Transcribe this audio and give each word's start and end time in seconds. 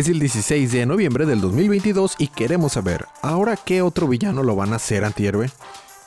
Es 0.00 0.08
el 0.08 0.18
16 0.18 0.72
de 0.72 0.86
noviembre 0.86 1.26
del 1.26 1.42
2022 1.42 2.14
y 2.16 2.28
queremos 2.28 2.72
saber, 2.72 3.04
¿ahora 3.20 3.54
qué 3.54 3.82
otro 3.82 4.08
villano 4.08 4.42
lo 4.42 4.56
van 4.56 4.72
a 4.72 4.76
hacer 4.76 5.04
antihéroe? 5.04 5.50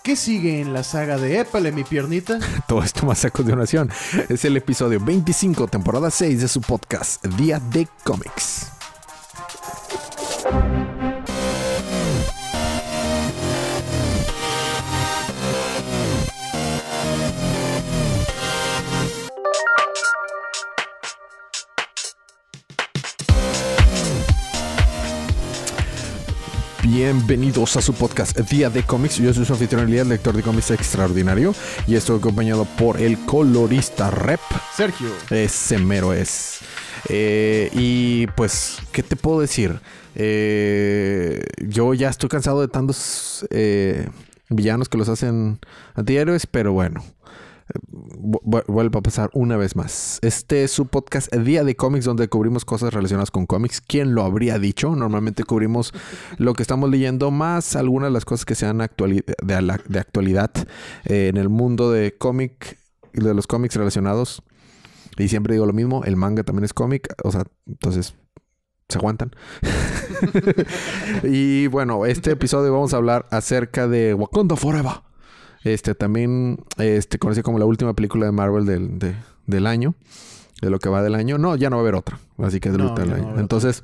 ¿Qué 0.01 0.15
sigue 0.15 0.61
en 0.61 0.73
la 0.73 0.81
saga 0.81 1.19
de 1.19 1.41
Épale, 1.41 1.71
mi 1.71 1.83
piernita? 1.83 2.39
Todo 2.67 2.81
esto 2.81 3.05
más 3.05 3.23
a 3.23 3.29
continuación. 3.29 3.91
Es 4.29 4.45
el 4.45 4.57
episodio 4.57 4.99
25, 4.99 5.67
temporada 5.67 6.09
6 6.09 6.41
de 6.41 6.47
su 6.47 6.61
podcast, 6.61 7.23
Día 7.23 7.59
de 7.59 7.87
Cómics. 8.03 8.71
Bienvenidos 27.05 27.75
a 27.75 27.81
su 27.81 27.93
podcast 27.93 28.39
Día 28.49 28.69
de 28.69 28.81
Cómics. 28.83 29.17
Yo 29.17 29.33
soy 29.33 29.43
su 29.43 29.51
anfitrión 29.51 29.89
Elías, 29.89 30.07
lector 30.07 30.33
de 30.33 30.41
cómics 30.41 30.71
extraordinario. 30.71 31.53
Y 31.85 31.95
estoy 31.95 32.17
acompañado 32.17 32.63
por 32.63 32.97
el 33.01 33.17
colorista 33.25 34.09
rep. 34.09 34.39
Sergio. 34.73 35.09
Ese 35.29 35.79
mero 35.79 36.13
es. 36.13 36.59
Eh, 37.09 37.69
y 37.73 38.27
pues, 38.37 38.77
¿qué 38.93 39.03
te 39.03 39.17
puedo 39.17 39.41
decir? 39.41 39.81
Eh, 40.15 41.43
yo 41.67 41.93
ya 41.93 42.07
estoy 42.07 42.29
cansado 42.29 42.61
de 42.61 42.69
tantos 42.69 43.45
eh, 43.49 44.07
villanos 44.47 44.87
que 44.87 44.97
los 44.97 45.09
hacen 45.09 45.59
antihéroes, 45.95 46.47
pero 46.47 46.71
bueno. 46.71 47.03
Vuelve 47.89 48.97
a 48.97 49.01
pasar 49.01 49.29
una 49.33 49.57
vez 49.57 49.75
más. 49.75 50.19
Este 50.21 50.63
es 50.63 50.71
su 50.71 50.87
podcast 50.87 51.33
Día 51.33 51.63
de 51.63 51.75
Cómics, 51.75 52.05
donde 52.05 52.27
cubrimos 52.27 52.65
cosas 52.65 52.93
relacionadas 52.93 53.31
con 53.31 53.45
cómics. 53.45 53.81
¿Quién 53.81 54.15
lo 54.15 54.23
habría 54.23 54.59
dicho? 54.59 54.95
Normalmente 54.95 55.43
cubrimos 55.43 55.93
lo 56.37 56.53
que 56.53 56.63
estamos 56.63 56.89
leyendo, 56.89 57.31
más 57.31 57.75
algunas 57.75 58.09
de 58.09 58.13
las 58.13 58.25
cosas 58.25 58.45
que 58.45 58.55
sean 58.55 58.77
de, 58.77 59.23
de 59.87 59.99
actualidad 59.99 60.51
eh, 61.05 61.27
en 61.29 61.37
el 61.37 61.49
mundo 61.49 61.91
de 61.91 62.15
cómic, 62.17 62.77
de 63.13 63.33
los 63.33 63.47
cómics 63.47 63.75
relacionados. 63.75 64.43
Y 65.17 65.27
siempre 65.27 65.53
digo 65.53 65.65
lo 65.65 65.73
mismo: 65.73 66.03
el 66.03 66.15
manga 66.15 66.43
también 66.43 66.65
es 66.65 66.73
cómic, 66.73 67.13
o 67.23 67.31
sea, 67.31 67.43
entonces 67.65 68.15
se 68.89 68.97
aguantan. 68.97 69.31
y 71.23 71.67
bueno, 71.67 72.05
este 72.05 72.31
episodio 72.31 72.71
vamos 72.71 72.93
a 72.93 72.97
hablar 72.97 73.25
acerca 73.31 73.87
de 73.87 74.13
Wakanda 74.13 74.55
Forever. 74.55 75.12
Este 75.63 75.95
también 75.95 76.59
este, 76.77 77.19
conocido 77.19 77.43
como 77.43 77.59
la 77.59 77.65
última 77.65 77.93
película 77.93 78.25
de 78.25 78.31
Marvel 78.31 78.65
del, 78.65 79.15
del 79.45 79.67
año. 79.67 79.95
De 80.61 80.69
lo 80.69 80.79
que 80.79 80.87
va 80.87 81.03
del 81.03 81.15
año. 81.15 81.37
No, 81.37 81.57
ya 81.57 81.69
no 81.69 81.75
va 81.75 81.81
a 81.81 81.83
haber 81.83 81.95
otra. 81.95 82.19
Así 82.37 82.61
que 82.61 82.69
es 82.69 82.77
no, 82.77 82.95
del 82.95 83.11
año. 83.11 83.37
Entonces, 83.37 83.83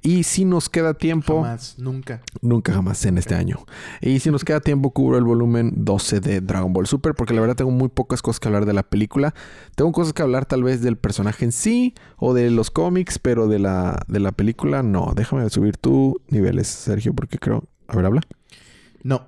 y 0.00 0.22
si 0.22 0.44
nos 0.44 0.68
queda 0.68 0.94
tiempo. 0.94 1.42
Jamás, 1.42 1.74
nunca. 1.76 2.22
Nunca 2.40 2.72
jamás 2.72 3.04
en 3.04 3.18
este 3.18 3.34
año. 3.34 3.58
Y 4.00 4.20
si 4.20 4.30
nos 4.30 4.44
queda 4.44 4.60
tiempo, 4.60 4.92
cubro 4.92 5.18
el 5.18 5.24
volumen 5.24 5.72
12 5.76 6.20
de 6.20 6.40
Dragon 6.40 6.72
Ball 6.72 6.86
Super. 6.86 7.16
Porque 7.16 7.34
la 7.34 7.40
verdad 7.40 7.56
tengo 7.56 7.72
muy 7.72 7.88
pocas 7.88 8.22
cosas 8.22 8.38
que 8.38 8.46
hablar 8.46 8.64
de 8.64 8.72
la 8.74 8.84
película. 8.84 9.34
Tengo 9.74 9.90
cosas 9.90 10.12
que 10.12 10.22
hablar 10.22 10.46
tal 10.46 10.62
vez 10.62 10.82
del 10.82 10.96
personaje 10.96 11.44
en 11.44 11.50
sí. 11.50 11.94
O 12.16 12.32
de 12.32 12.48
los 12.52 12.70
cómics. 12.70 13.18
Pero 13.18 13.48
de 13.48 13.58
la, 13.58 14.00
de 14.06 14.20
la 14.20 14.30
película, 14.30 14.84
no. 14.84 15.12
Déjame 15.16 15.50
subir 15.50 15.78
tu 15.78 16.20
niveles, 16.28 16.68
Sergio. 16.68 17.12
Porque 17.12 17.38
creo. 17.38 17.64
A 17.88 17.96
ver, 17.96 18.06
habla. 18.06 18.20
No. 19.02 19.26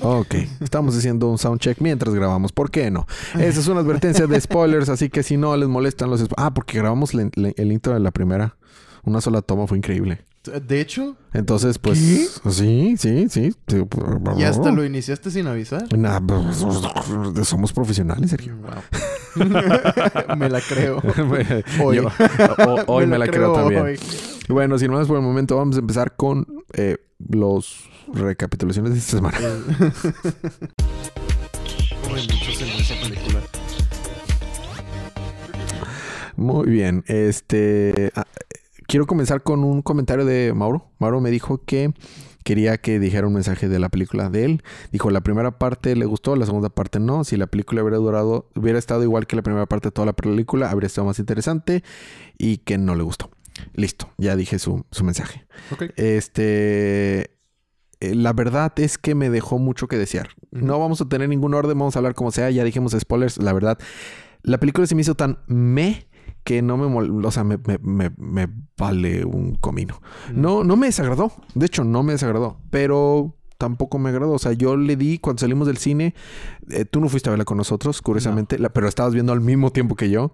Ok, 0.00 0.34
estamos 0.60 0.96
haciendo 0.96 1.30
un 1.30 1.38
soundcheck 1.38 1.80
mientras 1.80 2.14
grabamos. 2.14 2.52
¿Por 2.52 2.70
qué 2.70 2.90
no? 2.90 3.06
Esa 3.38 3.60
es 3.60 3.68
una 3.68 3.80
advertencia 3.80 4.26
de 4.26 4.40
spoilers, 4.40 4.88
así 4.88 5.08
que 5.08 5.22
si 5.22 5.36
no 5.36 5.56
les 5.56 5.68
molestan 5.68 6.10
los 6.10 6.20
spoilers. 6.20 6.44
Ah, 6.44 6.52
porque 6.52 6.78
grabamos 6.78 7.12
el 7.14 7.72
intro 7.72 7.94
de 7.94 8.00
la 8.00 8.10
primera. 8.10 8.56
Una 9.04 9.20
sola 9.20 9.42
toma 9.42 9.66
fue 9.66 9.78
increíble. 9.78 10.24
De 10.44 10.80
hecho. 10.80 11.16
Entonces, 11.32 11.78
pues. 11.78 11.98
Sí, 11.98 12.96
sí, 12.98 13.26
sí. 13.30 13.54
¿Y 14.36 14.42
hasta 14.42 14.70
lo 14.72 14.84
iniciaste 14.84 15.30
sin 15.30 15.46
avisar? 15.46 15.86
Nah, 15.96 16.20
pues, 16.20 17.48
somos 17.48 17.72
profesionales, 17.72 18.30
Sergio. 18.30 18.54
me 20.36 20.50
la 20.50 20.60
creo. 20.60 21.02
hoy. 21.82 21.98
hoy 22.86 23.06
me, 23.06 23.18
la 23.18 23.26
creo, 23.26 23.54
también. 23.54 23.96
Bueno, 24.48 24.78
si 24.78 24.88
no 24.88 25.00
es 25.00 25.08
por 25.08 25.16
el 25.16 25.22
momento, 25.22 25.56
vamos 25.56 25.76
a 25.76 25.78
empezar 25.78 26.16
con 26.16 26.46
eh, 26.74 26.98
los 27.18 27.88
recapitulaciones 28.12 28.92
de 28.92 28.98
esta 28.98 29.16
semana. 29.16 29.38
Muy 36.36 36.68
bien, 36.68 37.04
este 37.06 38.12
ah, 38.14 38.26
quiero 38.86 39.06
comenzar 39.06 39.42
con 39.42 39.64
un 39.64 39.80
comentario 39.80 40.26
de 40.26 40.52
Mauro. 40.52 40.90
Mauro 40.98 41.22
me 41.22 41.30
dijo 41.30 41.62
que 41.64 41.94
quería 42.44 42.76
que 42.76 42.98
dijera 42.98 43.26
un 43.26 43.32
mensaje 43.32 43.68
de 43.68 43.78
la 43.78 43.88
película 43.88 44.28
de 44.28 44.44
él. 44.44 44.62
Dijo, 44.92 45.10
la 45.10 45.22
primera 45.22 45.58
parte 45.58 45.96
le 45.96 46.04
gustó, 46.04 46.36
la 46.36 46.44
segunda 46.44 46.68
parte 46.68 47.00
no. 47.00 47.24
Si 47.24 47.38
la 47.38 47.46
película 47.46 47.82
hubiera 47.82 47.96
durado, 47.96 48.50
hubiera 48.54 48.78
estado 48.78 49.02
igual 49.04 49.26
que 49.26 49.36
la 49.36 49.42
primera 49.42 49.64
parte 49.64 49.88
de 49.88 49.92
toda 49.92 50.04
la 50.06 50.12
película, 50.12 50.70
habría 50.70 50.88
estado 50.88 51.06
más 51.06 51.18
interesante 51.18 51.82
y 52.36 52.58
que 52.58 52.76
no 52.76 52.94
le 52.94 53.04
gustó. 53.04 53.30
Listo, 53.74 54.10
ya 54.18 54.36
dije 54.36 54.58
su, 54.58 54.84
mensaje. 55.02 55.46
Este, 55.96 57.30
eh, 58.00 58.14
la 58.14 58.32
verdad 58.32 58.72
es 58.76 58.98
que 58.98 59.14
me 59.14 59.30
dejó 59.30 59.58
mucho 59.58 59.88
que 59.88 59.98
desear. 59.98 60.30
No 60.50 60.78
vamos 60.78 61.00
a 61.00 61.08
tener 61.08 61.28
ningún 61.28 61.54
orden, 61.54 61.78
vamos 61.78 61.96
a 61.96 62.00
hablar 62.00 62.14
como 62.14 62.30
sea, 62.30 62.50
ya 62.50 62.64
dijimos 62.64 62.96
spoilers, 62.98 63.38
la 63.38 63.52
verdad. 63.52 63.78
La 64.42 64.58
película 64.58 64.86
se 64.86 64.94
me 64.94 65.02
hizo 65.02 65.14
tan 65.14 65.38
me 65.46 66.06
que 66.42 66.60
no 66.60 66.76
me, 66.76 66.84
o 67.26 67.30
sea, 67.30 67.44
me, 67.44 67.58
vale 68.76 69.24
un 69.24 69.54
comino. 69.54 70.00
No, 70.32 70.62
no 70.62 70.76
me 70.76 70.86
desagradó. 70.86 71.32
De 71.54 71.66
hecho, 71.66 71.84
no 71.84 72.02
me 72.02 72.12
desagradó. 72.12 72.58
Pero 72.70 73.34
tampoco 73.56 73.98
me 73.98 74.10
agradó. 74.10 74.32
O 74.32 74.38
sea, 74.38 74.52
yo 74.52 74.76
le 74.76 74.96
di 74.96 75.18
cuando 75.18 75.40
salimos 75.40 75.66
del 75.66 75.78
cine. 75.78 76.14
Eh, 76.68 76.84
tú 76.84 77.00
no 77.00 77.08
fuiste 77.08 77.30
a 77.30 77.32
verla 77.32 77.46
con 77.46 77.56
nosotros, 77.56 78.02
curiosamente, 78.02 78.58
pero 78.70 78.88
estabas 78.88 79.14
viendo 79.14 79.32
al 79.32 79.40
mismo 79.40 79.72
tiempo 79.72 79.96
que 79.96 80.10
yo 80.10 80.32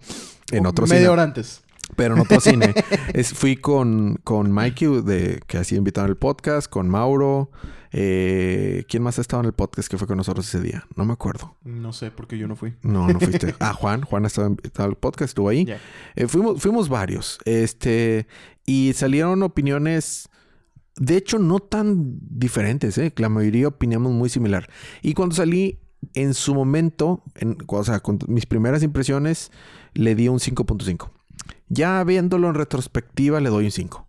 en 0.51 0.67
otro 0.67 0.87
cine. 0.87 0.99
Media 0.99 1.13
hora 1.13 1.23
antes 1.23 1.63
pero 1.97 2.15
en 2.15 2.21
otro 2.21 2.41
cine. 2.41 2.75
Es, 3.15 3.33
fui 3.33 3.57
con, 3.57 4.21
con 4.25 4.53
Mikey, 4.53 5.03
de, 5.03 5.41
que 5.47 5.59
así 5.59 5.77
invitado 5.77 6.07
al 6.07 6.17
podcast, 6.17 6.69
con 6.69 6.89
Mauro. 6.89 7.51
Eh, 7.93 8.85
¿Quién 8.89 9.03
más 9.03 9.19
ha 9.19 9.21
estado 9.21 9.43
en 9.43 9.47
el 9.47 9.53
podcast 9.53 9.89
que 9.89 9.99
fue 9.99 10.07
con 10.07 10.17
nosotros 10.17 10.47
ese 10.47 10.61
día? 10.61 10.87
No 10.97 11.05
me 11.05 11.13
acuerdo. 11.13 11.57
No 11.65 11.93
sé, 11.93 12.11
porque 12.11 12.39
yo 12.39 12.47
no 12.47 12.57
fui. 12.57 12.75
No, 12.83 13.09
no 13.09 13.19
fuiste. 13.19 13.55
ah, 13.61 13.73
Juan. 13.73 14.03
Juan 14.03 14.25
ha 14.25 14.29
estado 14.29 14.49
invitado 14.49 14.89
al 14.89 14.97
podcast, 14.97 15.31
estuvo 15.31 15.49
ahí. 15.49 15.67
Eh, 16.15 16.27
fuimos, 16.29 16.61
fuimos 16.61 16.89
varios. 16.89 17.39
Este, 17.45 18.27
y 18.67 18.93
salieron 18.95 19.43
opiniones... 19.43 20.29
De 20.97 21.17
hecho, 21.17 21.39
no 21.39 21.61
tan 21.61 22.19
diferentes, 22.21 22.99
¿eh? 22.99 23.13
La 23.17 23.31
mayoría 23.31 23.69
opinamos 23.69 24.13
muy 24.13 24.29
similar. 24.29 24.69
Y 25.01 25.15
cuando 25.15 25.35
salí, 25.35 25.81
en 26.15 26.35
su 26.35 26.55
momento, 26.55 27.23
en, 27.37 27.57
o 27.67 27.85
sea, 27.85 28.01
con 28.01 28.19
mis 28.27 28.45
primeras 28.45 28.83
impresiones, 28.83 29.51
le 29.95 30.15
di 30.15 30.29
un 30.29 30.39
5.5. 30.39 31.11
Ya 31.71 32.05
viéndolo 32.05 32.49
en 32.49 32.55
retrospectiva, 32.55 33.41
le 33.41 33.49
doy 33.49 33.65
un 33.65 33.71
5. 33.71 34.09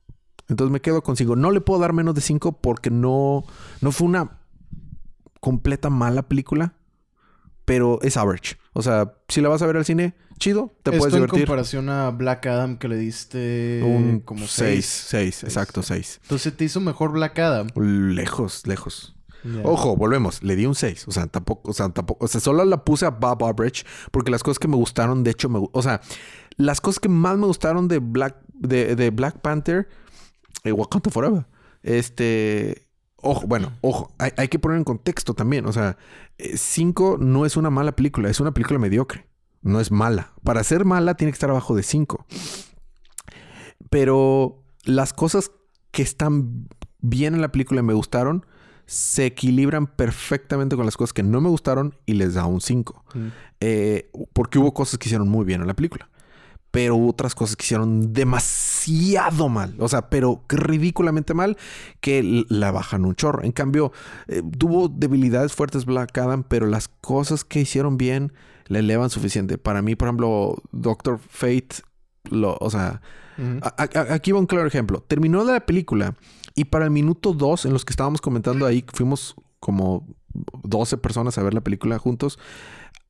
Entonces 0.49 0.71
me 0.71 0.81
quedo 0.81 1.01
con 1.01 1.15
5. 1.15 1.35
No 1.37 1.51
le 1.51 1.61
puedo 1.61 1.79
dar 1.79 1.93
menos 1.93 2.13
de 2.15 2.21
5 2.21 2.59
porque 2.59 2.89
no, 2.89 3.45
no 3.79 3.91
fue 3.91 4.07
una 4.07 4.39
completa 5.39 5.89
mala 5.89 6.23
película, 6.23 6.73
pero 7.63 8.01
es 8.01 8.17
average. 8.17 8.57
O 8.73 8.81
sea, 8.81 9.13
si 9.27 9.41
la 9.41 9.49
vas 9.49 9.61
a 9.61 9.67
ver 9.67 9.77
al 9.77 9.85
cine, 9.85 10.15
chido, 10.39 10.75
te 10.83 10.91
puedes 10.91 11.13
divertir. 11.13 11.39
en 11.39 11.45
comparación 11.45 11.89
a 11.89 12.09
Black 12.09 12.47
Adam 12.47 12.77
que 12.77 12.87
le 12.87 12.97
diste 12.97 13.81
un 13.85 14.21
como 14.21 14.47
6. 14.47 14.85
6, 14.85 15.43
exacto, 15.43 15.83
6. 15.83 16.19
Entonces 16.23 16.57
te 16.57 16.65
hizo 16.65 16.81
mejor 16.81 17.11
Black 17.11 17.37
Adam. 17.39 17.67
Lejos, 17.75 18.65
lejos. 18.65 19.15
Ojo, 19.63 19.95
volvemos, 19.95 20.43
le 20.43 20.55
di 20.55 20.65
un 20.65 20.75
6. 20.75 21.07
O 21.07 21.11
sea, 21.11 21.27
tampoco, 21.27 21.71
o 21.71 21.73
sea, 21.73 21.89
tampoco, 21.89 22.25
o 22.25 22.27
sea, 22.27 22.39
solo 22.41 22.63
la 22.65 22.83
puse 22.83 23.05
a 23.05 23.09
Bob 23.09 23.43
Average 23.43 23.83
porque 24.11 24.31
las 24.31 24.43
cosas 24.43 24.59
que 24.59 24.67
me 24.67 24.75
gustaron, 24.75 25.23
de 25.23 25.31
hecho, 25.31 25.49
me, 25.49 25.67
o 25.71 25.81
sea, 25.81 26.01
las 26.57 26.81
cosas 26.81 26.99
que 26.99 27.09
más 27.09 27.37
me 27.37 27.47
gustaron 27.47 27.87
de 27.87 27.99
Black, 27.99 28.37
de, 28.53 29.09
Black 29.09 29.39
Panther, 29.41 29.87
eh, 30.63 30.71
Wakanda 30.71 31.09
Forever. 31.09 31.47
Este. 31.83 32.87
Ojo, 33.23 33.45
bueno, 33.45 33.71
ojo, 33.81 34.11
hay, 34.17 34.47
que 34.47 34.57
poner 34.57 34.77
en 34.77 34.83
contexto 34.83 35.35
también. 35.35 35.67
O 35.67 35.71
sea, 35.71 35.97
5 36.39 37.13
eh, 37.13 37.17
no 37.19 37.45
es 37.45 37.55
una 37.55 37.69
mala 37.69 37.95
película, 37.95 38.29
es 38.29 38.39
una 38.39 38.51
película 38.51 38.79
mediocre. 38.79 39.27
No 39.61 39.79
es 39.79 39.91
mala. 39.91 40.33
Para 40.43 40.63
ser 40.63 40.85
mala 40.85 41.13
tiene 41.15 41.31
que 41.31 41.35
estar 41.35 41.51
abajo 41.51 41.75
de 41.75 41.83
5. 41.83 42.25
Pero 43.91 44.63
las 44.85 45.13
cosas 45.13 45.51
que 45.91 46.01
están 46.01 46.67
bien 46.99 47.35
en 47.35 47.41
la 47.41 47.51
película 47.51 47.81
y 47.81 47.83
me 47.83 47.93
gustaron 47.93 48.45
se 48.91 49.25
equilibran 49.25 49.87
perfectamente 49.87 50.75
con 50.75 50.83
las 50.83 50.97
cosas 50.97 51.13
que 51.13 51.23
no 51.23 51.39
me 51.39 51.47
gustaron 51.47 51.95
y 52.05 52.15
les 52.15 52.33
da 52.33 52.45
un 52.45 52.59
5. 52.59 53.05
Mm. 53.13 53.27
Eh, 53.61 54.11
porque 54.33 54.59
hubo 54.59 54.73
cosas 54.73 54.99
que 54.99 55.07
hicieron 55.07 55.29
muy 55.29 55.45
bien 55.45 55.61
en 55.61 55.67
la 55.67 55.73
película 55.73 56.09
pero 56.71 56.97
otras 56.97 57.35
cosas 57.35 57.57
que 57.57 57.65
hicieron 57.65 58.13
demasiado 58.13 59.49
mal. 59.49 59.75
O 59.77 59.89
sea, 59.89 60.09
pero 60.09 60.41
ridículamente 60.47 61.33
mal 61.33 61.57
que 61.99 62.45
la 62.47 62.71
bajan 62.71 63.03
un 63.03 63.13
chorro. 63.13 63.43
En 63.43 63.51
cambio, 63.51 63.91
eh, 64.27 64.41
tuvo 64.57 64.87
debilidades 64.87 65.51
fuertes 65.51 65.83
Black 65.83 66.17
Adam, 66.17 66.43
pero 66.47 66.65
las 66.67 66.87
cosas 66.87 67.43
que 67.43 67.59
hicieron 67.59 67.97
bien 67.97 68.31
le 68.67 68.79
elevan 68.79 69.09
suficiente. 69.09 69.57
Para 69.57 69.81
mí, 69.81 69.97
por 69.97 70.07
ejemplo, 70.07 70.63
Doctor 70.71 71.19
Fate 71.19 71.83
lo, 72.29 72.55
o 72.61 72.69
sea, 72.69 73.01
Ujú. 73.37 73.59
a- 73.61 73.75
a- 73.83 74.13
aquí 74.13 74.31
va 74.31 74.39
un 74.39 74.45
claro 74.45 74.67
ejemplo. 74.67 75.01
Terminó 75.07 75.43
la 75.43 75.59
película 75.65 76.15
y 76.55 76.65
para 76.65 76.85
el 76.85 76.91
minuto 76.91 77.33
dos 77.33 77.65
en 77.65 77.73
los 77.73 77.85
que 77.85 77.91
estábamos 77.93 78.21
comentando 78.21 78.65
ahí, 78.65 78.83
fuimos 78.93 79.35
como 79.59 80.07
12 80.63 80.97
personas 80.97 81.37
a 81.37 81.43
ver 81.43 81.53
la 81.53 81.61
película 81.61 81.97
juntos. 81.99 82.39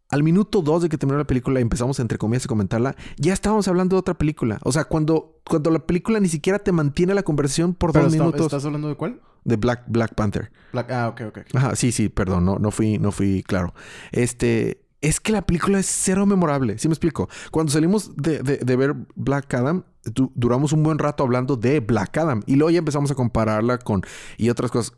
Al 0.10 0.24
minuto 0.24 0.62
dos 0.62 0.82
de 0.82 0.90
que 0.90 0.98
terminó 0.98 1.18
la 1.18 1.26
película 1.26 1.60
y 1.60 1.62
empezamos 1.62 2.00
entre 2.02 2.18
comillas 2.18 2.44
a 2.46 2.50
comentarla, 2.50 2.96
ya 3.18 3.32
estábamos 3.32 3.68
hablando 3.70 3.96
de 3.96 4.00
otra 4.02 4.14
película. 4.16 4.60
O 4.64 4.72
sea, 4.74 4.84
cuando, 4.84 5.40
cuando 5.50 5.72
la 5.72 5.80
película 5.80 6.20
ni 6.20 6.28
siquiera 6.28 6.60
te 6.60 6.74
mantiene 6.74 7.14
la 7.14 7.24
conversación 7.24 7.74
por 7.74 7.94
Pero 7.94 8.04
dos 8.06 8.14
está- 8.14 8.24
minutos 8.26 8.46
¿Estás 8.48 8.66
hablando 8.66 8.90
de 8.90 8.96
cuál? 8.96 9.22
de 9.46 9.56
Black, 9.56 9.84
Black 9.88 10.14
Panther. 10.14 10.52
Black- 10.74 10.92
Ah, 10.92 11.08
ok, 11.08 11.22
ok. 11.30 11.38
ok. 11.38 11.56
Ajá, 11.56 11.76
sí, 11.78 11.94
sí, 11.94 12.10
perdón, 12.10 12.44
no, 12.44 12.60
no 12.60 12.72
fui, 12.72 12.98
no 13.00 13.12
fui 13.14 13.42
claro. 13.42 13.74
Este, 14.12 14.82
es 15.02 15.20
que 15.20 15.32
la 15.32 15.42
película 15.42 15.80
es 15.80 15.88
cero 15.88 16.26
memorable, 16.26 16.78
¿sí 16.78 16.88
me 16.88 16.94
explico? 16.94 17.28
Cuando 17.52 17.72
salimos 17.72 18.16
de, 18.16 18.40
de- 18.44 18.58
de 18.58 18.76
ver 18.76 18.96
Black 19.16 19.54
Adam, 19.56 19.84
du- 20.06 20.32
duramos 20.36 20.74
un 20.74 20.84
buen 20.84 21.00
rato 21.00 21.24
hablando 21.24 21.56
de 21.58 21.80
Black 21.80 22.18
Adam 22.18 22.42
y 22.46 22.56
luego 22.56 22.70
ya 22.72 22.80
empezamos 22.80 23.10
a 23.12 23.16
compararla 23.16 23.78
con 23.80 24.04
y 24.38 24.50
otras 24.50 24.72
cosas. 24.72 24.94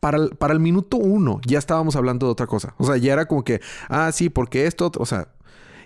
Para 0.00 0.18
el, 0.18 0.30
para 0.36 0.52
el 0.52 0.60
minuto 0.60 0.96
uno 0.98 1.40
ya 1.46 1.58
estábamos 1.58 1.96
hablando 1.96 2.26
de 2.26 2.32
otra 2.32 2.46
cosa. 2.46 2.74
O 2.78 2.84
sea, 2.84 2.98
ya 2.98 3.14
era 3.14 3.26
como 3.26 3.42
que, 3.42 3.60
ah, 3.88 4.12
sí, 4.12 4.28
porque 4.28 4.66
esto, 4.66 4.92
o 4.98 5.06
sea, 5.06 5.32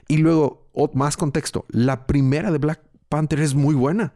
y 0.09 0.17
luego, 0.19 0.69
más 0.95 1.17
contexto, 1.17 1.65
la 1.69 2.07
primera 2.07 2.51
de 2.51 2.59
Black 2.59 2.81
Panther 3.09 3.41
es 3.41 3.55
muy 3.55 3.75
buena. 3.77 4.15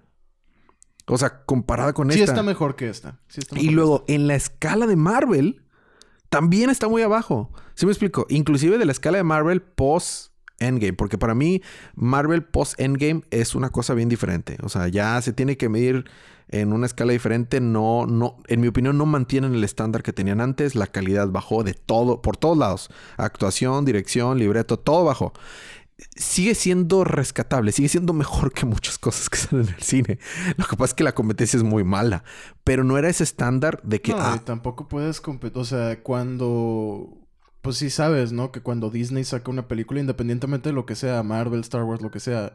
O 1.07 1.17
sea, 1.19 1.45
comparada 1.45 1.93
con 1.93 2.11
Sí 2.11 2.19
esta. 2.19 2.33
está 2.33 2.43
mejor 2.43 2.75
que 2.75 2.89
esta. 2.89 3.21
Sí 3.29 3.41
está 3.41 3.55
Y 3.57 3.61
mejor 3.67 3.75
luego, 3.75 4.05
en 4.09 4.27
la 4.27 4.35
escala 4.35 4.87
de 4.89 4.97
Marvel, 4.97 5.63
también 6.29 6.71
está 6.71 6.89
muy 6.89 7.03
abajo. 7.03 7.51
¿Sí 7.75 7.87
me 7.87 7.93
explico? 7.93 8.27
Inclusive 8.29 8.79
de 8.79 8.85
la 8.85 8.93
escala 8.93 9.19
de 9.19 9.25
Marvel 9.25 9.63
post 9.63 10.33
Endgame. 10.59 10.95
Porque 10.95 11.19
para 11.19 11.35
mí, 11.35 11.63
Marvel 11.95 12.45
post 12.45 12.81
Endgame 12.81 13.23
es 13.31 13.55
una 13.55 13.71
cosa 13.71 13.95
bien 13.95 14.09
diferente. 14.09 14.57
O 14.63 14.69
sea, 14.69 14.89
ya 14.89 15.21
se 15.23 15.33
tiene 15.33 15.57
que 15.57 15.69
medir 15.69 16.05
en 16.49 16.73
una 16.73 16.87
escala 16.87 17.13
diferente. 17.13 17.61
No, 17.61 18.07
no, 18.07 18.39
en 18.47 18.61
mi 18.61 18.69
opinión, 18.69 18.97
no 18.99 19.07
mantienen 19.07 19.55
el 19.55 19.65
estándar 19.65 20.03
que 20.03 20.13
tenían 20.13 20.41
antes. 20.41 20.75
La 20.75 20.87
calidad 20.87 21.29
bajó 21.29 21.65
de 21.65 21.75
todo, 21.75 22.23
por 22.23 22.37
todos 22.37 22.57
lados. 22.57 22.91
Actuación, 23.17 23.85
dirección, 23.85 24.39
libreto, 24.39 24.79
todo 24.79 25.05
bajó. 25.05 25.33
Sigue 26.15 26.55
siendo 26.55 27.05
rescatable, 27.05 27.73
sigue 27.73 27.89
siendo 27.89 28.13
mejor 28.13 28.53
que 28.53 28.67
muchas 28.67 28.99
cosas 28.99 29.31
que 29.31 29.37
salen 29.39 29.67
en 29.69 29.75
el 29.75 29.83
cine. 29.83 30.19
Lo 30.57 30.67
que 30.67 30.77
pasa 30.77 30.91
es 30.91 30.95
que 30.95 31.05
la 31.05 31.15
competencia 31.15 31.57
es 31.57 31.63
muy 31.63 31.85
mala, 31.85 32.23
pero 32.65 32.85
no 32.85 32.99
era 32.99 33.09
ese 33.09 33.25
estándar 33.25 33.81
de 33.83 34.03
que 34.03 34.13
No, 34.13 34.19
ah, 34.21 34.43
tampoco 34.45 34.89
puedes 34.89 35.21
competir. 35.21 35.59
O 35.59 35.65
sea, 35.65 36.03
cuando. 36.03 37.23
Pues 37.63 37.79
sí 37.79 37.91
sabes, 37.91 38.31
¿no? 38.31 38.53
Que 38.53 38.61
cuando 38.61 38.91
Disney 38.91 39.25
saca 39.25 39.51
una 39.51 39.67
película, 39.67 39.99
independientemente 39.99 40.69
de 40.69 40.75
lo 40.75 40.87
que 40.87 40.95
sea, 40.95 41.23
Marvel, 41.23 41.61
Star 41.61 41.83
Wars, 41.83 42.01
lo 42.01 42.13
que 42.13 42.21
sea, 42.21 42.55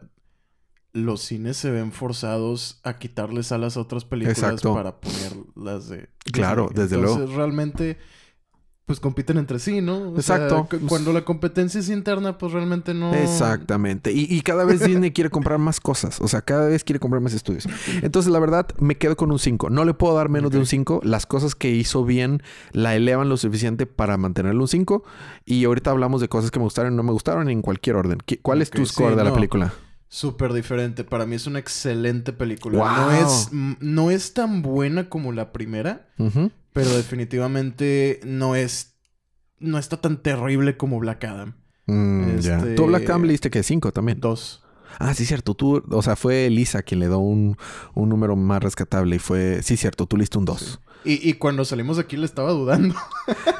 los 0.93 1.21
cines 1.21 1.57
se 1.57 1.71
ven 1.71 1.91
forzados 1.91 2.79
a 2.83 2.97
quitarles 2.97 3.51
alas 3.51 3.75
a 3.75 3.81
otras 3.81 4.05
películas 4.05 4.37
Exacto. 4.37 4.73
para 4.73 5.01
poner 5.01 5.33
las 5.55 5.89
de. 5.89 6.09
Claro, 6.31 6.69
desde 6.73 6.95
Entonces, 6.95 7.17
luego. 7.25 7.35
realmente. 7.37 7.97
Pues 8.85 8.99
compiten 8.99 9.37
entre 9.37 9.57
sí, 9.59 9.79
¿no? 9.79 10.09
O 10.09 10.15
Exacto. 10.15 10.67
cu- 10.69 10.79
cuando 10.87 11.13
la 11.13 11.23
competencia 11.23 11.79
es 11.79 11.87
interna, 11.89 12.37
pues 12.37 12.51
realmente 12.51 12.93
no. 12.93 13.13
Exactamente. 13.13 14.11
Y, 14.11 14.25
y 14.29 14.41
cada 14.41 14.65
vez 14.65 14.83
Disney 14.83 15.11
quiere 15.11 15.29
comprar 15.29 15.59
más 15.59 15.79
cosas. 15.79 16.19
O 16.19 16.27
sea, 16.27 16.41
cada 16.41 16.67
vez 16.67 16.83
quiere 16.83 16.99
comprar 16.99 17.21
más 17.21 17.33
estudios. 17.33 17.65
Entonces, 18.01 18.31
la 18.31 18.39
verdad, 18.39 18.67
me 18.79 18.97
quedo 18.97 19.15
con 19.15 19.31
un 19.31 19.39
5. 19.39 19.69
No 19.69 19.85
le 19.85 19.93
puedo 19.93 20.15
dar 20.15 20.27
menos 20.29 20.51
de 20.51 20.57
un 20.57 20.65
5. 20.65 21.01
Las 21.03 21.25
cosas 21.25 21.55
que 21.55 21.69
hizo 21.71 22.03
bien 22.03 22.41
la 22.73 22.93
elevan 22.95 23.29
lo 23.29 23.37
suficiente 23.37 23.85
para 23.85 24.17
mantenerle 24.17 24.59
un 24.59 24.67
5. 24.67 25.03
Y 25.45 25.63
ahorita 25.63 25.91
hablamos 25.91 26.19
de 26.19 26.27
cosas 26.27 26.51
que 26.51 26.59
me 26.59 26.63
gustaron 26.65 26.91
y 26.93 26.95
no 26.97 27.03
me 27.03 27.11
gustaron 27.13 27.49
en 27.49 27.61
cualquier 27.61 27.95
orden. 27.95 28.17
¿Qué- 28.25 28.39
¿Cuál 28.39 28.61
es 28.61 28.71
tu 28.71 28.85
sí, 28.85 28.91
score 28.93 29.11
de 29.15 29.23
la 29.23 29.29
no. 29.29 29.35
película? 29.35 29.73
Súper 30.09 30.51
diferente. 30.51 31.05
Para 31.05 31.25
mí 31.25 31.35
es 31.35 31.47
una 31.47 31.59
excelente 31.59 32.33
película. 32.33 32.79
¡Wow! 32.79 32.87
No, 32.89 33.11
es, 33.11 33.49
no 33.79 34.11
es 34.11 34.33
tan 34.33 34.61
buena 34.61 35.07
como 35.07 35.31
la 35.31 35.53
primera. 35.53 36.09
Ujú. 36.17 36.51
Pero 36.73 36.89
definitivamente 36.95 38.19
no 38.23 38.55
es. 38.55 38.95
No 39.59 39.77
está 39.77 39.97
tan 39.97 40.21
terrible 40.21 40.77
como 40.77 40.99
Black 40.99 41.23
Adam. 41.25 41.55
Mm, 41.85 42.37
ya. 42.39 42.57
Este- 42.57 42.75
Tú, 42.75 42.87
Black 42.87 43.09
Adam, 43.09 43.23
le 43.23 43.31
diste 43.33 43.49
que 43.49 43.63
5 43.63 43.91
también. 43.91 44.19
Dos. 44.19 44.63
Ah, 44.99 45.13
sí, 45.13 45.25
cierto. 45.25 45.53
Tú, 45.53 45.83
o 45.89 46.01
sea, 46.01 46.15
fue 46.15 46.49
Lisa 46.49 46.83
quien 46.83 46.99
le 46.99 47.07
dio 47.07 47.19
un, 47.19 47.57
un 47.93 48.09
número 48.09 48.35
más 48.35 48.61
rescatable 48.61 49.15
y 49.15 49.19
fue, 49.19 49.61
sí, 49.63 49.77
cierto, 49.77 50.05
tú 50.05 50.17
le 50.17 50.23
diste 50.23 50.37
un 50.37 50.45
2. 50.45 50.81
Y, 51.05 51.29
y 51.29 51.33
cuando 51.33 51.63
salimos 51.65 51.97
de 51.97 52.03
aquí 52.03 52.17
le 52.17 52.25
estaba 52.25 52.51
dudando. 52.51 52.95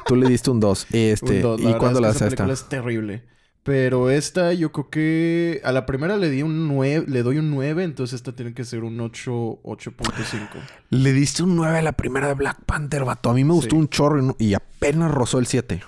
Tú 0.06 0.16
le 0.16 0.28
diste 0.28 0.50
un 0.52 0.60
2. 0.60 0.88
Este, 0.92 1.38
Un 1.38 1.42
dos. 1.42 1.62
La 1.62 1.70
¿Y 1.72 1.74
cuándo 1.76 2.00
es 2.00 2.02
que 2.02 2.02
la 2.02 2.10
esa 2.12 2.26
película 2.26 2.54
es 2.54 2.70
terrible. 2.70 3.24
Pero 3.64 4.10
esta 4.10 4.54
yo 4.54 4.72
creo 4.72 4.90
que 4.90 5.62
a 5.64 5.72
la 5.72 5.86
primera 5.86 6.18
le 6.18 6.32
di 6.32 6.42
un 6.42 6.68
9, 6.68 7.06
le 7.08 7.22
doy 7.22 7.38
un 7.38 7.52
9, 7.52 7.84
entonces 7.84 8.16
esta 8.16 8.32
tiene 8.36 8.56
que 8.56 8.66
ser 8.66 8.84
un 8.84 9.00
8, 9.00 9.32
8.5. 9.62 10.48
Le 10.90 11.14
diste 11.14 11.44
un 11.44 11.56
9 11.56 11.78
a 11.78 11.82
la 11.84 11.92
primera 11.92 12.28
de 12.28 12.34
Black 12.34 12.64
Panther, 12.66 13.06
vato. 13.06 13.30
A 13.30 13.34
mí 13.36 13.44
me 13.44 13.54
gustó 13.54 13.76
Sí. 13.76 13.80
un 13.80 13.88
chorro 13.88 14.36
y, 14.40 14.56
apenas 14.56 15.12
rozó 15.12 15.38
el 15.38 15.46
7. 15.46 15.80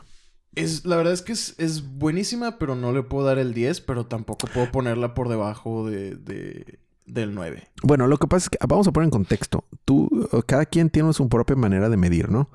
Es, 0.54 0.86
la 0.86 0.98
verdad 0.98 1.14
es 1.14 1.24
que 1.24 1.32
es, 1.32 1.56
es 1.58 1.98
buenísima, 1.98 2.60
pero 2.60 2.76
no 2.76 2.92
le 2.92 3.02
puedo 3.02 3.26
dar 3.26 3.40
el 3.40 3.56
10, 3.56 3.82
pero 3.82 4.06
tampoco 4.06 4.46
puedo 4.54 4.72
ponerla 4.72 5.16
por 5.16 5.28
debajo 5.28 5.90
de, 5.90 6.16
de- 6.16 6.78
del 7.08 7.34
9. 7.34 7.70
Bueno, 7.82 8.06
lo 8.08 8.18
que 8.20 8.28
pasa 8.28 8.46
es 8.46 8.50
que 8.52 8.58
vamos 8.68 8.88
a 8.88 8.92
poner 8.92 9.06
en 9.08 9.12
contexto. 9.12 9.66
Tú, 9.84 10.30
cada 10.46 10.68
quien 10.68 10.92
tiene 10.92 11.12
su 11.14 11.28
propia 11.28 11.56
manera 11.56 11.90
de 11.90 11.98
medir, 11.98 12.30
¿no? 12.30 12.52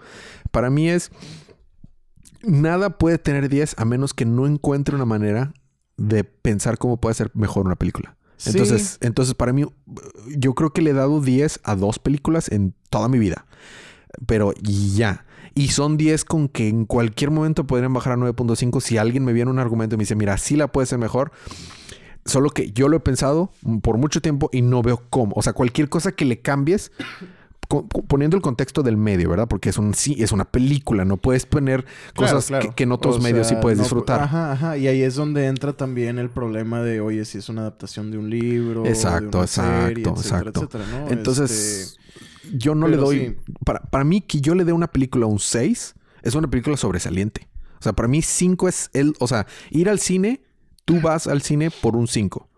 Para 0.52 0.70
mí 0.70 0.88
es. 0.88 1.10
Nada 2.42 2.98
puede 2.98 3.18
tener 3.18 3.48
10 3.48 3.76
a 3.78 3.84
menos 3.84 4.14
que 4.14 4.24
no 4.24 4.46
encuentre 4.46 4.94
una 4.94 5.04
manera 5.04 5.52
de 5.96 6.24
pensar 6.24 6.78
cómo 6.78 6.98
puede 6.98 7.14
ser 7.14 7.30
mejor 7.34 7.66
una 7.66 7.76
película. 7.76 8.16
Sí. 8.36 8.50
Entonces, 8.50 8.98
entonces, 9.00 9.34
para 9.34 9.52
mí, 9.52 9.64
yo 10.36 10.54
creo 10.54 10.72
que 10.72 10.80
le 10.80 10.90
he 10.90 10.94
dado 10.94 11.20
10 11.20 11.60
a 11.64 11.74
dos 11.74 11.98
películas 11.98 12.50
en 12.50 12.74
toda 12.88 13.08
mi 13.08 13.18
vida. 13.18 13.46
Pero 14.26 14.52
ya. 14.62 15.26
Y 15.54 15.68
son 15.68 15.96
10 15.96 16.24
con 16.24 16.48
que 16.48 16.68
en 16.68 16.84
cualquier 16.84 17.32
momento 17.32 17.66
podrían 17.66 17.92
bajar 17.92 18.12
a 18.12 18.16
9.5 18.16 18.80
si 18.80 18.96
alguien 18.96 19.24
me 19.24 19.32
viene 19.32 19.50
un 19.50 19.58
argumento 19.58 19.96
y 19.96 19.98
me 19.98 20.02
dice, 20.02 20.14
mira, 20.14 20.38
sí 20.38 20.56
la 20.56 20.68
puede 20.68 20.86
ser 20.86 20.98
mejor. 20.98 21.32
Solo 22.24 22.50
que 22.50 22.70
yo 22.70 22.88
lo 22.88 22.96
he 22.96 23.00
pensado 23.00 23.50
por 23.82 23.98
mucho 23.98 24.20
tiempo 24.20 24.50
y 24.52 24.62
no 24.62 24.82
veo 24.82 25.02
cómo. 25.10 25.32
O 25.34 25.42
sea, 25.42 25.54
cualquier 25.54 25.88
cosa 25.88 26.12
que 26.12 26.24
le 26.24 26.40
cambies, 26.40 26.92
poniendo 28.08 28.36
el 28.36 28.42
contexto 28.42 28.82
del 28.82 28.96
medio, 28.96 29.28
¿verdad? 29.30 29.46
Porque 29.48 29.68
es 29.68 29.78
un 29.78 29.94
sí, 29.94 30.16
es 30.18 30.32
una 30.32 30.44
película. 30.46 31.04
No 31.04 31.16
puedes 31.18 31.44
poner 31.46 31.84
Claro, 32.14 32.32
cosas 32.34 32.46
claro. 32.46 32.68
Que, 32.70 32.74
que 32.74 32.82
en 32.84 32.92
otros 32.92 33.16
O 33.16 33.20
medios 33.20 33.46
sí 33.46 33.56
puedes 33.60 33.78
no- 33.78 33.84
disfrutar. 33.84 34.22
Ajá, 34.22 34.52
ajá. 34.52 34.76
Y 34.78 34.86
ahí 34.88 35.02
es 35.02 35.14
donde 35.14 35.46
entra 35.46 35.74
también 35.74 36.18
el 36.18 36.30
problema 36.30 36.82
de, 36.82 37.00
oye, 37.00 37.24
si 37.24 37.38
es 37.38 37.48
una 37.48 37.60
adaptación 37.62 38.10
de 38.10 38.18
un 38.18 38.30
libro. 38.30 38.82
de 38.82 38.88
Exacto, 38.88 39.38
una 39.38 39.44
exacto, 39.44 39.86
serie, 39.86 40.02
etcétera, 40.04 40.38
exacto. 40.38 40.60
etcétera, 40.60 40.84
¿no? 40.90 41.10
Entonces, 41.10 41.98
yo 42.54 42.74
no 42.74 42.88
le 42.88 42.96
doy. 42.96 43.18
sí. 43.18 43.52
Para, 43.64 43.80
para 43.80 44.04
mí, 44.04 44.20
que 44.22 44.40
yo 44.40 44.54
le 44.54 44.64
dé 44.64 44.72
una 44.72 44.86
película 44.88 45.26
un 45.26 45.38
6 45.38 45.94
es 46.22 46.34
una 46.34 46.48
película 46.48 46.76
sobresaliente. 46.76 47.48
O 47.78 47.82
sea, 47.82 47.92
para 47.92 48.08
mí, 48.08 48.22
5 48.22 48.66
es 48.68 48.90
el. 48.94 49.14
O 49.20 49.28
sea, 49.28 49.46
ir 49.70 49.88
al 49.88 49.98
cine, 50.00 50.42
tú 50.84 51.00
vas 51.00 51.26
al 51.26 51.42
cine 51.42 51.70
por 51.70 51.94
un 51.96 52.08
5. 52.08 52.48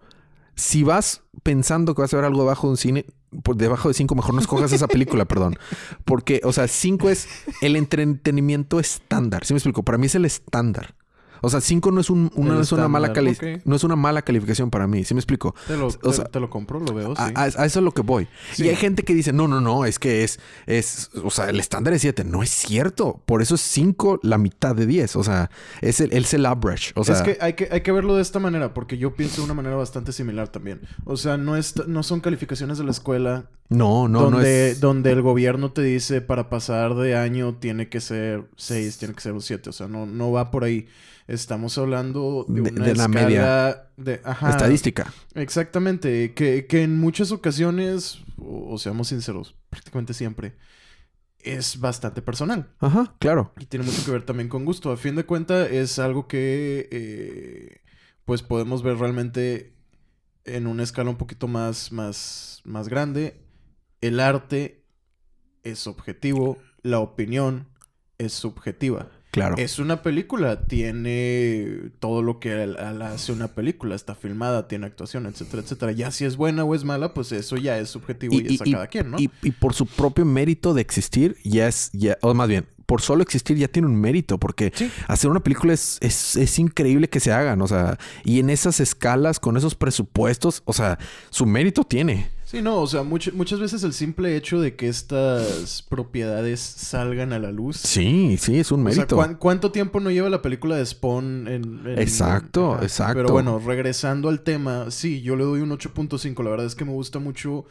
Si 0.54 0.82
vas 0.82 1.22
pensando 1.42 1.94
que 1.94 2.02
vas 2.02 2.12
a 2.14 2.16
ver 2.16 2.24
algo 2.26 2.40
debajo 2.40 2.66
de 2.68 2.70
un 2.72 2.76
cine, 2.76 3.06
por 3.42 3.56
debajo 3.56 3.88
de 3.88 3.94
5, 3.94 4.14
mejor 4.14 4.34
no 4.34 4.40
escojas 4.40 4.72
esa 4.72 4.88
película, 4.88 5.24
perdón. 5.26 5.56
Porque, 6.04 6.40
o 6.44 6.52
sea, 6.52 6.68
5 6.68 7.10
es 7.10 7.28
el 7.60 7.76
entretenimiento 7.76 8.80
estándar. 8.80 9.44
¿Sí 9.44 9.52
me 9.54 9.58
explico? 9.58 9.82
Para 9.82 9.98
mí 9.98 10.06
es 10.06 10.14
el 10.14 10.24
estándar. 10.24 10.94
O 11.42 11.50
sea, 11.50 11.60
5 11.60 11.90
no 11.92 12.00
es 12.00 12.10
un, 12.10 12.30
una, 12.34 12.54
no 12.54 12.60
es 12.60 12.72
una 12.72 12.88
mala 12.88 13.08
estándar, 13.08 13.36
cali- 13.36 13.56
ok. 13.56 13.62
no 13.64 13.76
es 13.76 13.84
una 13.84 13.96
mala 13.96 14.22
calificación 14.22 14.70
para 14.70 14.86
mí. 14.86 15.04
¿Sí 15.04 15.14
me 15.14 15.20
explico? 15.20 15.54
Te 15.66 15.76
lo, 15.76 15.86
o 15.86 15.92
te, 15.92 16.12
sea, 16.12 16.24
te 16.26 16.40
lo 16.40 16.50
compro, 16.50 16.80
lo 16.80 16.92
veo, 16.94 17.14
sí. 17.16 17.22
A, 17.34 17.42
a- 17.44 17.46
eso 17.46 17.78
es 17.80 17.84
lo 17.84 17.92
que 17.92 18.02
voy. 18.02 18.28
Sí. 18.52 18.64
Y 18.64 18.68
hay 18.68 18.76
gente 18.76 19.02
que 19.02 19.14
dice, 19.14 19.32
no, 19.32 19.48
no, 19.48 19.60
no, 19.60 19.84
es 19.84 19.98
que 19.98 20.24
es, 20.24 20.38
es, 20.66 21.10
o 21.24 21.30
sea, 21.30 21.48
el 21.50 21.58
estándar 21.60 21.94
es 21.94 22.02
7. 22.02 22.24
No 22.24 22.42
es 22.42 22.50
cierto. 22.50 23.22
Por 23.26 23.42
eso 23.42 23.54
es 23.54 23.60
5 23.60 24.20
la 24.22 24.38
mitad 24.38 24.74
de 24.74 24.86
10. 24.86 25.16
O 25.16 25.24
sea, 25.24 25.50
es 25.80 26.00
el, 26.00 26.12
es 26.12 26.34
el 26.34 26.46
average. 26.46 26.92
O 26.94 27.04
sea, 27.04 27.16
es 27.16 27.22
que 27.22 27.38
hay, 27.40 27.54
que 27.54 27.68
hay 27.70 27.80
que 27.82 27.92
verlo 27.92 28.14
de 28.16 28.22
esta 28.22 28.38
manera, 28.38 28.74
porque 28.74 28.98
yo 28.98 29.14
pienso 29.14 29.36
de 29.40 29.44
una 29.46 29.54
manera 29.54 29.76
bastante 29.76 30.12
similar 30.12 30.48
también. 30.48 30.80
O 31.04 31.16
sea, 31.16 31.36
no, 31.36 31.56
es, 31.56 31.74
no 31.86 32.02
son 32.02 32.20
calificaciones 32.20 32.78
de 32.78 32.84
la 32.84 32.90
escuela 32.90 33.48
no, 33.68 34.08
no, 34.08 34.22
no 34.22 34.30
donde, 34.30 34.70
es... 34.72 34.80
donde 34.80 35.12
el 35.12 35.22
gobierno 35.22 35.70
te 35.72 35.82
dice 35.82 36.20
para 36.20 36.50
pasar 36.50 36.94
de 36.96 37.16
año 37.16 37.54
tiene 37.54 37.88
que 37.88 38.00
ser 38.00 38.48
6, 38.56 38.98
tiene 38.98 39.14
que 39.14 39.20
ser 39.20 39.32
un 39.32 39.40
7. 39.42 39.70
O 39.70 39.72
sea, 39.72 39.86
no, 39.88 40.06
no 40.06 40.32
va 40.32 40.50
por 40.50 40.64
ahí. 40.64 40.86
Estamos 41.30 41.78
hablando 41.78 42.44
de 42.48 42.60
De- 42.62 42.70
una 42.72 42.84
de 42.84 42.94
la 42.96 43.04
escala 43.04 43.08
media. 43.08 43.90
de... 43.96 44.20
Ajá, 44.24 44.50
Estadística. 44.50 45.12
Exactamente. 45.34 46.34
Que, 46.34 46.66
que 46.66 46.82
en 46.82 46.98
muchas 46.98 47.30
ocasiones, 47.32 48.18
o, 48.36 48.72
o 48.74 48.78
seamos 48.78 49.08
sinceros, 49.08 49.54
prácticamente 49.70 50.12
siempre, 50.12 50.56
es 51.38 51.78
bastante 51.78 52.20
personal. 52.20 52.74
Ajá, 52.80 53.14
claro. 53.18 53.52
Y 53.58 53.66
tiene 53.66 53.86
mucho 53.86 54.04
que 54.04 54.10
ver 54.10 54.24
también 54.24 54.48
con 54.48 54.64
gusto. 54.64 54.90
A 54.90 54.96
fin 54.96 55.14
de 55.14 55.24
cuentas, 55.24 55.70
es 55.70 55.98
algo 55.98 56.26
que 56.26 56.88
eh, 56.90 57.80
pues 58.24 58.42
podemos 58.42 58.82
ver 58.82 58.96
realmente 58.98 59.72
en 60.44 60.66
una 60.66 60.82
escala 60.82 61.10
un 61.10 61.16
poquito 61.16 61.46
más, 61.48 61.92
más, 61.92 62.60
más 62.64 62.88
grande. 62.88 63.40
El 64.00 64.18
arte 64.18 64.84
es 65.62 65.86
objetivo, 65.86 66.58
la 66.82 66.98
opinión 66.98 67.68
es 68.18 68.32
subjetiva. 68.32 69.10
Claro. 69.30 69.54
Es 69.58 69.78
una 69.78 70.02
película, 70.02 70.62
tiene 70.64 71.90
todo 72.00 72.22
lo 72.22 72.40
que 72.40 72.52
hace 73.00 73.32
una 73.32 73.48
película, 73.48 73.94
está 73.94 74.14
filmada, 74.14 74.66
tiene 74.68 74.86
actuación, 74.86 75.26
etcétera, 75.26 75.62
etcétera. 75.62 75.92
Ya 75.92 76.10
si 76.10 76.24
es 76.24 76.36
buena 76.36 76.64
o 76.64 76.74
es 76.74 76.84
mala, 76.84 77.14
pues 77.14 77.30
eso 77.32 77.56
ya 77.56 77.78
es 77.78 77.90
subjetivo 77.90 78.34
y, 78.34 78.54
es 78.54 78.60
a 78.60 78.64
cada 78.64 78.86
quien, 78.88 79.10
¿no? 79.10 79.18
y- 79.20 79.30
y 79.42 79.52
por 79.52 79.74
su 79.74 79.86
propio 79.86 80.24
mérito 80.24 80.74
de 80.74 80.80
existir, 80.82 81.36
ya 81.44 81.68
es, 81.68 81.90
ya, 81.92 82.18
o 82.22 82.34
más 82.34 82.48
bien, 82.48 82.66
por 82.86 83.02
solo 83.02 83.22
existir 83.22 83.56
ya 83.56 83.68
tiene 83.68 83.86
un 83.86 83.94
mérito, 83.94 84.38
porque 84.38 84.72
Sí. 84.74 84.90
hacer 85.06 85.30
una 85.30 85.38
película 85.40 85.72
es, 85.74 85.98
es, 86.00 86.34
es 86.34 86.58
increíble 86.58 87.08
que 87.08 87.20
se 87.20 87.30
hagan, 87.30 87.62
o 87.62 87.68
sea, 87.68 87.98
y 88.24 88.40
en 88.40 88.50
esas 88.50 88.80
escalas, 88.80 89.38
con 89.38 89.56
esos 89.56 89.76
presupuestos, 89.76 90.62
o 90.64 90.72
sea, 90.72 90.98
su 91.30 91.46
mérito 91.46 91.84
tiene. 91.84 92.30
Sí, 92.50 92.62
no, 92.62 92.80
o 92.80 92.86
sea, 92.88 93.02
much- 93.04 93.32
muchas 93.32 93.60
veces 93.60 93.84
el 93.84 93.92
simple 93.92 94.34
hecho 94.36 94.60
de 94.60 94.74
que 94.74 94.88
estas 94.88 95.82
propiedades 95.88 96.58
salgan 96.58 97.32
a 97.32 97.38
la 97.38 97.52
luz. 97.52 97.76
Sí, 97.76 98.36
sí, 98.38 98.58
es 98.58 98.72
un 98.72 98.84
O 98.84 98.90
sea, 98.90 98.96
mérito. 99.02 99.14
¿cuán- 99.14 99.36
¿cuánto 99.36 99.70
tiempo 99.70 100.00
no 100.00 100.10
lleva 100.10 100.28
la 100.30 100.42
película 100.42 100.76
de 100.76 100.84
Spawn 100.84 101.46
en... 101.46 101.86
en- 101.86 101.98
Exacto, 101.98 102.76
exacto. 102.82 103.14
Pero 103.14 103.28
bueno, 103.32 103.60
regresando 103.60 104.28
al 104.28 104.40
tema, 104.40 104.90
sí, 104.90 105.22
yo 105.22 105.36
le 105.36 105.44
doy 105.44 105.60
un 105.60 105.70
8.5. 105.70 106.42
La 106.42 106.50
verdad 106.50 106.66
es 106.66 106.74
que 106.74 106.84
me 106.84 106.90
gusta 106.92 107.20
mucho 107.20 107.66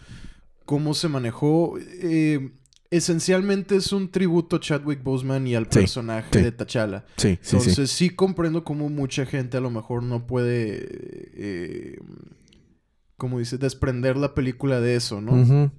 cómo 0.64 0.94
se 0.94 1.10
manejó. 1.10 1.78
Eh, 2.02 2.52
esencialmente 2.90 3.76
es 3.76 3.92
un 3.92 4.10
tributo 4.10 4.56
a 4.56 4.60
Chadwick 4.60 5.04
Boseman 5.04 5.46
y 5.46 5.56
al 5.56 5.66
Sí, 5.66 5.80
personaje 5.80 6.30
sí. 6.32 6.42
de 6.42 6.52
T'Challa. 6.54 7.06
sí, 7.18 7.38
sí, 7.42 7.58
Entonces 7.58 7.92
sí. 7.92 8.08
sí. 8.08 8.16
comprendo 8.16 8.64
cómo 8.64 8.88
mucha 8.90 9.26
gente 9.26 9.58
a 9.58 9.62
lo 9.62 9.70
mejor 9.72 10.04
no 10.04 10.26
puede, 10.26 10.88
eh, 11.36 12.00
como 13.20 13.38
dice, 13.38 13.60
desprender 13.60 14.18
la 14.18 14.34
película 14.34 14.80
de 14.82 14.96
eso, 14.96 15.22
¿no? 15.22 15.72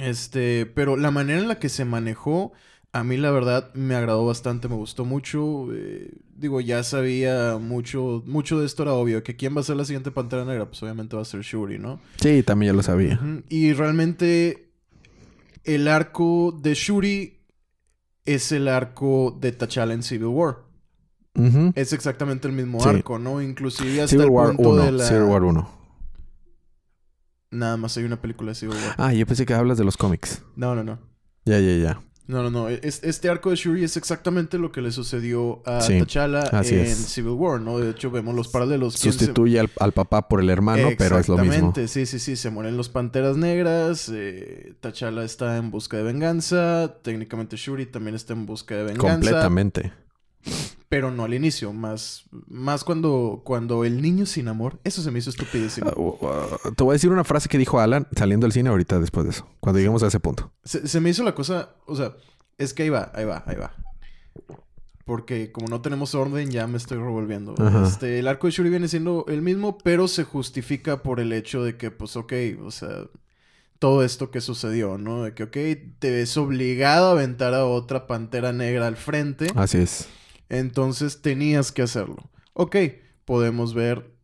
Este, 0.00 0.64
pero 0.66 0.96
la 0.96 1.10
manera 1.10 1.38
en 1.40 1.48
la 1.48 1.58
que 1.58 1.68
se 1.68 1.84
manejó, 1.84 2.52
a 2.92 3.04
mí 3.04 3.16
la 3.16 3.30
verdad 3.30 3.72
me 3.74 3.94
agradó 3.94 4.24
bastante, 4.26 4.68
me 4.68 4.74
gustó 4.76 5.04
mucho. 5.04 5.68
eh, 5.72 6.10
digo, 6.36 6.60
ya 6.60 6.82
sabía 6.82 7.58
mucho, 7.60 8.22
mucho 8.26 8.58
de 8.58 8.66
esto 8.66 8.82
era 8.84 8.94
obvio, 8.94 9.22
que 9.22 9.36
quién 9.36 9.54
va 9.56 9.60
a 9.60 9.64
ser 9.64 9.76
la 9.76 9.84
siguiente 9.84 10.10
Pantera 10.10 10.44
Negra, 10.44 10.66
pues 10.66 10.82
obviamente 10.82 11.14
va 11.14 11.22
a 11.22 11.26
ser 11.26 11.42
Shuri, 11.42 11.78
¿no? 11.78 12.00
Sí, 12.20 12.42
también 12.42 12.72
ya 12.72 12.76
lo 12.76 12.82
sabía. 12.82 13.20
Y 13.48 13.72
realmente 13.72 14.70
el 15.64 15.86
arco 15.88 16.58
de 16.60 16.74
Shuri 16.74 17.40
es 18.24 18.50
el 18.52 18.68
arco 18.68 19.36
de 19.40 19.52
T'Challa 19.56 19.92
en 19.94 20.02
Civil 20.02 20.26
War. 20.28 20.56
Es 21.74 21.92
exactamente 21.92 22.46
el 22.46 22.54
mismo 22.54 22.80
Sí. 22.80 22.88
arco, 22.88 23.18
¿no? 23.18 23.42
Inclusive 23.42 24.02
hasta 24.02 24.08
Civil 24.08 24.26
el 24.26 24.30
War 24.30 24.54
punto 24.54 24.70
1. 24.70 24.82
de 24.84 24.92
la... 24.92 25.04
Civil 25.04 25.22
War 25.24 25.42
1. 25.42 25.68
Nada 27.54 27.76
más 27.76 27.96
hay 27.96 28.04
una 28.04 28.20
película 28.20 28.50
de 28.50 28.54
Civil 28.56 28.76
War. 28.76 28.94
Ah, 28.98 29.12
yo 29.14 29.26
pensé 29.26 29.46
que 29.46 29.54
hablas 29.54 29.78
de 29.78 29.84
los 29.84 29.96
cómics. 29.96 30.42
No, 30.56 30.74
no, 30.74 30.84
no. 30.84 30.98
Ya, 31.44 31.58
ya, 31.60 31.76
ya. 31.76 32.00
No, 32.26 32.42
no, 32.42 32.48
no. 32.50 32.68
Es- 32.70 33.04
este 33.04 33.28
arco 33.28 33.50
de 33.50 33.56
Shuri 33.56 33.84
es 33.84 33.98
exactamente 33.98 34.56
lo 34.56 34.72
que 34.72 34.80
le 34.80 34.90
sucedió 34.92 35.62
a 35.66 35.82
Sí, 35.82 35.98
T'Challa 35.98 36.48
en 36.62 36.64
es. 36.80 36.96
Civil 36.96 37.32
War, 37.32 37.60
¿no? 37.60 37.78
De 37.78 37.90
hecho, 37.90 38.10
vemos 38.10 38.34
los 38.34 38.48
paralelos. 38.48 38.96
¿Quién 38.98 39.12
se- 39.12 39.18
Sustituye 39.18 39.60
al, 39.60 39.70
al 39.78 39.92
papá 39.92 40.26
por 40.26 40.40
el 40.40 40.48
hermano, 40.48 40.88
pero 40.96 41.18
es 41.18 41.28
lo 41.28 41.36
mismo. 41.36 41.52
Exactamente, 41.52 41.86
sí, 41.88 42.06
sí, 42.06 42.18
sí. 42.18 42.36
Se 42.36 42.48
mueren 42.48 42.78
los 42.78 42.88
Panteras 42.88 43.36
Negras. 43.36 44.10
Eh, 44.10 44.72
T'Challa 44.80 45.22
está 45.22 45.58
en 45.58 45.70
busca 45.70 45.98
de 45.98 46.02
venganza. 46.02 46.96
Técnicamente 47.02 47.56
Shuri 47.58 47.84
también 47.84 48.14
está 48.16 48.32
en 48.32 48.46
busca 48.46 48.74
de 48.74 48.84
venganza. 48.84 49.12
Completamente. 49.12 49.92
Pero 50.94 51.10
no 51.10 51.24
al 51.24 51.34
inicio. 51.34 51.72
Más, 51.72 52.22
más 52.46 52.84
cuando, 52.84 53.42
cuando 53.44 53.84
el 53.84 54.00
niño 54.00 54.26
sin 54.26 54.46
amor... 54.46 54.78
Eso 54.84 55.02
se 55.02 55.10
me 55.10 55.18
hizo 55.18 55.28
estupidísimo. 55.28 55.90
Uh, 55.96 56.24
uh, 56.24 56.72
te 56.72 56.84
voy 56.84 56.92
a 56.92 56.94
decir 56.94 57.10
una 57.10 57.24
frase 57.24 57.48
que 57.48 57.58
dijo 57.58 57.80
Alan 57.80 58.06
saliendo 58.16 58.44
del 58.44 58.52
cine 58.52 58.68
ahorita 58.68 59.00
después 59.00 59.24
de 59.24 59.30
eso. 59.32 59.44
Cuando 59.58 59.80
lleguemos 59.80 60.04
a 60.04 60.06
ese 60.06 60.20
punto. 60.20 60.52
Se, 60.62 60.86
se 60.86 61.00
me 61.00 61.10
hizo 61.10 61.24
la 61.24 61.34
cosa, 61.34 61.70
o 61.86 61.96
sea, 61.96 62.14
es 62.58 62.74
que 62.74 62.84
ahí 62.84 62.90
va, 62.90 63.10
ahí 63.12 63.24
va, 63.24 63.42
ahí 63.44 63.56
va. 63.56 63.74
Porque 65.04 65.50
como 65.50 65.66
no 65.66 65.80
tenemos 65.80 66.14
orden, 66.14 66.52
ya 66.52 66.68
me 66.68 66.76
estoy 66.76 66.98
revolviendo. 66.98 67.56
Ajá. 67.58 67.88
Este, 67.88 68.20
el 68.20 68.28
arco 68.28 68.46
de 68.46 68.52
Shuri 68.52 68.70
viene 68.70 68.86
siendo 68.86 69.24
el 69.26 69.42
mismo, 69.42 69.78
pero 69.78 70.06
se 70.06 70.22
justifica 70.22 71.02
por 71.02 71.18
el 71.18 71.32
hecho 71.32 71.64
de 71.64 71.76
que, 71.76 71.90
pues, 71.90 72.16
ok, 72.16 72.32
o 72.64 72.70
sea, 72.70 73.08
todo 73.80 74.04
esto 74.04 74.30
que 74.30 74.40
sucedió, 74.40 74.96
¿no? 74.96 75.24
De 75.24 75.34
que, 75.34 75.42
ok, 75.42 75.56
te 75.98 76.12
ves 76.12 76.36
obligado 76.36 77.08
a 77.08 77.10
aventar 77.10 77.52
a 77.52 77.64
otra 77.66 78.06
pantera 78.06 78.52
negra 78.52 78.86
al 78.86 78.96
frente, 78.96 79.48
Así 79.56 79.78
es. 79.78 80.08
Entonces 80.58 81.22
tenías 81.22 81.72
que 81.72 81.82
hacerlo. 81.82 82.30
Ok, 82.52 82.76
podemos 83.24 83.74
ver, 83.74 84.14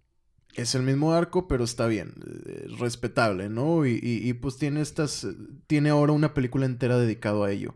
es 0.55 0.75
el 0.75 0.83
mismo 0.83 1.13
arco, 1.13 1.49
pero 1.49 1.65
está 1.65 1.87
bien, 1.87 2.15
eh, 2.47 2.67
respetable, 2.79 3.49
¿no? 3.49 3.87
Y, 3.87 4.33
pues 4.41 4.57
tiene 4.57 4.81
estas, 4.81 5.25
eh, 5.25 5.35
tiene 5.67 5.91
ahora 5.91 6.13
una 6.13 6.35
película 6.35 6.67
entera 6.67 6.99
dedicado 6.99 7.45
a 7.45 7.51
ello. 7.51 7.75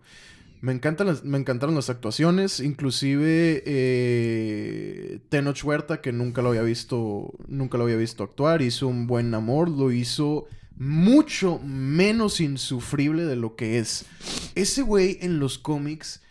Me 0.61 0.73
encantan 0.73 1.09
las, 1.09 1.25
me 1.25 1.37
encantaron 1.37 1.75
las 1.75 1.91
actuaciones, 1.91 2.61
inclusive 2.61 3.63
eh, 3.67 5.21
Tenoch 5.29 5.63
Huerta, 5.63 6.01
que 6.01 6.13
nunca 6.13 6.41
lo 6.41 6.51
había 6.51 6.63
visto, 6.63 7.35
nunca 7.49 7.77
lo 7.77 7.85
había 7.85 7.97
visto 7.97 8.25
actuar, 8.25 8.63
hizo 8.63 8.89
un 8.89 9.07
buen 9.07 9.35
amor, 9.35 9.69
lo 9.69 9.93
hizo 9.93 10.47
mucho 10.77 11.59
menos 11.61 12.41
insufrible 12.41 13.25
de 13.25 13.37
lo 13.37 13.57
que 13.57 13.79
es. 13.79 14.07
Ese 14.55 14.83
güey 14.83 15.19
en 15.21 15.39
los 15.39 15.59
cómics 15.59 16.23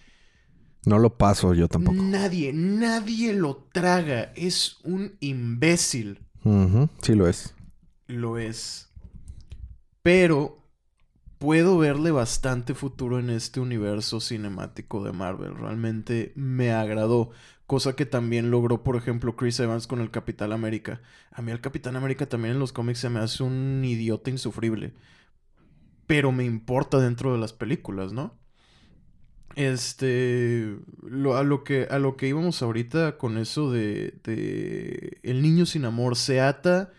No 0.86 1.00
lo 1.00 1.18
paso 1.18 1.54
yo 1.54 1.68
tampoco. 1.68 2.02
Nadie, 2.02 2.52
nadie 2.54 3.34
lo 3.34 3.68
traga. 3.72 4.34
Es 4.36 4.78
un 4.84 5.16
imbécil. 5.22 6.20
Ujú, 6.44 6.90
Sí 7.02 7.16
lo 7.16 7.28
es. 7.28 7.56
Lo 8.08 8.38
es. 8.38 8.90
Pero 10.02 10.62
puedo 11.40 11.78
verle 11.78 12.12
bastante 12.12 12.74
futuro 12.74 13.20
en 13.20 13.30
este 13.30 13.60
universo 13.60 14.20
cinemático 14.20 15.04
de 15.04 15.14
Marvel. 15.14 15.56
Realmente 15.56 16.34
me 16.36 16.72
agradó. 16.72 17.32
Cosa 17.66 17.96
que 17.96 18.06
también 18.06 18.52
logró, 18.52 18.84
por 18.84 18.98
ejemplo, 18.98 19.38
Chris 19.38 19.60
Evans 19.62 19.88
con 19.88 20.02
el 20.02 20.12
Capitán 20.12 20.52
América. 20.52 21.02
A 21.32 21.42
mí 21.42 21.52
el 21.54 21.62
Capitán 21.62 21.96
América 21.96 22.26
también 22.28 22.56
en 22.56 22.60
los 22.60 22.74
cómics 22.74 23.00
se 23.00 23.10
me 23.10 23.20
hace 23.22 23.42
un 23.42 23.82
idiota 23.86 24.30
insufrible. 24.30 24.94
Pero 26.08 26.34
me 26.34 26.44
importa 26.44 27.00
dentro 27.00 27.32
de 27.32 27.40
las 27.40 27.54
películas, 27.54 28.12
¿no? 28.12 28.34
Este, 29.56 30.78
a, 31.36 31.44
lo 31.44 31.64
que, 31.64 31.88
a 31.90 32.00
lo 32.00 32.18
que 32.18 32.28
íbamos 32.28 32.62
ahorita 32.62 33.18
con 33.18 33.38
eso 33.38 33.72
de, 33.72 34.16
de 34.24 35.20
El 35.22 35.42
niño 35.44 35.66
sin 35.66 35.86
amor 35.86 36.16
se 36.16 36.42
ata 36.42 36.92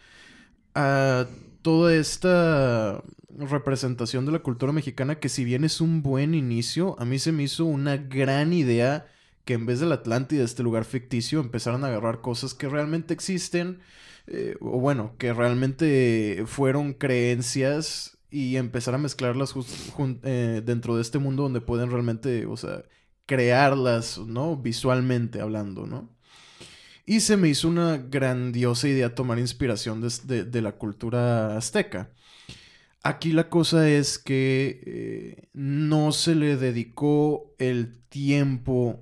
a 0.74 1.26
toda 1.62 1.94
esta 1.96 3.02
representación 3.36 4.26
de 4.26 4.32
la 4.32 4.38
cultura 4.40 4.72
mexicana 4.72 5.16
que 5.16 5.28
si 5.28 5.44
bien 5.44 5.64
es 5.64 5.80
un 5.80 6.02
buen 6.02 6.34
inicio, 6.34 6.96
a 7.00 7.04
mí 7.04 7.18
se 7.18 7.32
me 7.32 7.42
hizo 7.42 7.64
una 7.64 7.96
gran 7.96 8.52
idea 8.52 9.06
que 9.44 9.54
en 9.54 9.66
vez 9.66 9.80
de 9.80 9.86
la 9.86 9.96
Atlántida, 9.96 10.44
este 10.44 10.62
lugar 10.62 10.84
ficticio, 10.84 11.40
empezaran 11.40 11.84
a 11.84 11.88
agarrar 11.88 12.20
cosas 12.20 12.54
que 12.54 12.68
realmente 12.68 13.12
existen, 13.12 13.80
eh, 14.26 14.56
o 14.60 14.80
bueno, 14.80 15.14
que 15.18 15.32
realmente 15.32 16.44
fueron 16.46 16.94
creencias 16.94 18.13
y 18.34 18.56
empezar 18.56 18.96
a 18.96 18.98
mezclarlas 18.98 19.54
eh, 20.24 20.60
dentro 20.66 20.96
de 20.96 21.02
este 21.02 21.20
mundo 21.20 21.44
donde 21.44 21.60
pueden 21.60 21.92
realmente, 21.92 22.46
o 22.46 22.56
sea, 22.56 22.82
crearlas, 23.26 24.18
¿no? 24.18 24.56
Visualmente 24.56 25.40
hablando, 25.40 25.86
¿no? 25.86 26.10
Y 27.06 27.20
se 27.20 27.36
me 27.36 27.48
hizo 27.48 27.68
una 27.68 27.96
grandiosa 27.96 28.88
idea 28.88 29.14
tomar 29.14 29.38
inspiración 29.38 30.00
de, 30.00 30.44
de 30.44 30.62
la 30.62 30.72
cultura 30.72 31.56
azteca. 31.56 32.10
Aquí 33.04 33.30
la 33.30 33.48
cosa 33.48 33.88
es 33.88 34.18
que 34.18 34.80
eh, 34.84 35.48
no 35.52 36.10
se 36.10 36.34
le 36.34 36.56
dedicó 36.56 37.54
el 37.58 38.00
tiempo 38.08 39.00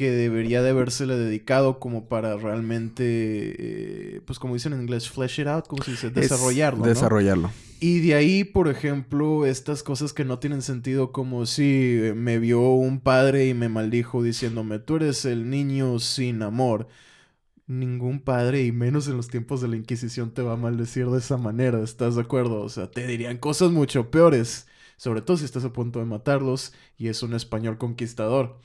que 0.00 0.10
debería 0.10 0.62
de 0.62 0.70
habérsele 0.70 1.14
dedicado 1.14 1.78
como 1.78 2.08
para 2.08 2.34
realmente, 2.38 3.04
eh, 3.04 4.20
pues 4.24 4.38
como 4.38 4.54
dicen 4.54 4.72
en 4.72 4.80
inglés, 4.80 5.10
flesh 5.10 5.40
it 5.40 5.46
out, 5.46 5.66
¿cómo 5.66 5.82
se 5.82 5.90
dice? 5.90 6.06
Es 6.06 6.14
Desarrollarlo. 6.14 6.78
¿no? 6.78 6.86
Desarrollarlo. 6.86 7.50
Y 7.80 8.00
de 8.00 8.14
ahí, 8.14 8.44
por 8.44 8.68
ejemplo, 8.68 9.44
estas 9.44 9.82
cosas 9.82 10.14
que 10.14 10.24
no 10.24 10.38
tienen 10.38 10.62
sentido, 10.62 11.12
como 11.12 11.44
si 11.44 12.00
me 12.16 12.38
vio 12.38 12.62
un 12.62 13.00
padre 13.00 13.46
y 13.46 13.52
me 13.52 13.68
maldijo 13.68 14.22
diciéndome, 14.22 14.78
tú 14.78 14.96
eres 14.96 15.26
el 15.26 15.50
niño 15.50 15.98
sin 15.98 16.40
amor. 16.40 16.88
Ningún 17.66 18.20
padre, 18.20 18.64
y 18.64 18.72
menos 18.72 19.06
en 19.06 19.18
los 19.18 19.28
tiempos 19.28 19.60
de 19.60 19.68
la 19.68 19.76
Inquisición, 19.76 20.30
te 20.32 20.40
va 20.40 20.54
a 20.54 20.56
maldecir 20.56 21.08
de 21.10 21.18
esa 21.18 21.36
manera, 21.36 21.82
¿estás 21.82 22.14
de 22.14 22.22
acuerdo? 22.22 22.62
O 22.62 22.70
sea, 22.70 22.90
te 22.90 23.06
dirían 23.06 23.36
cosas 23.36 23.70
mucho 23.70 24.10
peores, 24.10 24.66
sobre 24.96 25.20
todo 25.20 25.36
si 25.36 25.44
estás 25.44 25.66
a 25.66 25.74
punto 25.74 25.98
de 25.98 26.06
matarlos 26.06 26.72
y 26.96 27.08
es 27.08 27.22
un 27.22 27.34
español 27.34 27.76
conquistador. 27.76 28.58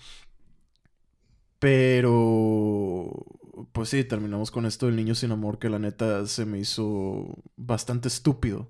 Pero, 1.60 3.26
pues 3.72 3.90
sí, 3.90 4.04
terminamos 4.04 4.52
con 4.52 4.66
esto 4.66 4.88
del 4.88 4.96
niño 4.96 5.16
sin 5.16 5.32
amor 5.32 5.60
que 5.60 5.70
la 5.70 5.80
neta 5.80 6.26
se 6.28 6.46
me 6.46 6.60
hizo 6.60 7.44
bastante 7.56 8.08
estúpido. 8.08 8.68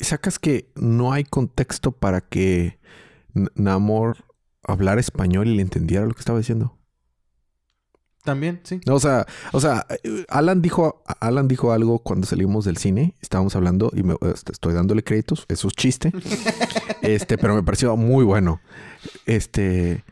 ¿Sacas 0.00 0.38
que 0.38 0.72
no 0.76 1.12
hay 1.12 1.24
contexto 1.24 1.92
para 1.92 2.22
que 2.22 2.80
Namor 3.54 4.24
hablara 4.62 5.00
español 5.00 5.48
y 5.48 5.56
le 5.56 5.62
entendiera 5.62 6.06
lo 6.06 6.14
que 6.14 6.20
estaba 6.20 6.38
diciendo? 6.38 6.78
También, 8.24 8.60
sí. 8.64 8.80
O 8.86 9.00
sea, 9.00 9.26
o 9.52 9.60
sea, 9.60 9.86
Alan 10.28 10.60
dijo, 10.60 11.02
Alan 11.20 11.48
dijo 11.48 11.72
algo 11.72 12.00
cuando 12.00 12.26
salimos 12.26 12.66
del 12.66 12.76
cine. 12.76 13.16
Estábamos 13.20 13.56
hablando 13.56 13.90
y 13.94 14.02
me 14.02 14.14
este, 14.32 14.52
estoy 14.52 14.74
dándole 14.74 15.02
créditos. 15.02 15.46
Eso 15.48 15.68
es 15.68 15.74
chiste. 15.74 16.12
este, 17.02 17.38
pero 17.38 17.54
me 17.54 17.62
pareció 17.62 17.96
muy 17.96 18.24
bueno. 18.24 18.60
Este, 19.24 20.04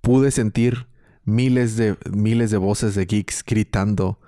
pude 0.00 0.30
sentir 0.30 0.86
miles 1.24 1.76
de, 1.76 1.96
miles 2.12 2.50
de 2.50 2.56
voces 2.56 2.94
de 2.94 3.06
geeks 3.06 3.44
gritando 3.44 4.18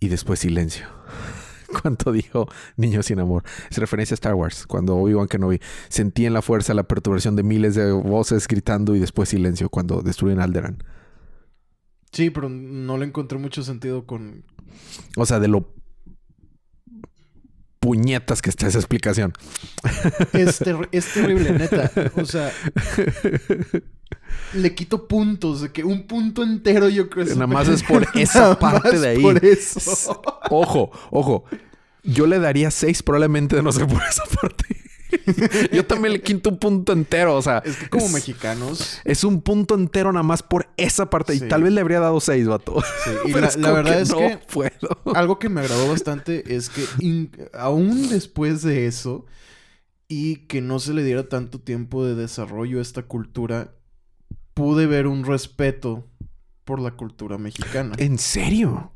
y 0.00 0.08
después 0.08 0.40
silencio. 0.40 0.86
Cuando 1.82 2.12
dijo 2.12 2.46
Niño 2.76 3.02
sin 3.02 3.18
amor. 3.20 3.42
Es 3.70 3.78
referencia 3.78 4.14
a 4.14 4.16
Star 4.16 4.34
Wars. 4.34 4.66
Cuando 4.66 4.96
Obi-Wan 4.96 5.28
Kenobi 5.28 5.60
sentí 5.88 6.26
en 6.26 6.32
la 6.32 6.42
fuerza 6.42 6.74
la 6.74 6.84
perturbación 6.84 7.36
de 7.36 7.42
miles 7.42 7.74
de 7.74 7.90
voces 7.92 8.46
gritando 8.46 8.94
y 8.94 9.00
después 9.00 9.28
silencio 9.28 9.68
cuando 9.68 10.02
destruyen 10.02 10.40
Alderan. 10.40 10.82
Sí, 12.12 12.30
pero 12.30 12.48
no 12.48 12.96
le 12.96 13.06
encontré 13.06 13.38
mucho 13.38 13.64
sentido 13.64 14.06
con... 14.06 14.44
O 15.16 15.26
sea, 15.26 15.40
de 15.40 15.48
lo 15.48 15.74
puñetas 17.84 18.40
que 18.40 18.48
está 18.48 18.66
esa 18.66 18.78
explicación. 18.78 19.34
Es, 20.32 20.62
es 20.92 21.12
terrible, 21.12 21.52
neta. 21.52 21.90
O 22.16 22.24
sea, 22.24 22.50
le 24.54 24.74
quito 24.74 25.08
puntos, 25.08 25.62
de 25.62 25.72
que 25.72 25.84
un 25.84 26.06
punto 26.06 26.42
entero 26.42 26.88
yo 26.88 27.08
creo 27.08 27.26
que 27.26 27.34
Nada 27.34 27.46
más 27.46 27.68
es 27.68 27.82
por 27.82 28.06
esa 28.14 28.58
parte 28.58 28.98
de 28.98 29.08
ahí. 29.08 29.22
Por 29.22 29.44
eso. 29.44 30.22
Ojo, 30.50 30.90
ojo. 31.10 31.44
Yo 32.02 32.26
le 32.26 32.38
daría 32.38 32.70
seis 32.70 33.02
probablemente 33.02 33.56
de 33.56 33.62
no 33.62 33.72
ser 33.72 33.86
por 33.88 34.02
esa 34.02 34.24
parte. 34.40 34.84
Yo 35.72 35.86
también 35.86 36.12
le 36.12 36.20
quito 36.20 36.50
un 36.50 36.58
punto 36.58 36.92
entero, 36.92 37.36
o 37.36 37.42
sea. 37.42 37.58
Es 37.64 37.76
que 37.76 37.88
como 37.88 38.08
mexicanos. 38.08 39.00
Es 39.04 39.24
un 39.24 39.42
punto 39.42 39.74
entero 39.74 40.12
nada 40.12 40.22
más 40.22 40.42
por 40.42 40.68
esa 40.76 41.08
parte. 41.10 41.34
Y 41.34 41.40
tal 41.40 41.62
vez 41.62 41.72
le 41.72 41.80
habría 41.80 42.00
dado 42.00 42.20
seis, 42.20 42.46
vato. 42.46 42.82
Sí, 43.04 43.10
y 43.26 43.32
la, 43.60 43.72
verdad 43.72 44.00
es 44.00 44.12
que. 44.12 44.38
Algo 45.14 45.38
que 45.38 45.48
me 45.48 45.60
agradó 45.60 45.88
bastante 45.88 46.54
es 46.54 46.68
que 46.68 46.84
aún 47.52 48.08
después 48.08 48.62
de 48.62 48.86
eso. 48.86 49.26
Y 50.06 50.46
que 50.46 50.60
no 50.60 50.80
se 50.80 50.92
le 50.92 51.02
diera 51.02 51.28
tanto 51.28 51.60
tiempo 51.60 52.04
de 52.04 52.14
desarrollo 52.14 52.78
a 52.78 52.82
esta 52.82 53.04
cultura 53.04 53.72
pude 54.54 54.86
ver 54.86 55.06
un 55.06 55.24
respeto 55.24 56.08
por 56.64 56.80
la 56.80 56.92
cultura 56.92 57.38
mexicana. 57.38 57.94
¿En 57.98 58.18
serio? 58.18 58.92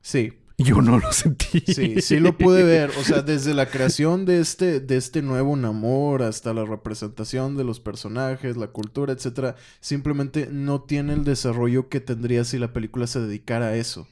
Sí. 0.00 0.38
Yo 0.58 0.80
no 0.80 0.98
lo 0.98 1.12
sentí. 1.12 1.60
Sí, 1.60 2.00
sí 2.00 2.20
lo 2.20 2.36
pude 2.36 2.62
ver. 2.62 2.90
O 2.98 3.04
sea, 3.04 3.22
desde 3.22 3.54
la 3.54 3.66
creación 3.66 4.24
de 4.24 4.40
este, 4.40 4.80
de 4.80 4.96
este 4.96 5.22
nuevo 5.22 5.56
Namor 5.56 6.22
hasta 6.22 6.52
la 6.52 6.64
representación 6.64 7.56
de 7.56 7.64
los 7.64 7.80
personajes, 7.80 8.56
la 8.56 8.68
cultura, 8.68 9.12
etcétera, 9.12 9.56
simplemente 9.80 10.48
no 10.50 10.82
tiene 10.82 11.14
el 11.14 11.24
desarrollo 11.24 11.88
que 11.88 12.00
tendría 12.00 12.44
si 12.44 12.58
la 12.58 12.72
película 12.72 13.06
se 13.06 13.20
dedicara 13.20 13.68
a 13.68 13.76
eso. 13.76 14.06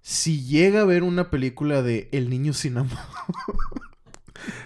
Si 0.00 0.44
llega 0.44 0.80
a 0.80 0.86
ver 0.86 1.04
una 1.04 1.30
película 1.30 1.82
de 1.82 2.08
El 2.12 2.28
niño 2.28 2.52
sin 2.54 2.78
amor. 2.78 2.98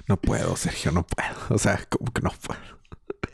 no 0.08 0.18
puedo, 0.18 0.56
Sergio, 0.56 0.92
no 0.92 1.06
puedo. 1.06 1.36
O 1.50 1.58
sea, 1.58 1.84
como 1.90 2.10
que 2.12 2.22
no 2.22 2.32
puedo 2.40 2.75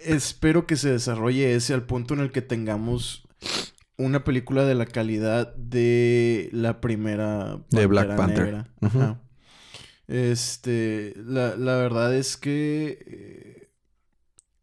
espero 0.05 0.67
que 0.67 0.77
se 0.77 0.91
desarrolle 0.91 1.55
ese 1.55 1.75
al 1.75 1.85
punto 1.85 2.15
en 2.15 2.21
el 2.21 2.33
que 2.33 2.43
tengamos 2.43 3.27
una 3.97 4.25
película 4.25 4.65
de 4.65 4.75
la 4.75 4.87
calidad 4.87 5.55
de 5.57 6.49
la 6.53 6.81
primera 6.81 7.61
de 7.71 7.87
Black 7.87 8.17
Panther. 8.17 8.67
Este, 10.09 11.15
la, 11.17 11.55
verdad 11.57 12.15
es 12.15 12.37
que 12.37 12.99
eh, 13.07 13.71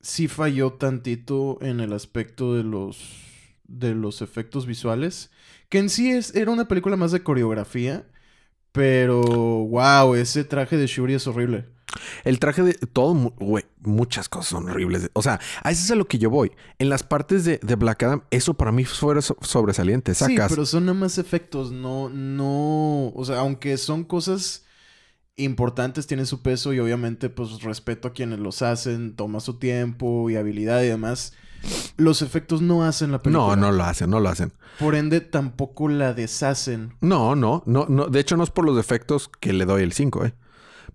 sí 0.01 0.27
falló 0.27 0.73
tantito 0.73 1.57
en 1.61 1.79
el 1.79 1.93
aspecto 1.93 2.55
de 2.55 2.63
los 2.63 3.25
de 3.63 3.93
los 3.93 4.21
efectos 4.21 4.65
visuales, 4.65 5.31
que 5.69 5.77
en 5.77 5.89
sí 5.89 6.11
es, 6.11 6.35
era 6.35 6.51
una 6.51 6.67
película 6.67 6.97
más 6.97 7.11
de 7.11 7.21
coreografía, 7.21 8.07
pero 8.71 9.21
wow, 9.21 10.15
ese 10.15 10.43
traje 10.43 10.75
de 10.75 10.87
Shuri 10.87 11.13
es 11.13 11.27
horrible. 11.27 11.65
El 12.23 12.39
traje 12.39 12.63
de 12.63 12.73
todo, 12.73 13.13
güey, 13.39 13.65
muchas 13.81 14.29
cosas 14.29 14.47
son 14.47 14.69
horribles. 14.69 15.09
O 15.13 15.21
sea, 15.21 15.39
a 15.63 15.71
eso 15.71 15.83
es 15.83 15.91
a 15.91 15.95
lo 15.95 16.07
que 16.07 16.19
yo 16.19 16.29
voy. 16.29 16.51
En 16.77 16.89
las 16.89 17.03
partes 17.03 17.45
de, 17.45 17.59
Black 17.75 18.03
Adam, 18.03 18.23
eso 18.31 18.53
para 18.53 18.71
mí 18.71 18.85
fue 18.85 19.21
sobresaliente. 19.21 20.13
Sacas. 20.13 20.49
Sí, 20.49 20.55
pero 20.55 20.65
son 20.65 20.85
nada 20.85 20.97
más 20.97 21.17
efectos, 21.17 21.71
no, 21.71 22.09
no. 22.09 23.11
O 23.15 23.23
sea, 23.25 23.39
aunque 23.39 23.77
son 23.77 24.03
cosas 24.03 24.65
importantes, 25.35 26.07
tienen 26.07 26.25
su 26.25 26.41
peso 26.41 26.73
y 26.73 26.79
obviamente, 26.79 27.29
pues 27.29 27.61
respeto 27.61 28.09
a 28.09 28.13
quienes 28.13 28.39
los 28.39 28.61
hacen, 28.61 29.15
toma 29.15 29.39
su 29.39 29.57
tiempo 29.57 30.29
y 30.29 30.35
habilidad 30.35 30.83
y 30.83 30.87
demás. 30.87 31.33
Los 31.97 32.21
efectos 32.21 32.61
no 32.61 32.85
hacen 32.85 33.11
la 33.11 33.19
película. 33.19 33.55
No, 33.55 33.67
no 33.67 33.71
lo 33.71 33.83
hacen, 33.83 34.09
no 34.09 34.19
lo 34.19 34.29
hacen. 34.29 34.53
Por 34.79 34.95
ende, 34.95 35.19
tampoco 35.21 35.89
la 35.89 36.13
deshacen. 36.13 36.93
No, 37.01 37.35
no, 37.35 37.63
no, 37.65 37.85
no. 37.89 38.07
De 38.07 38.19
hecho, 38.19 38.37
no 38.37 38.43
es 38.43 38.49
por 38.49 38.65
los 38.65 38.79
efectos 38.79 39.29
que 39.39 39.51
le 39.51 39.65
doy 39.65 39.83
el 39.83 39.91
5, 39.91 40.25
eh. 40.25 40.33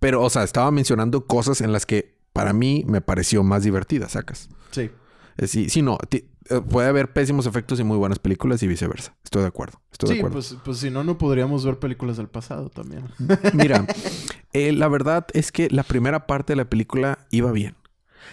Pero, 0.01 0.23
o 0.23 0.31
sea, 0.31 0.43
estaba 0.45 0.71
mencionando 0.71 1.27
cosas 1.27 1.61
en 1.61 1.73
las 1.73 1.87
que 1.87 2.15
para 2.33 2.53
mí 2.53 2.85
me 2.87 3.01
pareció 3.01 3.43
más 3.43 3.63
divertida, 3.63 4.09
sacas. 4.09 4.49
Sí. 4.71 4.91
Eh, 5.37 5.47
sí, 5.47 5.69
sí, 5.69 5.83
no. 5.83 5.99
Eh, 6.11 6.61
puede 6.69 6.89
haber 6.89 7.13
pésimos 7.13 7.47
efectos 7.47 7.81
y 7.81 7.85
muy 7.85 7.97
buenas 7.97 8.19
películas 8.19 8.63
y 8.63 8.67
viceversa. 8.67 9.15
Estoy 9.25 9.43
de 9.43 9.49
acuerdo. 9.49 9.81
Estoy 9.93 10.09
sí, 10.09 10.15
de 10.15 10.21
acuerdo. 10.21 10.35
Pues, 10.35 10.57
pues 10.65 10.79
si 10.79 10.91
no, 10.91 11.05
no 11.05 11.17
podríamos 11.17 11.65
ver 11.65 11.79
películas 11.79 12.17
del 12.17 12.29
pasado 12.29 12.69
también. 12.69 13.05
Mira, 13.55 13.87
eh, 14.53 14.73
la 14.73 14.89
verdad 14.89 15.27
es 15.33 15.53
que 15.53 15.69
la 15.71 15.83
primera 15.83 16.27
parte 16.27 16.53
de 16.53 16.57
la 16.57 16.69
película 16.69 17.19
iba 17.31 17.53
bien. 17.53 17.77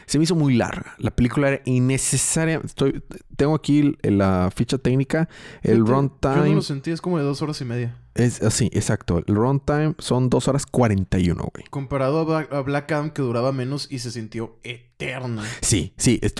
Se 0.05 0.17
me 0.17 0.23
hizo 0.23 0.35
muy 0.35 0.55
larga. 0.55 0.95
La 0.97 1.11
película 1.11 1.49
era 1.49 1.61
innecesaria. 1.65 2.61
Estoy, 2.63 3.03
tengo 3.35 3.55
aquí 3.55 3.97
la 4.01 4.49
ficha 4.53 4.77
técnica. 4.77 5.29
El 5.61 5.85
runtime. 5.85 6.35
Yo 6.35 6.45
no 6.45 6.55
lo 6.55 6.61
sentí, 6.61 6.91
es 6.91 7.01
como 7.01 7.17
de 7.17 7.23
dos 7.23 7.41
horas 7.41 7.59
y 7.61 7.65
media. 7.65 7.97
Es 8.15 8.41
así, 8.41 8.69
exacto. 8.73 9.23
El 9.25 9.35
runtime 9.35 9.95
son 9.99 10.29
dos 10.29 10.47
horas 10.47 10.65
cuarenta 10.65 11.17
y 11.17 11.29
uno, 11.29 11.49
güey. 11.53 11.65
Comparado 11.69 12.35
a 12.35 12.61
Black, 12.61 12.91
Adam, 12.91 13.11
que 13.11 13.21
duraba 13.21 13.51
menos 13.51 13.87
y 13.89 13.99
se 13.99 14.11
sintió 14.11 14.57
eterna. 14.63 15.43
Sí, 15.61 15.93
sí. 15.97 16.19
Eh, 16.21 16.31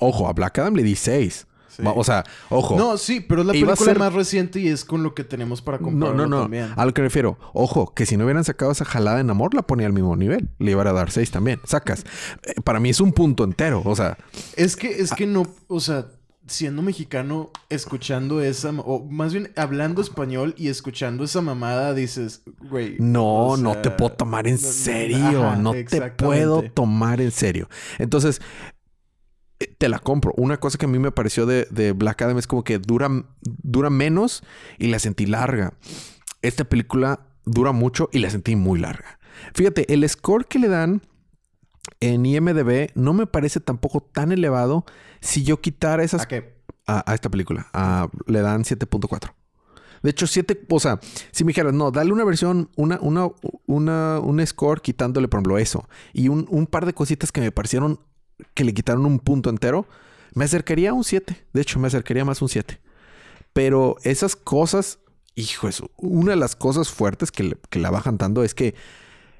ojo, 0.00 0.28
a 0.28 0.32
Black 0.32 0.58
Adam 0.58 0.74
le 0.74 0.82
di 0.82 0.96
seis. 0.96 1.46
O 1.84 2.04
sea, 2.04 2.24
ojo. 2.48 2.76
No, 2.76 2.96
sí, 2.96 3.20
pero 3.20 3.42
es 3.42 3.46
la 3.46 3.52
película 3.52 3.94
más 3.94 4.14
reciente 4.14 4.60
y 4.60 4.68
es 4.68 4.84
con 4.84 5.02
lo 5.02 5.14
que 5.14 5.24
tenemos 5.24 5.60
para 5.60 5.78
compararlo 5.78 6.26
no, 6.26 6.48
no, 6.48 6.48
no. 6.48 6.74
A 6.74 6.86
lo 6.86 6.94
que 6.94 7.02
refiero, 7.02 7.38
ojo, 7.52 7.92
que 7.94 8.06
si 8.06 8.16
no 8.16 8.24
hubieran 8.24 8.44
sacado 8.44 8.72
esa 8.72 8.84
jalada 8.84 9.20
en 9.20 9.28
amor, 9.30 9.54
la 9.54 9.62
ponía 9.62 9.86
al 9.86 9.92
mismo 9.92 10.16
nivel. 10.16 10.48
Le 10.58 10.70
iba 10.70 10.82
a 10.82 10.92
dar 10.92 11.10
seis 11.10 11.30
también. 11.30 11.60
Sacas. 11.64 12.04
Eh, 12.44 12.54
para 12.62 12.80
mí 12.80 12.90
es 12.90 13.00
un 13.00 13.12
punto 13.12 13.44
entero. 13.44 13.82
O 13.84 13.94
sea. 13.94 14.16
Es 14.56 14.76
que, 14.76 14.88
es 14.88 15.12
que 15.12 15.26
no. 15.26 15.46
O 15.68 15.80
sea, 15.80 16.06
siendo 16.46 16.82
mexicano, 16.82 17.50
escuchando 17.68 18.40
esa, 18.40 18.70
o 18.70 19.04
más 19.04 19.32
bien 19.32 19.52
hablando 19.56 20.00
español 20.00 20.54
y 20.56 20.68
escuchando 20.68 21.24
esa 21.24 21.40
mamada, 21.40 21.94
dices, 21.94 22.42
güey. 22.70 22.96
No, 22.98 23.56
no 23.56 23.76
te 23.80 23.90
puedo 23.90 24.12
tomar 24.12 24.46
en 24.46 24.58
serio. 24.58 25.56
no 25.56 25.72
te 25.72 26.10
puedo 26.12 26.62
tomar 26.62 27.20
en 27.20 27.30
serio. 27.30 27.68
Entonces, 27.98 28.40
eh, 29.58 29.74
te 29.78 29.88
la 29.88 29.98
compro. 29.98 30.32
Una 30.36 30.58
cosa 30.58 30.78
que 30.78 30.86
a 30.86 30.88
mí 30.88 30.98
me 30.98 31.12
pareció 31.12 31.46
de, 31.46 31.92
Black 31.92 32.22
Adam 32.22 32.38
es 32.38 32.46
como 32.46 32.64
que 32.64 32.78
dura, 32.78 33.08
dura 33.42 33.90
menos 33.90 34.42
y 34.78 34.88
la 34.88 34.98
sentí 34.98 35.26
larga. 35.26 35.74
Esta 36.42 36.64
película 36.64 37.26
dura 37.44 37.72
mucho 37.72 38.08
y 38.12 38.18
la 38.18 38.30
sentí 38.30 38.56
muy 38.56 38.78
larga. 38.78 39.18
Fíjate, 39.54 39.92
el 39.92 40.08
score 40.08 40.46
que 40.46 40.58
le 40.58 40.68
dan 40.68 41.02
en 42.00 42.26
IMDB 42.26 42.90
no 42.94 43.12
me 43.12 43.26
parece 43.26 43.60
tampoco 43.60 44.00
tan 44.00 44.32
elevado 44.32 44.84
si 45.20 45.44
yo 45.44 45.60
quitara 45.60 46.02
esas... 46.02 46.22
¿A 46.22 46.28
qué? 46.28 46.56
A, 46.86 47.14
esta 47.14 47.30
película. 47.30 47.68
le 48.26 48.40
dan 48.40 48.64
7.4. 48.64 49.32
De 50.02 50.10
hecho, 50.10 50.26
7... 50.26 50.66
O 50.70 50.80
sea, 50.80 51.00
si 51.32 51.44
me 51.44 51.48
dijeras, 51.48 51.72
no, 51.72 51.90
dale 51.90 52.12
una 52.12 52.24
versión, 52.24 52.70
una, 52.76 52.98
una, 53.00 53.28
una, 53.66 54.20
un 54.20 54.46
score 54.46 54.80
quitándole, 54.80 55.28
por 55.28 55.38
ejemplo, 55.38 55.58
eso. 55.58 55.88
Y 56.12 56.28
un, 56.28 56.46
un 56.50 56.66
par 56.66 56.86
de 56.86 56.94
cositas 56.94 57.32
que 57.32 57.40
me 57.40 57.50
parecieron 57.50 58.00
que 58.54 58.64
le 58.64 58.74
quitaron 58.74 59.06
un 59.06 59.18
punto 59.18 59.50
entero, 59.50 59.86
me 60.34 60.44
acercaría 60.44 60.90
a 60.90 60.92
un 60.92 61.04
7. 61.04 61.46
De 61.52 61.60
hecho, 61.60 61.78
me 61.78 61.88
acercaría 61.88 62.24
más 62.24 62.40
a 62.40 62.44
un 62.44 62.48
7. 62.48 62.80
Pero 63.52 63.96
esas 64.02 64.36
cosas, 64.36 64.98
hijo, 65.34 65.68
eso, 65.68 65.90
una 65.96 66.32
de 66.32 66.36
las 66.36 66.56
cosas 66.56 66.90
fuertes 66.90 67.32
que, 67.32 67.56
la 67.78 67.90
bajan 67.90 68.18
tanto 68.18 68.44
es 68.44 68.54
que 68.54 68.74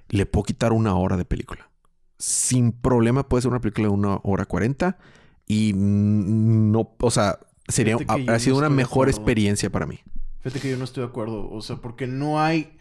le 0.08 0.24
puedo 0.24 0.44
quitar 0.44 0.72
una 0.72 0.96
hora 0.96 1.16
de 1.16 1.24
película. 1.24 1.70
Sin 2.18 2.72
problema 2.72 3.28
puede 3.28 3.42
ser 3.42 3.50
una 3.50 3.60
película 3.60 3.88
de 3.88 3.94
una 3.94 4.20
hora 4.22 4.46
cuarenta 4.46 4.98
y 5.46 5.72
no, 5.74 6.94
o 7.00 7.10
sea, 7.10 7.38
sería, 7.68 7.96
ha, 8.28 8.38
sido 8.38 8.56
una 8.56 8.70
mejor 8.70 9.08
experiencia 9.08 9.70
para 9.70 9.86
mí. 9.86 10.00
Fíjate 10.40 10.60
que 10.60 10.70
yo 10.70 10.76
no 10.76 10.84
estoy 10.84 11.02
de 11.02 11.08
acuerdo, 11.08 11.50
o 11.50 11.60
sea, 11.60 11.76
porque 11.76 12.06
no 12.06 12.40
hay, 12.40 12.76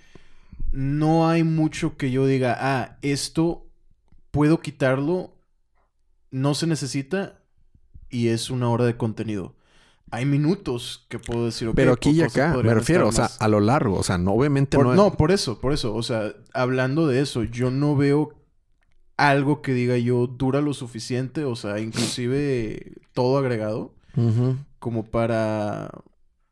no 0.71 1.27
hay 1.27 1.43
mucho 1.43 1.97
que 1.97 2.11
yo 2.11 2.25
diga, 2.25 2.57
ah, 2.59 2.97
esto 3.01 3.67
puedo 4.31 4.59
quitarlo 4.61 5.35
no 6.35 6.53
se 6.53 6.67
necesita 6.67 7.39
y 8.09 8.27
es 8.27 8.49
una 8.49 8.69
hora 8.69 8.85
de 8.85 8.97
contenido. 8.97 9.55
Hay 10.11 10.25
minutos 10.25 11.05
que 11.07 11.17
puedo 11.17 11.45
decir, 11.45 11.71
Pero 11.73 11.93
aquí 11.93 12.11
y 12.11 12.21
acá, 12.21 12.55
me 12.61 12.73
refiero, 12.73 13.07
o 13.07 13.11
sea, 13.11 13.29
a 13.39 13.47
lo 13.47 13.61
largo, 13.61 13.97
o 13.97 14.03
sea, 14.03 14.17
no, 14.17 14.33
obviamente 14.33 14.77
no. 14.77 14.93
No, 14.93 15.13
por 15.13 15.31
eso, 15.31 15.59
por 15.59 15.71
eso, 15.71 15.95
o 15.95 16.03
sea, 16.03 16.33
hablando 16.53 17.07
de 17.07 17.21
eso, 17.21 17.43
yo 17.43 17.71
no 17.71 17.95
veo 17.95 18.33
algo 19.17 19.61
que 19.61 19.73
diga 19.73 19.97
yo 19.97 20.27
dura 20.27 20.61
lo 20.61 20.73
suficiente, 20.73 21.43
o 21.45 21.55
sea, 21.55 21.79
inclusive 21.79 22.93
todo 23.13 23.37
agregado, 23.37 23.93
como 24.79 25.05
para 25.05 25.89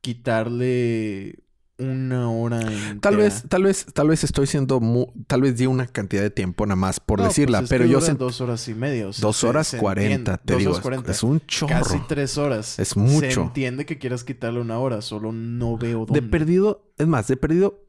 quitarle 0.01 1.39
una 1.79 2.29
hora 2.29 2.59
Tal 3.01 3.17
vez, 3.17 3.43
tal 3.49 3.63
vez, 3.63 3.85
tal 3.93 4.07
vez 4.07 4.23
estoy 4.23 4.45
siendo 4.47 4.79
mu- 4.79 5.07
tal 5.27 5.41
vez 5.41 5.57
di 5.57 5.65
una 5.65 5.87
cantidad 5.87 6.21
de 6.21 6.29
tiempo 6.29 6.65
nada 6.65 6.75
más 6.75 6.99
por 6.99 7.19
No, 7.19 7.25
decirla, 7.25 7.59
pues 7.59 7.63
es 7.65 7.69
pero 7.69 7.83
que 7.85 7.89
yo 7.89 7.99
sé 7.99 8.13
dos 8.13 8.39
horas 8.41 8.67
y 8.67 8.75
media. 8.75 9.07
o 9.07 9.13
sea, 9.13 9.21
dos 9.21 9.37
se- 9.37 9.47
horas 9.47 9.67
se 9.67 9.77
cuarenta, 9.79 10.37
te 10.37 10.53
Dos 10.53 10.59
digo, 10.59 10.71
horas 10.71 10.77
es- 10.79 10.81
cuarenta. 10.83 11.11
es 11.11 11.23
un 11.23 11.39
chorro. 11.47 11.73
Casi 11.73 11.99
tres 12.07 12.37
horas. 12.37 12.77
Es 12.79 12.89
Se 12.89 12.99
mucho. 12.99 13.41
entiende 13.41 13.85
que 13.85 13.97
quieras 13.97 14.23
quitarle 14.23 14.61
una 14.61 14.77
hora, 14.77 15.01
solo 15.01 15.31
no 15.31 15.77
veo 15.77 16.05
dónde. 16.05 16.21
De 16.21 16.27
perdido, 16.27 16.91
es 16.97 17.07
más, 17.07 17.27
de 17.27 17.37
perdido 17.37 17.83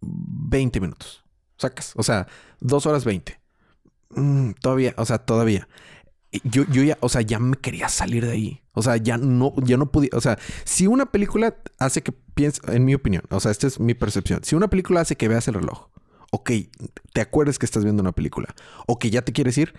20 0.00 0.80
minutos. 0.80 1.22
Sacas. 1.58 1.92
O 1.96 2.02
sea, 2.02 2.26
dos 2.60 2.86
horas 2.86 3.04
20. 3.04 3.38
Mm, 4.10 4.52
todavía, 4.60 4.94
o 4.96 5.04
sea, 5.04 5.18
todavía. 5.18 5.68
Yo, 6.44 6.64
yo 6.70 6.82
ya, 6.82 6.98
o 7.00 7.08
sea, 7.08 7.22
ya 7.22 7.38
me 7.38 7.56
quería 7.56 7.88
salir 7.88 8.24
de 8.24 8.32
ahí. 8.32 8.62
O 8.72 8.82
sea, 8.82 8.96
ya 8.96 9.16
no, 9.16 9.54
ya 9.62 9.76
no 9.76 9.90
podía. 9.90 10.10
O 10.12 10.20
sea, 10.20 10.38
si 10.64 10.86
una 10.86 11.06
película 11.06 11.56
hace 11.78 12.02
que 12.02 12.12
pienses, 12.12 12.62
en 12.68 12.84
mi 12.84 12.94
opinión, 12.94 13.22
o 13.30 13.40
sea, 13.40 13.50
esta 13.50 13.66
es 13.66 13.80
mi 13.80 13.94
percepción. 13.94 14.40
Si 14.44 14.54
una 14.54 14.68
película 14.68 15.00
hace 15.00 15.16
que 15.16 15.28
veas 15.28 15.48
el 15.48 15.54
reloj, 15.54 15.88
ok, 16.30 16.50
te 17.12 17.20
acuerdes 17.20 17.58
que 17.58 17.66
estás 17.66 17.84
viendo 17.84 18.02
una 18.02 18.12
película, 18.12 18.54
o 18.86 18.98
que 18.98 19.10
ya 19.10 19.22
te 19.22 19.32
quieres 19.32 19.56
ir, 19.56 19.74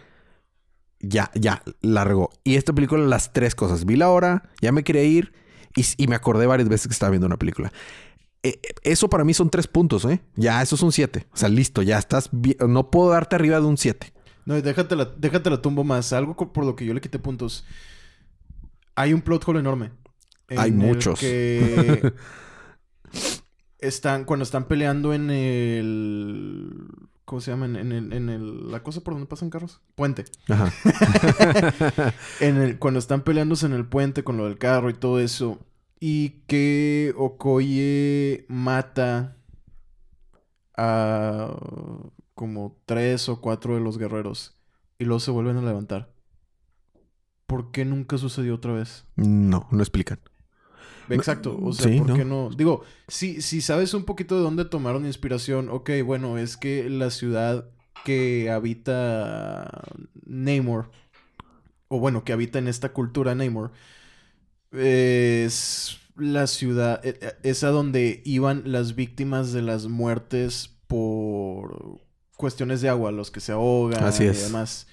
ya, 0.99 1.29
ya, 1.35 1.61
largo. 1.81 2.31
Y 2.43 2.55
esta 2.55 2.73
película, 2.73 3.05
las 3.05 3.33
tres 3.33 3.55
cosas. 3.55 3.85
Vi 3.85 3.95
la 3.95 4.09
hora, 4.09 4.49
ya 4.61 4.71
me 4.71 4.83
quería 4.83 5.03
ir 5.03 5.33
y, 5.97 6.07
me 6.07 6.15
acordé 6.15 6.47
varias 6.47 6.69
veces 6.69 6.87
que 6.87 6.93
estaba 6.93 7.11
viendo 7.11 7.27
una 7.27 7.37
película. 7.37 7.71
Eh, 8.43 8.59
eso 8.83 9.09
para 9.09 9.23
mí 9.23 9.33
son 9.33 9.49
tres 9.49 9.67
puntos, 9.67 10.05
¿eh? 10.05 10.21
Ya, 10.35 10.61
eso 10.61 10.75
es 10.75 10.81
un 10.81 10.91
siete. 10.91 11.27
O 11.33 11.37
sea, 11.37 11.49
listo, 11.49 11.81
ya 11.81 11.99
estás. 11.99 12.29
No 12.67 12.89
puedo 12.89 13.11
darte 13.11 13.35
arriba 13.35 13.59
de 13.59 13.65
un 13.65 13.77
siete. 13.77 14.13
No, 14.47 14.61
déjate 14.61 14.95
la, 14.95 15.03
déjate 15.03 15.49
la 15.49 15.61
tumbo 15.61 15.83
más. 15.83 16.13
Algo 16.13 16.35
por 16.37 16.65
lo 16.65 16.73
que 16.77 16.85
yo 16.85 16.93
le 16.93 17.01
quité 17.01 17.19
puntos. 17.19 17.65
Hay 18.95 19.11
un 19.11 19.21
plot 19.21 19.45
hole 19.45 19.59
enorme. 19.59 19.91
Hay 20.55 20.69
en 20.69 20.77
muchos. 20.77 21.19
Que 21.19 22.13
están, 23.79 24.23
cuando 24.23 24.43
están 24.43 24.69
peleando 24.69 25.13
en 25.13 25.29
el. 25.29 26.87
¿Cómo 27.25 27.41
se 27.41 27.51
llama? 27.51 27.65
En, 27.65 27.75
en 27.75 27.91
el, 27.91 28.13
en 28.13 28.29
el- 28.29 28.71
la 28.71 28.81
cosa 28.83 29.01
por 29.01 29.13
donde 29.15 29.27
pasan 29.27 29.49
carros. 29.49 29.81
Puente. 29.95 30.23
Ajá. 30.47 30.71
En 32.39 32.55
el, 32.55 32.79
cuando 32.79 32.99
están 32.99 33.23
peleándose 33.23 33.65
en 33.65 33.73
el 33.73 33.85
puente 33.85 34.23
con 34.23 34.37
lo 34.37 34.45
del 34.45 34.57
carro 34.57 34.89
y 34.89 34.93
todo 34.93 35.19
eso. 35.19 35.59
Y 35.99 36.29
que 36.47 37.13
Okoye 37.17 38.45
mata 38.47 39.35
a 40.77 41.53
como 42.37 42.77
tres 42.85 43.27
o 43.27 43.41
cuatro 43.41 43.73
de 43.73 43.81
los 43.81 43.97
guerreros. 43.97 44.55
Y 44.99 45.05
luego 45.05 45.19
se 45.19 45.31
vuelven 45.31 45.57
a 45.57 45.61
levantar. 45.63 46.13
¿Por 47.47 47.71
qué 47.71 47.83
nunca 47.83 48.17
sucedió 48.17 48.55
otra 48.55 48.73
vez? 48.73 49.05
No, 49.15 49.67
no 49.71 49.79
explican. 49.79 50.19
Exacto. 51.09 51.57
O 51.61 51.73
sea, 51.73 51.87
sí, 51.91 51.97
¿por 51.97 52.09
¿no? 52.09 52.13
qué 52.15 52.25
no? 52.25 52.49
Digo, 52.55 52.83
si, 53.07 53.41
si 53.41 53.61
sabes 53.61 53.93
un 53.95 54.03
poquito 54.03 54.35
de 54.35 54.41
dónde 54.41 54.65
tomaron 54.65 55.05
inspiración, 55.05 55.69
ok, 55.69 55.89
bueno, 56.05 56.37
es 56.37 56.57
que 56.57 56.89
la 56.89 57.09
ciudad 57.09 57.69
que 58.05 58.51
habita 58.51 59.83
Namor, 60.25 60.91
o 61.87 61.99
bueno, 61.99 62.23
que 62.23 62.33
habita 62.33 62.59
en 62.59 62.67
esta 62.67 62.93
cultura 62.93 63.33
Namor, 63.33 63.71
es 64.71 65.97
la 66.15 66.45
ciudad, 66.45 67.03
e- 67.03 67.17
e- 67.19 67.49
es 67.49 67.63
a 67.63 67.69
donde 67.69 68.21
iban 68.25 68.63
las 68.65 68.95
víctimas 68.95 69.53
de 69.53 69.61
las 69.63 69.87
muertes 69.87 70.77
por 70.87 72.01
cuestiones 72.37 72.81
de 72.81 72.89
agua, 72.89 73.11
los 73.11 73.31
que 73.31 73.39
se 73.41 73.51
ahogan 73.51 74.03
Así 74.03 74.23
y 74.23 74.27
demás. 74.27 74.87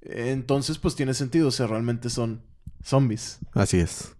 Entonces, 0.00 0.78
pues 0.78 0.94
tiene 0.94 1.12
sentido, 1.14 1.48
o 1.48 1.50
sea, 1.50 1.66
realmente 1.66 2.08
son 2.08 2.42
zombies. 2.82 3.38
Así 3.52 3.78
es. 3.78 4.14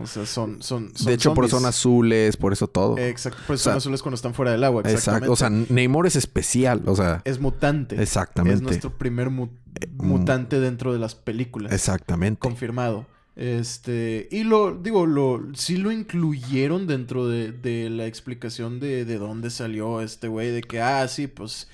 O 0.00 0.06
sea, 0.06 0.24
son, 0.24 0.62
son, 0.62 0.90
son 0.96 1.06
de 1.06 1.12
hecho, 1.12 1.34
por 1.34 1.44
eso 1.44 1.58
son 1.58 1.68
azules, 1.68 2.38
por 2.38 2.54
eso 2.54 2.66
todo. 2.66 2.96
Exacto, 2.96 3.42
por 3.46 3.56
eso 3.56 3.62
O 3.62 3.64
sea, 3.64 3.72
son 3.72 3.78
azules 3.78 4.02
cuando 4.02 4.16
están 4.16 4.32
fuera 4.32 4.52
del 4.52 4.64
agua. 4.64 4.82
Exactamente. 4.86 5.26
Exacto. 5.26 5.32
O 5.32 5.36
sea, 5.36 5.50
Namor 5.50 6.06
es 6.06 6.16
especial. 6.16 6.82
O 6.86 6.96
sea, 6.96 7.20
es 7.26 7.40
mutante. 7.40 8.02
exactamente. 8.02 8.56
Es 8.56 8.62
nuestro 8.62 8.96
primer 8.96 9.28
mu- 9.28 9.46
mm. 9.46 10.06
mutante 10.06 10.60
dentro 10.60 10.94
de 10.94 10.98
las 10.98 11.14
películas. 11.14 11.72
Exactamente. 11.72 12.38
Confirmado. 12.40 13.06
Este, 13.36 14.28
y 14.30 14.44
lo, 14.44 14.74
digo, 14.76 15.06
lo, 15.06 15.42
sí 15.54 15.76
lo 15.78 15.90
incluyeron 15.90 16.86
dentro 16.86 17.28
de, 17.28 17.52
de 17.52 17.88
la 17.90 18.06
explicación 18.06 18.78
de, 18.80 19.04
de 19.06 19.18
dónde 19.18 19.50
salió 19.50 20.00
este 20.02 20.28
güey, 20.28 20.50
de 20.50 20.62
que, 20.62 20.80
ah, 20.82 21.08
sí, 21.08 21.26
pues 21.28 21.68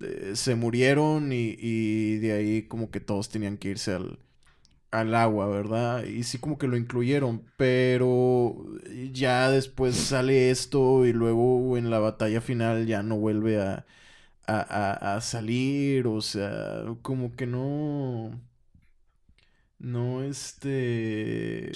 eh, 0.00 0.32
se 0.34 0.54
murieron 0.54 1.32
y, 1.32 1.56
y 1.58 2.16
de 2.18 2.32
ahí 2.32 2.62
como 2.62 2.90
que 2.90 3.00
todos 3.00 3.28
tenían 3.28 3.58
que 3.58 3.68
irse 3.70 3.92
al, 3.94 4.18
al 4.90 5.14
agua, 5.14 5.46
¿verdad? 5.48 6.04
Y 6.04 6.22
sí 6.24 6.38
como 6.38 6.58
que 6.58 6.66
lo 6.68 6.76
incluyeron, 6.76 7.42
pero 7.56 8.56
ya 9.12 9.50
después 9.50 9.96
sale 9.96 10.50
esto 10.50 11.06
y 11.06 11.12
luego 11.14 11.76
en 11.78 11.90
la 11.90 11.98
batalla 11.98 12.40
final 12.42 12.86
ya 12.86 13.02
no 13.02 13.16
vuelve 13.16 13.60
a, 13.60 13.86
a, 14.46 14.60
a- 14.60 15.16
a 15.16 15.20
salir, 15.22 16.06
o 16.08 16.20
sea, 16.22 16.84
como 17.02 17.32
que 17.36 17.46
no... 17.46 18.32
No, 19.82 20.22
este... 20.22 21.72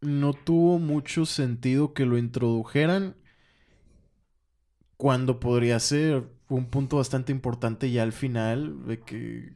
No 0.00 0.32
tuvo 0.32 0.78
mucho 0.80 1.24
sentido 1.24 1.94
que 1.94 2.04
lo 2.04 2.18
introdujeran 2.18 3.14
cuando 4.96 5.40
podría 5.40 5.78
ser 5.80 6.28
un 6.48 6.66
punto 6.70 6.96
bastante 6.96 7.32
importante 7.32 7.90
ya 7.90 8.02
al 8.02 8.12
final, 8.12 8.86
de 8.86 9.00
que 9.00 9.54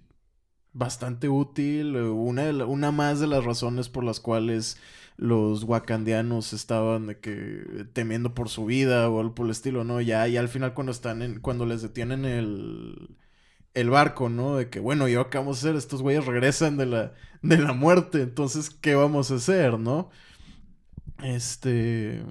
bastante 0.73 1.29
útil, 1.29 1.97
eh, 1.97 2.03
una, 2.05 2.67
una 2.67 2.93
más 2.93 3.21
de 3.21 3.29
las 3.29 3.45
razones 3.45 3.89
por 3.89 4.05
las 4.05 4.21
cuales 4.21 4.79
los 5.19 5.65
wakandianos 5.65 6.53
estaban 6.55 7.07
de 7.09 7.21
que 7.21 7.87
temiendo 7.95 8.35
por 8.35 8.49
su 8.51 8.67
vida 8.67 9.09
o 9.11 9.21
algo 9.21 9.35
por 9.35 9.47
el 9.47 9.53
estilo, 9.53 9.85
¿no? 9.85 10.01
Ya, 10.01 10.27
ya 10.29 10.41
al 10.41 10.49
final 10.49 10.75
cuando 10.75 10.93
están 10.93 11.23
en, 11.23 11.41
cuando 11.41 11.67
les 11.67 11.83
detienen 11.83 12.25
el, 12.25 13.17
el 13.75 13.91
barco, 13.91 14.29
¿no? 14.29 14.57
De 14.57 14.69
que, 14.71 14.81
bueno, 14.81 15.09
¿y 15.09 15.15
ahora 15.15 15.31
qué 15.31 15.39
vamos 15.39 15.57
a 15.59 15.61
hacer? 15.61 15.77
Estos 15.77 16.03
güeyes 16.03 16.27
regresan 16.27 16.77
de 16.77 16.87
la, 16.87 17.13
de 17.43 17.59
la 17.59 17.73
muerte, 17.73 18.23
entonces, 18.23 18.71
¿qué 18.71 18.95
vamos 18.95 19.31
a 19.31 19.37
hacer, 19.37 19.79
no? 19.79 20.11
Este... 21.23 22.23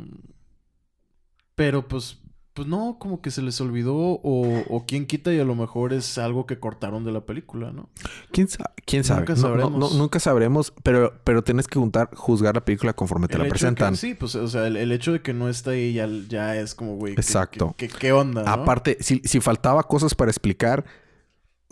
Pero 1.55 1.87
pues, 1.87 2.17
pues 2.53 2.67
no, 2.67 2.97
como 2.99 3.21
que 3.21 3.29
se 3.29 3.41
les 3.41 3.59
olvidó 3.61 3.93
o, 3.95 4.63
o 4.67 4.85
quién 4.85 5.05
quita 5.05 5.31
y 5.33 5.39
a 5.39 5.43
lo 5.45 5.53
mejor 5.53 5.93
es 5.93 6.17
algo 6.17 6.45
que 6.45 6.59
cortaron 6.59 7.03
de 7.05 7.11
la 7.11 7.25
película, 7.25 7.71
¿no? 7.71 7.89
¿Quién, 8.31 8.47
sa- 8.47 8.71
quién 8.85 9.03
sabe? 9.03 9.21
Nunca 9.21 9.33
No, 9.35 9.41
no, 9.41 9.47
sabremos. 9.47 9.93
no, 9.93 9.97
nunca 9.99 10.19
sabremos, 10.19 10.73
pero, 10.83 11.13
pero 11.23 11.43
tienes 11.43 11.67
que 11.67 11.77
juntar, 11.77 12.09
juzgar 12.15 12.55
la 12.55 12.65
película 12.65 12.93
conforme 12.93 13.27
te 13.27 13.33
El 13.35 13.39
la 13.39 13.43
que- 13.45 13.49
presentan. 13.51 13.95
sí, 13.95 14.15
pues, 14.15 14.35
o 14.35 14.47
sea, 14.47 14.67
el, 14.67 14.75
el 14.77 14.91
hecho 14.91 15.11
de 15.11 15.21
que 15.21 15.33
no 15.33 15.49
está 15.49 15.71
ahí 15.71 15.93
ya, 15.93 16.07
ya 16.27 16.55
es 16.55 16.73
como, 16.73 16.95
güey, 16.95 17.15
¿qué- 17.15 17.21
Exacto. 17.21 17.75
¿qué, 17.77 17.87
qué, 17.89 17.97
qué 17.99 18.11
onda? 18.11 18.41
Aparte, 18.51 18.97
si, 19.01 19.21
si 19.23 19.39
faltaba 19.39 19.83
cosas 19.83 20.15
para 20.15 20.31
explicar, 20.31 20.83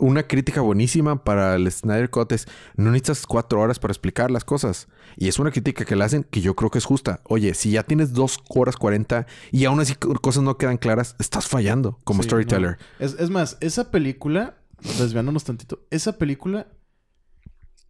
una 0.00 0.24
crítica 0.26 0.60
buenísima 0.60 1.22
para 1.24 1.54
el 1.54 1.70
Snyder 1.70 2.10
Cut 2.10 2.32
es 2.32 2.46
no 2.76 2.90
necesitas 2.90 3.26
cuatro 3.26 3.60
horas 3.60 3.78
para 3.78 3.92
explicar 3.92 4.30
las 4.30 4.44
cosas. 4.44 4.88
Y 5.16 5.28
es 5.28 5.38
una 5.38 5.50
crítica 5.50 5.84
que 5.84 5.94
le 5.96 6.04
hacen 6.04 6.24
que 6.24 6.40
yo 6.40 6.54
creo 6.56 6.70
que 6.70 6.78
es 6.78 6.84
justa. 6.84 7.20
Oye, 7.24 7.54
si 7.54 7.70
ya 7.72 7.82
tienes 7.84 8.12
dos 8.12 8.38
horas 8.48 8.76
cuarenta 8.76 9.26
y 9.52 9.64
aún 9.66 9.80
así 9.80 9.94
co- 9.94 10.12
cosas 10.14 10.42
no 10.42 10.56
quedan 10.58 10.78
claras, 10.78 11.14
estás 11.18 11.46
fallando 11.46 12.00
como 12.04 12.22
Sí, 12.22 12.28
storyteller. 12.28 12.78
no. 12.98 13.04
Es, 13.06 13.14
es 13.18 13.30
más, 13.30 13.56
esa 13.60 13.90
película, 13.90 14.56
desviándonos 14.98 15.44
tantito, 15.44 15.80
esa 15.90 16.18
película 16.18 16.66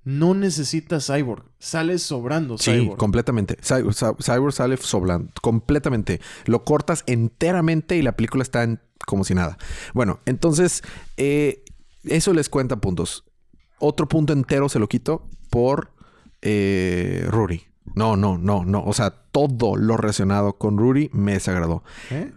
no 0.03 0.35
necesita 0.35 0.99
Cyborg. 1.01 1.45
Sale 1.59 1.99
sobrando 1.99 2.57
Sí, 2.57 2.71
Cyborg. 2.73 2.97
completamente. 2.99 3.57
Cy- 3.61 3.85
Cy- 3.93 4.17
Cyborg 4.23 4.53
sale 4.55 4.77
soblando. 4.79 5.31
Completamente. 5.43 6.21
Lo 6.47 6.65
cortas 6.65 7.05
enteramente 7.07 7.97
y 7.97 8.03
la 8.03 8.13
película 8.13 8.43
está 8.43 8.63
en- 8.63 8.81
como 9.07 9.25
si 9.25 9.35
nada. 9.35 9.59
Bueno, 9.93 10.21
entonces, 10.25 10.83
eh, 11.19 11.65
eso 12.05 12.33
les 12.33 12.49
cuenta 12.49 12.77
puntos. 12.77 13.25
Otro 13.79 14.09
punto 14.09 14.33
entero 14.33 14.69
se 14.69 14.79
lo 14.79 14.89
quito 14.89 15.27
por 15.51 15.93
eh, 16.43 17.27
Ruri. 17.29 17.63
No, 17.95 18.17
no, 18.17 18.39
no, 18.39 18.65
no. 18.65 18.85
O 18.85 18.93
sea, 18.93 19.11
todo 19.11 19.77
lo 19.77 19.97
relacionado 19.97 20.59
con 20.59 20.79
Ruri 20.79 21.11
me 21.13 21.33
desagradó. 21.33 21.83
¿Eh? 22.11 22.33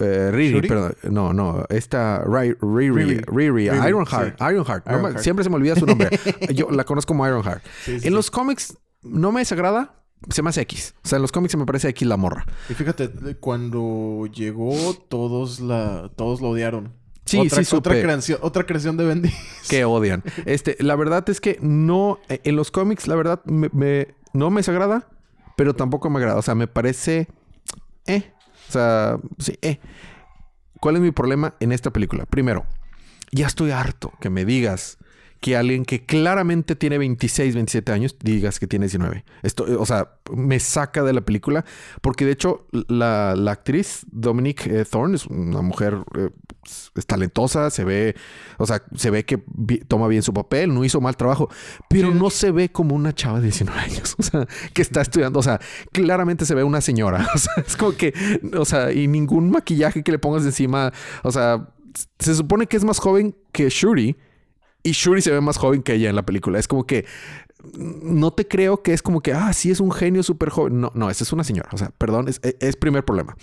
Eh, 0.00 0.30
Riri, 0.30 0.54
¿Shuri? 0.54 0.68
perdón. 0.68 0.94
No, 1.10 1.32
no. 1.32 1.64
Esta 1.70 2.22
Ri- 2.24 2.56
Riri, 2.60 2.90
Riri. 2.90 3.20
Riri, 3.26 3.64
Ironheart. 3.88 4.38
sí. 4.38 4.44
Ironheart. 4.50 4.86
No 4.86 4.92
me- 4.92 4.98
Ironheart. 5.00 5.18
siempre 5.24 5.44
se 5.44 5.50
me 5.50 5.56
olvida 5.56 5.76
su 5.76 5.86
nombre. 5.86 6.10
Yo 6.54 6.70
la 6.70 6.84
conozco 6.84 7.08
como 7.14 7.26
Ironheart. 7.26 7.64
Sí, 7.84 8.00
sí, 8.00 8.08
En 8.08 8.14
los 8.14 8.30
cómics 8.30 8.76
no 9.02 9.32
me 9.32 9.40
desagrada. 9.40 9.94
Se 10.30 10.42
me 10.42 10.50
hace 10.50 10.62
X. 10.62 10.94
O 11.04 11.08
sea, 11.08 11.16
en 11.16 11.22
los 11.22 11.30
cómics 11.32 11.52
se 11.52 11.56
me 11.58 11.64
parece 11.64 11.88
X 11.90 12.06
la 12.06 12.16
morra. 12.16 12.44
Y 12.68 12.74
fíjate, 12.74 13.08
cuando 13.38 14.26
llegó, 14.32 14.74
todos 15.08 15.60
la, 15.60 16.10
todos 16.16 16.40
lo 16.40 16.50
odiaron. 16.50 16.92
Sí, 17.28 17.38
otra, 17.38 17.58
sí, 17.58 17.64
supe. 17.64 17.78
Otra 17.90 18.02
creación, 18.02 18.38
otra 18.42 18.64
creación 18.66 18.96
de 18.96 19.04
Bendy. 19.04 19.32
Que 19.68 19.84
odian. 19.84 20.22
Este, 20.46 20.76
la 20.80 20.96
verdad 20.96 21.28
es 21.28 21.40
que 21.40 21.58
no... 21.60 22.18
eh, 22.28 22.40
En 22.44 22.56
los 22.56 22.70
cómics, 22.70 23.06
la 23.06 23.14
verdad, 23.16 23.40
me, 23.44 23.68
me- 23.72 24.14
no 24.32 24.50
me 24.50 24.60
desagrada. 24.60 25.08
Pero 25.56 25.74
tampoco 25.74 26.08
me 26.10 26.18
agrada. 26.18 26.38
O 26.38 26.42
sea, 26.42 26.54
me 26.54 26.66
parece... 26.68 27.28
Eh. 28.06 28.32
O 28.68 28.72
sea, 28.72 29.18
sí, 29.38 29.58
eh. 29.62 29.78
¿Cuál 30.80 30.96
es 30.96 31.02
mi 31.02 31.10
problema 31.10 31.54
en 31.60 31.72
esta 31.72 31.90
película? 31.92 32.24
Primero, 32.26 32.64
ya 33.32 33.46
estoy 33.46 33.70
harto 33.72 34.12
que 34.20 34.30
me 34.30 34.44
digas 34.44 34.98
que 35.40 35.56
alguien 35.56 35.84
que 35.84 36.04
claramente 36.04 36.74
tiene 36.74 36.98
26, 36.98 37.54
27 37.54 37.92
años 37.92 38.16
digas 38.20 38.58
que 38.58 38.66
tiene 38.66 38.86
19. 38.86 39.24
Esto, 39.42 39.66
o 39.78 39.86
sea, 39.86 40.10
me 40.34 40.58
saca 40.60 41.02
de 41.02 41.12
la 41.12 41.20
película 41.20 41.64
porque 42.00 42.24
de 42.24 42.32
hecho 42.32 42.66
la, 42.88 43.32
actriz 43.48 44.04
Dominique 44.10 44.80
eh, 44.80 44.84
Thorne 44.84 45.16
es 45.16 45.26
una 45.26 45.62
mujer 45.62 45.98
eh, 46.16 46.30
es 46.94 47.06
talentosa, 47.06 47.70
se 47.70 47.84
ve, 47.84 48.14
o 48.58 48.66
sea, 48.66 48.82
se 48.94 49.10
ve 49.10 49.24
que 49.24 49.38
toma 49.86 50.08
bien 50.08 50.22
su 50.22 50.34
papel, 50.34 50.74
no 50.74 50.84
hizo 50.84 51.00
mal 51.00 51.16
trabajo, 51.16 51.48
pero 51.88 52.12
no 52.12 52.30
se 52.30 52.50
ve 52.50 52.70
como 52.70 52.94
una 52.94 53.14
chava 53.14 53.38
de 53.38 53.44
19 53.44 53.80
años, 53.80 54.14
o 54.18 54.22
sea, 54.22 54.46
que 54.72 54.82
está 54.82 55.00
estudiando, 55.00 55.38
o 55.38 55.42
sea, 55.42 55.60
claramente 55.92 56.44
se 56.44 56.54
ve 56.54 56.64
una 56.64 56.80
señora, 56.80 57.26
o 57.34 57.38
sea, 57.38 57.52
es 57.66 57.76
como 57.76 57.92
que, 57.92 58.12
o 58.56 58.64
sea, 58.64 58.92
y 58.92 59.06
ningún 59.08 59.50
maquillaje 59.50 60.02
que 60.02 60.12
le 60.12 60.18
pongas 60.18 60.44
encima, 60.44 60.92
o 61.22 61.32
sea, 61.32 61.68
se 62.18 62.34
supone 62.34 62.66
que 62.66 62.76
es 62.76 62.84
más 62.84 62.98
joven 62.98 63.34
que 63.52 63.68
Shuri 63.70 64.16
y 64.82 64.92
Shuri 64.92 65.22
se 65.22 65.30
ve 65.30 65.40
más 65.40 65.56
joven 65.56 65.82
que 65.82 65.94
ella 65.94 66.10
en 66.10 66.16
la 66.16 66.24
película. 66.24 66.58
Es 66.58 66.68
como 66.68 66.86
que 66.86 67.04
no 67.74 68.32
te 68.32 68.46
creo 68.46 68.82
que 68.82 68.92
es 68.92 69.02
como 69.02 69.20
que, 69.20 69.32
ah, 69.32 69.52
sí 69.52 69.70
es 69.70 69.80
un 69.80 69.92
genio 69.92 70.22
súper 70.22 70.50
joven. 70.50 70.80
No, 70.80 70.92
no, 70.94 71.10
esa 71.10 71.24
es 71.24 71.32
una 71.32 71.44
señora. 71.44 71.68
O 71.72 71.78
sea, 71.78 71.90
perdón, 71.90 72.28
es, 72.28 72.40
es, 72.42 72.76
primer 72.76 73.04
problema. 73.04 73.36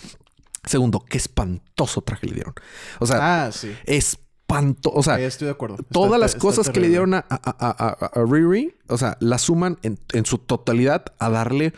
Segundo, 0.65 1.03
qué 1.07 1.17
espantoso 1.17 2.01
traje 2.01 2.27
le 2.27 2.33
dieron. 2.33 2.53
O 2.99 3.05
sea, 3.05 3.45
ah, 3.45 3.51
sí. 3.51 3.71
espantoso. 3.85 4.95
O 4.95 5.03
sea, 5.03 5.19
estoy 5.19 5.45
de 5.45 5.51
acuerdo. 5.51 5.77
Todas 5.91 6.19
las 6.19 6.35
cosas 6.35 6.69
que 6.69 6.79
le 6.79 6.87
dieron 6.89 7.13
a, 7.13 7.25
a, 7.29 8.09
Riri, 8.25 8.75
o 8.87 8.97
sea, 8.97 9.17
la 9.19 9.37
suman 9.37 9.77
en, 9.83 9.99
en 10.13 10.25
su 10.25 10.37
totalidad 10.37 11.05
a 11.19 11.29
darle 11.29 11.73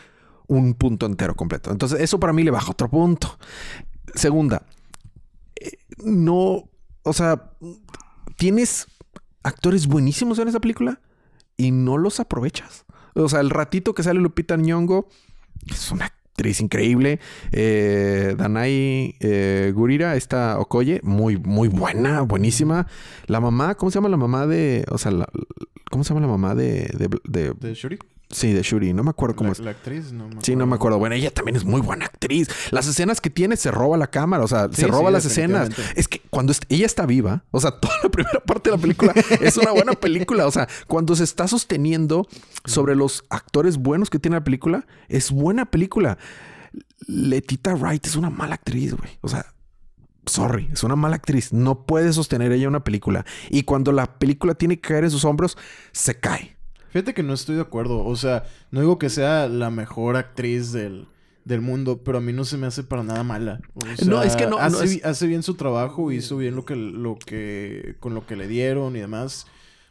un 0.46 0.74
punto 0.74 1.06
entero 1.06 1.34
completo. 1.34 1.70
Entonces, 1.70 2.00
eso 2.00 2.18
para 2.18 2.32
mí 2.32 2.44
le 2.44 2.50
baja 2.50 2.70
otro 2.70 2.88
punto. 2.88 3.38
Segunda, 4.14 4.62
eh, 5.60 5.72
no, 5.98 6.70
o 7.02 7.12
sea, 7.12 7.50
tienes 8.36 8.86
actores 9.48 9.86
buenísimos 9.86 10.38
en 10.38 10.48
esa 10.48 10.60
película 10.60 11.00
y 11.56 11.70
no 11.70 11.98
los 11.98 12.20
aprovechas. 12.20 12.84
O 13.14 13.28
sea, 13.28 13.40
el 13.40 13.50
ratito 13.50 13.94
que 13.94 14.02
sale 14.02 14.20
Lupita 14.20 14.56
Nyong'o 14.56 15.08
es 15.66 15.90
una 15.90 16.06
actriz 16.06 16.60
increíble. 16.60 17.18
Eh, 17.50 18.34
Danai 18.38 19.16
eh, 19.20 19.72
Gurira, 19.74 20.14
esta 20.14 20.58
Okoye, 20.60 21.00
muy, 21.02 21.36
muy 21.36 21.68
buena, 21.68 22.20
buenísima. 22.22 22.86
La 23.26 23.40
mamá, 23.40 23.74
¿cómo 23.74 23.90
se 23.90 23.96
llama 23.96 24.08
la 24.08 24.16
mamá 24.16 24.46
de... 24.46 24.84
O 24.90 24.98
sea, 24.98 25.12
¿cómo 25.90 26.04
se 26.04 26.10
llama 26.10 26.20
la 26.20 26.32
mamá 26.32 26.54
de... 26.54 26.88
¿De, 26.96 27.08
de, 27.24 27.52
¿De 27.58 27.74
Shuri? 27.74 27.98
Sí, 28.30 28.52
de 28.52 28.62
Shuri. 28.62 28.92
No 28.92 29.02
me 29.02 29.10
acuerdo 29.10 29.36
cómo 29.36 29.52
es. 29.52 29.58
La 29.58 29.70
actriz, 29.70 30.12
no 30.12 30.28
me 30.28 30.42
Sí, 30.42 30.54
no 30.54 30.66
me 30.66 30.74
acuerdo. 30.74 30.98
Bueno, 30.98 31.14
ella 31.14 31.30
también 31.30 31.56
es 31.56 31.64
muy 31.64 31.80
buena 31.80 32.04
actriz. 32.04 32.48
Las 32.70 32.86
escenas 32.86 33.22
que 33.22 33.30
tiene 33.30 33.56
se 33.56 33.70
roba 33.70 33.96
la 33.96 34.08
cámara, 34.08 34.44
o 34.44 34.48
sea, 34.48 34.68
se 34.70 34.86
roba 34.86 35.10
las 35.10 35.24
escenas. 35.24 35.70
Es 35.96 36.08
que 36.08 36.20
cuando 36.28 36.52
ella 36.68 36.84
está 36.84 37.06
viva, 37.06 37.44
o 37.50 37.60
sea, 37.60 37.70
toda 37.80 37.94
la 38.02 38.10
primera 38.10 38.40
parte 38.40 38.70
de 38.70 38.76
la 38.76 38.82
película 38.82 39.14
es 39.40 39.56
una 39.56 39.72
buena 39.72 39.92
película. 39.94 40.46
O 40.46 40.50
sea, 40.50 40.68
cuando 40.86 41.16
se 41.16 41.24
está 41.24 41.48
sosteniendo 41.48 42.26
sobre 42.66 42.94
los 42.94 43.24
actores 43.30 43.78
buenos 43.78 44.10
que 44.10 44.18
tiene 44.18 44.36
la 44.36 44.44
película, 44.44 44.86
es 45.08 45.30
buena 45.30 45.64
película. 45.64 46.18
Letita 47.06 47.74
Wright 47.74 48.06
es 48.06 48.16
una 48.16 48.28
mala 48.28 48.56
actriz, 48.56 48.94
güey. 48.94 49.18
O 49.22 49.28
sea, 49.28 49.46
sorry, 50.26 50.68
es 50.70 50.82
una 50.82 50.96
mala 50.96 51.16
actriz. 51.16 51.54
No 51.54 51.86
puede 51.86 52.12
sostener 52.12 52.52
ella 52.52 52.68
una 52.68 52.84
película. 52.84 53.24
Y 53.48 53.62
cuando 53.62 53.90
la 53.90 54.18
película 54.18 54.54
tiene 54.54 54.76
que 54.78 54.88
caer 54.88 55.04
en 55.04 55.10
sus 55.10 55.24
hombros, 55.24 55.56
se 55.92 56.20
cae. 56.20 56.57
Fíjate 56.98 57.14
que 57.14 57.22
no 57.22 57.32
estoy 57.32 57.54
de 57.54 57.62
acuerdo. 57.62 58.04
O 58.04 58.16
sea, 58.16 58.42
no 58.72 58.80
digo 58.80 58.98
que 58.98 59.08
sea 59.08 59.46
la 59.46 59.70
mejor 59.70 60.16
actriz 60.16 60.72
del, 60.72 61.06
del 61.44 61.60
mundo, 61.60 62.02
pero 62.02 62.18
a 62.18 62.20
mí 62.20 62.32
no 62.32 62.44
se 62.44 62.56
me 62.56 62.66
hace 62.66 62.82
para 62.82 63.04
nada 63.04 63.22
mala. 63.22 63.60
no, 64.04 64.20
es 64.20 64.34
que 64.34 64.48
no. 64.48 64.58
Hace, 64.58 65.00
hace, 65.04 65.26
bien 65.28 65.44
su 65.44 65.54
trabajo, 65.54 66.10
hizo 66.10 66.36
bien 66.38 66.56
lo 66.56 66.64
que, 66.64 66.74
lo 66.74 67.16
que. 67.16 67.94
con 68.00 68.14
lo 68.14 68.26
que 68.26 68.34
le 68.34 68.48
dieron 68.48 68.96
y 68.96 68.98
demás. 68.98 69.46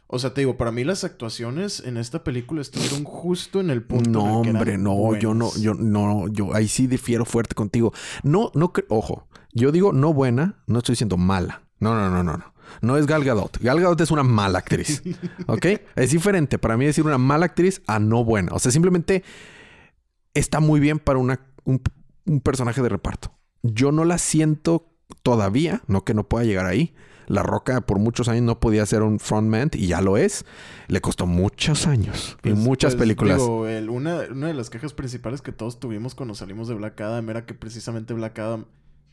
O 0.06 0.18
sea, 0.18 0.34
te 0.34 0.42
digo, 0.42 0.58
para 0.58 0.70
mí 0.70 0.84
las 0.84 1.02
actuaciones 1.02 1.80
en 1.80 1.96
esta 1.96 2.24
película 2.24 2.60
estuvieron 2.60 3.04
justo 3.04 3.58
en 3.60 3.70
el 3.70 3.82
punto. 3.82 4.10
No, 4.10 4.40
hombre, 4.40 4.76
no, 4.76 5.16
yo 5.16 5.32
no, 5.32 5.50
yo 5.58 5.72
no, 5.72 6.28
yo 6.28 6.54
ahí 6.54 6.68
sí 6.68 6.88
difiero 6.88 7.24
fuerte 7.24 7.54
contigo. 7.54 7.94
No, 8.22 8.52
no, 8.54 8.70
ojo, 8.90 9.28
yo 9.54 9.72
digo 9.72 9.94
no 9.94 10.12
buena, 10.12 10.62
no 10.66 10.80
estoy 10.80 10.92
diciendo 10.92 11.16
mala. 11.16 11.62
No, 11.80 11.94
no, 11.94 12.10
no, 12.10 12.22
no, 12.22 12.36
no. 12.36 12.52
No 12.80 12.96
es 12.96 13.06
Gal 13.06 13.24
Gadot. 13.24 13.58
Gal 13.60 13.80
Gadot 13.80 14.00
es 14.00 14.10
una 14.10 14.22
mala 14.22 14.58
actriz. 14.58 15.02
¿Ok? 15.46 15.66
es 15.96 16.10
diferente 16.10 16.58
para 16.58 16.76
mí 16.76 16.86
decir 16.86 17.04
una 17.04 17.18
mala 17.18 17.46
actriz 17.46 17.82
a 17.86 17.98
no 17.98 18.24
buena. 18.24 18.52
O 18.52 18.58
sea, 18.58 18.70
simplemente 18.70 19.24
está 20.34 20.60
muy 20.60 20.80
bien 20.80 20.98
para 20.98 21.18
una, 21.18 21.40
un, 21.64 21.80
personaje 22.40 22.82
de 22.82 22.88
reparto. 22.88 23.32
Yo 23.62 23.92
no 23.92 24.04
la 24.04 24.18
siento 24.18 24.88
todavía, 25.22 25.82
no 25.86 26.04
que 26.04 26.14
no 26.14 26.28
pueda 26.28 26.44
llegar 26.44 26.66
ahí. 26.66 26.94
La 27.26 27.42
Roca 27.42 27.82
por 27.82 27.98
muchos 27.98 28.28
años 28.28 28.42
no 28.42 28.58
podía 28.58 28.86
ser 28.86 29.02
un 29.02 29.18
frontman 29.18 29.70
y 29.74 29.86
ya 29.88 30.00
lo 30.00 30.16
es. 30.16 30.46
Le 30.86 31.00
costó 31.00 31.26
muchos 31.26 31.86
años 31.86 32.38
y 32.38 32.50
pues, 32.50 32.56
muchas 32.56 32.94
pues, 32.94 33.02
películas. 33.02 33.42
una, 33.42 34.20
una, 34.30 34.46
de 34.46 34.54
las 34.54 34.70
quejas 34.70 34.94
principales 34.94 35.42
que 35.42 35.52
todos 35.52 35.78
tuvimos 35.78 36.14
cuando 36.14 36.34
salimos 36.34 36.68
de 36.68 36.74
Black 36.74 36.98
Adam 37.02 37.28
era 37.28 37.44
que 37.44 37.52
precisamente 37.52 38.14
Black 38.14 38.38
Adam 38.38 38.64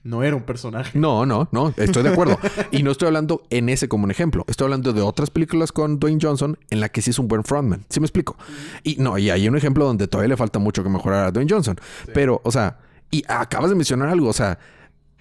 no 0.05 0.21
era 0.21 0.35
un 0.35 0.43
personaje. 0.43 0.97
No, 0.97 1.25
no, 1.25 1.49
no, 1.51 1.73
estoy 1.75 2.03
de 2.03 2.09
acuerdo. 2.09 2.37
y 2.71 2.83
no 2.83 2.91
estoy 2.91 3.07
hablando 3.07 3.41
en 3.49 3.69
ese 3.69 3.89
como 3.89 4.03
un 4.03 4.11
ejemplo. 4.11 4.45
Estoy 4.47 4.65
hablando 4.65 4.93
de 4.93 5.01
otras 5.01 5.31
películas 5.31 5.71
con 5.71 5.99
Dwayne 5.99 6.19
Johnson 6.21 6.59
en 6.69 6.79
la 6.79 6.89
que 6.89 7.01
sí 7.01 7.09
es 7.09 7.17
un 7.17 7.27
buen 7.27 7.43
frontman. 7.43 7.85
¿Sí 7.89 7.99
me 7.99 8.05
explico? 8.05 8.37
Y 8.83 8.97
no, 8.97 9.17
y 9.17 9.31
hay 9.31 9.47
un 9.47 9.57
ejemplo 9.57 9.83
donde 9.83 10.07
todavía 10.07 10.29
le 10.29 10.37
falta 10.37 10.59
mucho 10.59 10.83
que 10.83 10.89
mejorar 10.89 11.25
a 11.25 11.31
Dwayne 11.31 11.51
Johnson. 11.51 11.75
Pero, 12.13 12.39
o 12.43 12.51
sea, 12.51 12.77
y 13.09 13.23
acabas 13.27 13.71
de 13.71 13.75
mencionar 13.75 14.09
algo, 14.09 14.29
o 14.29 14.33
sea, 14.33 14.59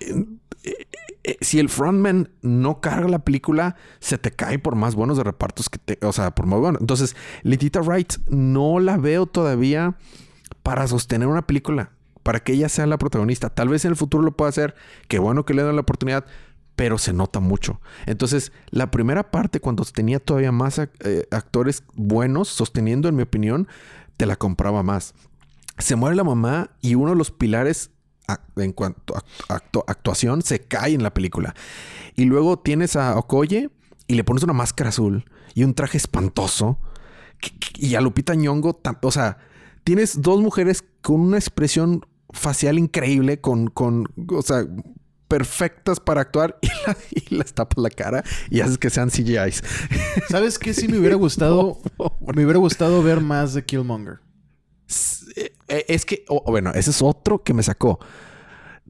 eh, 0.00 0.26
eh, 1.24 1.38
si 1.40 1.58
el 1.60 1.70
frontman 1.70 2.28
no 2.42 2.82
carga 2.82 3.08
la 3.08 3.20
película, 3.20 3.76
se 4.00 4.18
te 4.18 4.32
cae 4.32 4.58
por 4.58 4.74
más 4.74 4.94
buenos 4.94 5.16
de 5.16 5.24
repartos 5.24 5.70
que 5.70 5.78
te, 5.78 6.06
o 6.06 6.12
sea, 6.12 6.32
por 6.32 6.44
más 6.44 6.60
bueno. 6.60 6.76
Entonces, 6.78 7.16
Letita 7.42 7.80
Wright 7.80 8.16
no 8.28 8.80
la 8.80 8.98
veo 8.98 9.24
todavía 9.24 9.96
para 10.62 10.86
sostener 10.86 11.26
una 11.26 11.46
película 11.46 11.93
para 12.24 12.40
que 12.40 12.54
ella 12.54 12.68
sea 12.68 12.86
la 12.86 12.98
protagonista. 12.98 13.50
Tal 13.50 13.68
vez 13.68 13.84
en 13.84 13.90
el 13.90 13.96
futuro 13.96 14.24
lo 14.24 14.36
pueda 14.36 14.48
hacer, 14.48 14.74
qué 15.06 15.20
bueno 15.20 15.44
que 15.44 15.54
le 15.54 15.62
den 15.62 15.76
la 15.76 15.82
oportunidad, 15.82 16.24
pero 16.74 16.98
se 16.98 17.12
nota 17.12 17.38
mucho. 17.38 17.80
Entonces, 18.06 18.50
la 18.70 18.90
primera 18.90 19.30
parte, 19.30 19.60
cuando 19.60 19.84
tenía 19.84 20.18
todavía 20.18 20.50
más 20.50 20.78
eh, 20.78 20.88
actores 21.30 21.84
buenos, 21.94 22.48
sosteniendo, 22.48 23.08
en 23.08 23.14
mi 23.14 23.22
opinión, 23.22 23.68
te 24.16 24.26
la 24.26 24.34
compraba 24.34 24.82
más. 24.82 25.14
Se 25.78 25.94
muere 25.94 26.16
la 26.16 26.24
mamá 26.24 26.70
y 26.80 26.96
uno 26.96 27.10
de 27.10 27.16
los 27.16 27.30
pilares 27.30 27.90
en 28.56 28.72
cuanto 28.72 29.14
a 29.16 29.54
actuación 29.86 30.40
se 30.42 30.60
cae 30.60 30.94
en 30.94 31.02
la 31.02 31.12
película. 31.12 31.54
Y 32.16 32.24
luego 32.24 32.58
tienes 32.58 32.96
a 32.96 33.18
Okoye 33.18 33.70
y 34.06 34.14
le 34.14 34.24
pones 34.24 34.42
una 34.42 34.54
máscara 34.54 34.88
azul 34.88 35.24
y 35.54 35.64
un 35.64 35.74
traje 35.74 35.98
espantoso. 35.98 36.78
Y 37.76 37.94
a 37.96 38.00
Lupita 38.00 38.34
Nyong'o, 38.34 38.80
o 39.02 39.10
sea, 39.10 39.36
tienes 39.82 40.22
dos 40.22 40.40
mujeres 40.40 40.84
con 41.02 41.20
una 41.20 41.36
expresión 41.36 42.06
facial 42.34 42.78
increíble 42.78 43.40
con, 43.40 43.68
con, 43.68 44.06
o 44.28 44.42
sea, 44.42 44.66
perfectas 45.28 46.00
para 46.00 46.20
actuar 46.20 46.58
y, 47.10 47.34
las 47.34 47.54
tapas 47.54 47.82
la 47.82 47.90
cara 47.90 48.22
y 48.50 48.60
haces 48.60 48.78
que 48.78 48.90
sean 48.90 49.10
CGIs. 49.10 49.62
¿Sabes 50.28 50.58
qué? 50.58 50.74
Sí 50.74 50.88
me 50.88 50.98
hubiera 51.00 51.16
gustado, 51.16 51.80
me 52.34 52.44
hubiera 52.44 52.58
gustado 52.58 53.02
ver 53.02 53.20
más 53.20 53.54
de 53.54 53.64
Killmonger. 53.64 54.20
Eh, 55.36 55.84
es 55.88 56.04
que, 56.04 56.24
bueno, 56.46 56.72
ese 56.74 56.90
es 56.90 57.02
otro 57.02 57.42
que 57.42 57.54
me 57.54 57.62
sacó. 57.62 57.98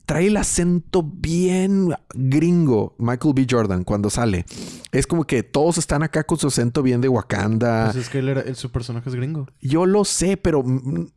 Trae 0.06 0.26
el 0.26 0.36
acento 0.36 1.02
bien 1.02 1.94
gringo, 2.12 2.94
Michael 2.98 3.32
B. 3.34 3.46
Jordan, 3.48 3.84
cuando 3.84 4.10
sale. 4.10 4.44
Es 4.92 5.06
como 5.06 5.24
que 5.24 5.42
todos 5.42 5.78
están 5.78 6.02
acá 6.02 6.24
con 6.24 6.36
su 6.36 6.48
acento 6.48 6.82
bien 6.82 7.00
de 7.00 7.08
Wakanda. 7.08 7.86
Pues 7.86 8.04
es 8.04 8.10
que 8.10 8.18
él 8.18 8.28
era, 8.28 8.54
su 8.54 8.70
personaje 8.70 9.08
es 9.08 9.14
gringo. 9.14 9.46
Yo 9.62 9.86
lo 9.86 10.04
sé, 10.04 10.36
pero 10.36 10.62
mm, 10.62 10.98
mm, 10.98 11.12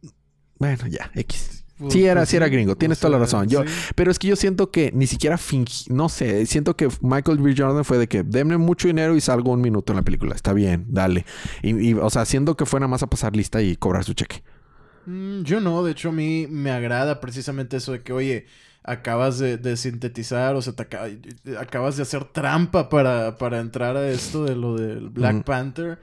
bueno, 0.59 0.87
ya, 0.87 1.11
X. 1.15 1.65
Pues, 1.77 1.93
sí 1.93 2.05
era, 2.05 2.21
pues 2.21 2.29
sí 2.29 2.37
era 2.37 2.47
gringo, 2.47 2.75
tienes 2.75 2.99
toda 2.99 3.11
la 3.11 3.19
razón. 3.19 3.47
Yo, 3.47 3.63
Pero 3.95 4.09
es 4.09 4.17
que 4.17 4.27
yo 4.27 4.35
siento 4.35 4.71
que 4.71 4.91
ni 4.93 5.05
siquiera 5.05 5.37
fingí, 5.37 5.85
no 5.89 6.09
sé, 6.09 6.45
siento 6.47 6.75
que 6.75 6.87
Michael 7.01 7.37
B. 7.37 7.53
Jordan 7.55 7.85
fue 7.85 7.99
de 7.99 8.07
que 8.07 8.23
denme 8.23 8.57
mucho 8.57 8.87
dinero 8.87 9.15
y 9.15 9.21
salgo 9.21 9.51
un 9.51 9.61
minuto 9.61 9.93
en 9.93 9.97
la 9.97 10.01
película. 10.01 10.33
Está 10.33 10.53
bien, 10.53 10.85
dale. 10.89 11.25
Y, 11.61 11.93
o 11.93 12.09
sea, 12.09 12.25
siento 12.25 12.57
que 12.57 12.65
fue 12.65 12.79
nada 12.79 12.87
más 12.87 13.03
a 13.03 13.07
pasar 13.07 13.35
lista 13.35 13.61
y 13.61 13.75
cobrar 13.75 14.03
su 14.03 14.13
cheque. 14.13 14.43
Mm, 15.05 15.43
yo 15.43 15.61
no, 15.61 15.83
de 15.83 15.91
hecho 15.91 16.09
a 16.09 16.13
mí 16.13 16.47
me 16.49 16.71
agrada 16.71 17.19
precisamente 17.19 17.77
eso 17.77 17.91
de 17.91 18.01
que, 18.01 18.11
oye, 18.11 18.47
acabas 18.83 19.37
de, 19.37 19.77
sintetizar, 19.77 20.55
o 20.55 20.61
sea, 20.61 20.73
te 20.73 20.87
acabas 21.59 21.97
de 21.97 22.03
hacer 22.03 22.25
trampa 22.25 22.89
para, 22.89 23.37
para 23.37 23.59
entrar 23.59 23.97
a 23.97 24.09
esto 24.09 24.45
de 24.45 24.55
lo 24.55 24.75
del 24.75 25.09
Black 25.09 25.43
Panther 25.43 25.99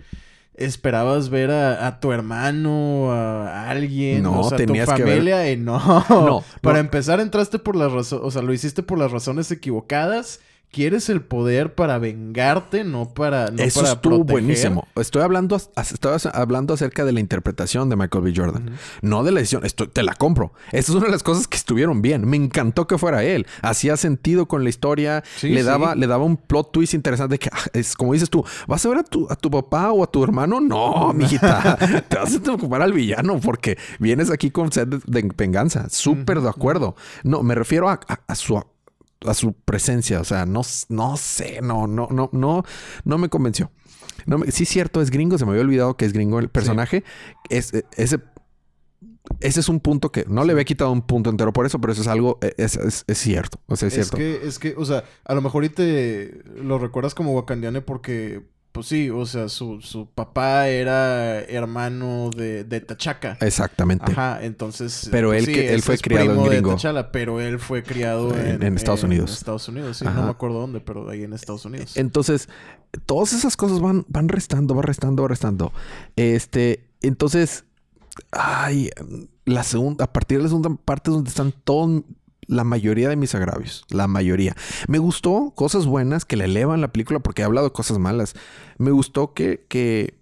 esperabas 0.54 1.28
ver 1.28 1.50
a, 1.50 2.00
tu 2.00 2.12
hermano, 2.12 3.12
a, 3.12 3.68
alguien, 3.70 4.22
no, 4.22 4.40
o 4.40 4.48
sea, 4.48 4.56
tenías 4.58 4.86
tu 4.86 4.92
familia 4.92 5.38
que 5.38 5.48
ver... 5.50 5.58
y 5.58 5.60
no. 5.60 6.04
no. 6.08 6.44
Para 6.60 6.78
empezar 6.78 7.20
entraste 7.20 7.58
por 7.58 7.76
las 7.76 7.92
razones, 7.92 8.24
o 8.24 8.30
sea, 8.30 8.42
lo 8.42 8.52
hiciste 8.52 8.82
por 8.82 8.98
las 8.98 9.10
razones 9.10 9.50
equivocadas 9.50 10.40
quieres 10.74 11.08
el 11.08 11.20
poder 11.22 11.74
para 11.74 11.98
vengarte, 11.98 12.84
no 12.84 13.08
para 13.14 13.50
no 13.50 13.62
Eso 13.62 13.80
para 13.80 13.92
estuvo 13.94 14.16
proteger. 14.16 14.32
buenísimo. 14.42 14.88
Estoy 14.96 15.22
hablando, 15.22 15.56
estoy 15.56 16.18
hablando 16.32 16.74
acerca 16.74 17.04
de 17.04 17.12
la 17.12 17.20
interpretación 17.20 17.88
de 17.88 17.96
Michael 17.96 18.24
B. 18.24 18.32
Jordan. 18.34 18.70
No 19.02 19.22
de 19.24 19.32
la 19.32 19.40
edición. 19.40 19.64
Estoy, 19.64 19.88
te 19.88 20.02
la 20.02 20.14
compro. 20.14 20.52
Esta 20.72 20.92
es 20.92 20.96
una 20.96 21.06
de 21.06 21.12
las 21.12 21.22
cosas 21.22 21.46
que 21.46 21.56
estuvieron 21.56 22.02
bien. 22.02 22.26
Me 22.28 22.36
encantó 22.36 22.86
que 22.86 22.98
fuera 22.98 23.22
él. 23.22 23.46
Hacía 23.62 23.96
sentido 23.96 24.46
con 24.46 24.64
la 24.64 24.70
historia. 24.70 25.22
Sí, 25.36 25.50
le, 25.50 25.60
sí. 25.60 25.66
daba, 25.66 25.94
le 25.94 26.06
daba 26.06 26.24
un 26.24 26.36
plot 26.36 26.72
twist 26.72 26.94
interesante 26.94 27.38
que 27.38 27.48
ah, 27.52 27.58
es 27.72 27.94
como 27.94 28.12
dices 28.12 28.28
tú. 28.30 28.44
¿Vas 28.66 28.84
a 28.84 28.88
ver 28.88 28.98
a 28.98 29.04
tu, 29.04 29.26
a 29.30 29.36
tu 29.36 29.50
papá 29.50 29.92
o 29.92 30.02
a 30.02 30.10
tu 30.10 30.24
hermano? 30.24 30.60
No, 30.60 31.12
mijita. 31.14 31.76
te 32.08 32.16
vas 32.16 32.34
a 32.46 32.52
ocupar 32.52 32.82
al 32.82 32.92
villano 32.92 33.38
porque 33.40 33.78
vienes 34.00 34.30
aquí 34.30 34.50
con 34.50 34.72
sed 34.72 34.88
de, 34.88 35.00
de 35.06 35.30
venganza. 35.36 35.88
Súper 35.88 36.40
de 36.40 36.48
acuerdo. 36.48 36.96
No, 37.22 37.42
me 37.42 37.54
refiero 37.54 37.88
a, 37.88 38.00
a- 38.08 38.20
a 38.26 38.34
su 38.34 38.56
a 39.24 39.34
su 39.34 39.52
presencia. 39.52 40.20
O 40.20 40.24
sea, 40.24 40.46
no, 40.46 40.62
no 40.88 41.16
sé, 41.16 41.60
no, 41.62 41.86
no, 41.86 42.08
no, 42.10 42.30
no, 42.32 42.62
no 43.04 43.18
me 43.18 43.28
convenció. 43.28 43.70
No 44.26 44.38
me- 44.38 44.50
sí, 44.50 44.64
cierto, 44.64 45.00
es 45.02 45.10
gringo. 45.10 45.38
Se 45.38 45.44
me 45.44 45.50
había 45.52 45.62
olvidado 45.62 45.96
que 45.96 46.04
es 46.04 46.12
gringo 46.12 46.38
el 46.38 46.48
personaje. 46.48 47.04
Es, 47.50 47.74
eh, 47.74 47.84
ese, 47.96 48.20
ese 49.40 49.60
es 49.60 49.68
un 49.68 49.80
punto 49.80 50.12
que 50.12 50.24
no 50.28 50.44
le 50.44 50.52
había 50.52 50.64
quitado 50.64 50.92
un 50.92 51.02
punto 51.02 51.30
entero 51.30 51.52
por 51.52 51.66
eso, 51.66 51.80
pero 51.80 51.92
eso 51.92 52.02
es 52.02 52.08
algo, 52.08 52.38
es, 52.56 52.76
es- 52.76 53.04
es 53.06 53.18
cierto. 53.18 53.58
O 53.66 53.76
sea, 53.76 53.88
es, 53.88 53.96
Es 53.98 54.08
cierto. 54.08 54.16
que, 54.16 54.46
es 54.46 54.58
que, 54.58 54.74
o 54.76 54.84
sea, 54.84 55.04
a 55.24 55.34
lo 55.34 55.40
mejor 55.42 55.64
y 55.64 55.68
te 55.70 56.42
lo 56.56 56.78
recuerdas 56.78 57.14
como 57.14 57.32
wakandiane 57.32 57.80
porque, 57.80 58.42
pues 58.74 58.88
sí, 58.88 59.08
o 59.08 59.24
sea, 59.24 59.48
su, 59.48 59.80
su 59.80 60.06
papá 60.08 60.66
era 60.68 61.38
hermano 61.42 62.30
de, 62.36 62.64
de 62.64 62.80
Tachaca. 62.80 63.38
Exactamente. 63.40 64.10
Ajá, 64.10 64.42
entonces. 64.44 65.06
Pero 65.12 65.28
pues 65.28 65.38
él 65.38 65.46
sí, 65.46 65.52
que- 65.52 65.72
él 65.72 65.80
fue 65.80 65.96
criado 65.98 66.34
en 66.34 66.42
de 66.42 66.48
gringo. 66.56 66.74
T'Challa, 66.74 67.12
pero 67.12 67.40
él 67.40 67.60
fue 67.60 67.84
criado 67.84 68.34
En- 68.36 68.56
en, 68.56 68.62
en 68.64 68.76
Estados 68.76 69.04
Unidos. 69.04 69.32
Estados 69.32 69.68
Unidos, 69.68 69.98
sí, 69.98 70.04
Ajá. 70.06 70.16
no 70.18 70.24
me 70.24 70.30
acuerdo 70.30 70.58
dónde, 70.58 70.80
pero 70.80 71.08
ahí 71.08 71.22
en 71.22 71.32
Estados 71.34 71.64
Unidos. 71.64 71.96
Entonces, 71.96 72.48
todas 73.06 73.32
esas 73.32 73.56
cosas 73.56 73.78
van, 73.80 74.04
van 74.08 74.28
restando, 74.28 74.74
van 74.74 74.82
restando, 74.82 75.22
van 75.22 75.28
restando. 75.30 75.72
Este, 76.16 76.84
entonces, 77.00 77.64
ay, 78.32 78.90
la 79.44 79.62
segunda, 79.62 80.06
a 80.06 80.12
partir 80.12 80.38
de 80.38 80.42
la 80.44 80.48
segunda 80.48 80.74
parte 80.84 81.10
es 81.10 81.14
donde 81.14 81.30
están 81.30 81.52
todos, 81.62 82.02
la 82.46 82.64
mayoría 82.64 83.08
de 83.08 83.16
mis 83.16 83.34
agravios, 83.34 83.84
la 83.90 84.06
mayoría. 84.08 84.54
Me 84.88 84.98
gustó 84.98 85.52
cosas 85.54 85.86
buenas 85.86 86.24
que 86.24 86.36
le 86.36 86.44
elevan 86.44 86.80
la 86.80 86.88
película 86.92 87.20
porque 87.20 87.42
he 87.42 87.44
hablado 87.44 87.66
de 87.68 87.72
cosas 87.72 87.98
malas. 87.98 88.34
Me 88.78 88.90
gustó 88.90 89.32
que, 89.34 89.64
que, 89.68 90.18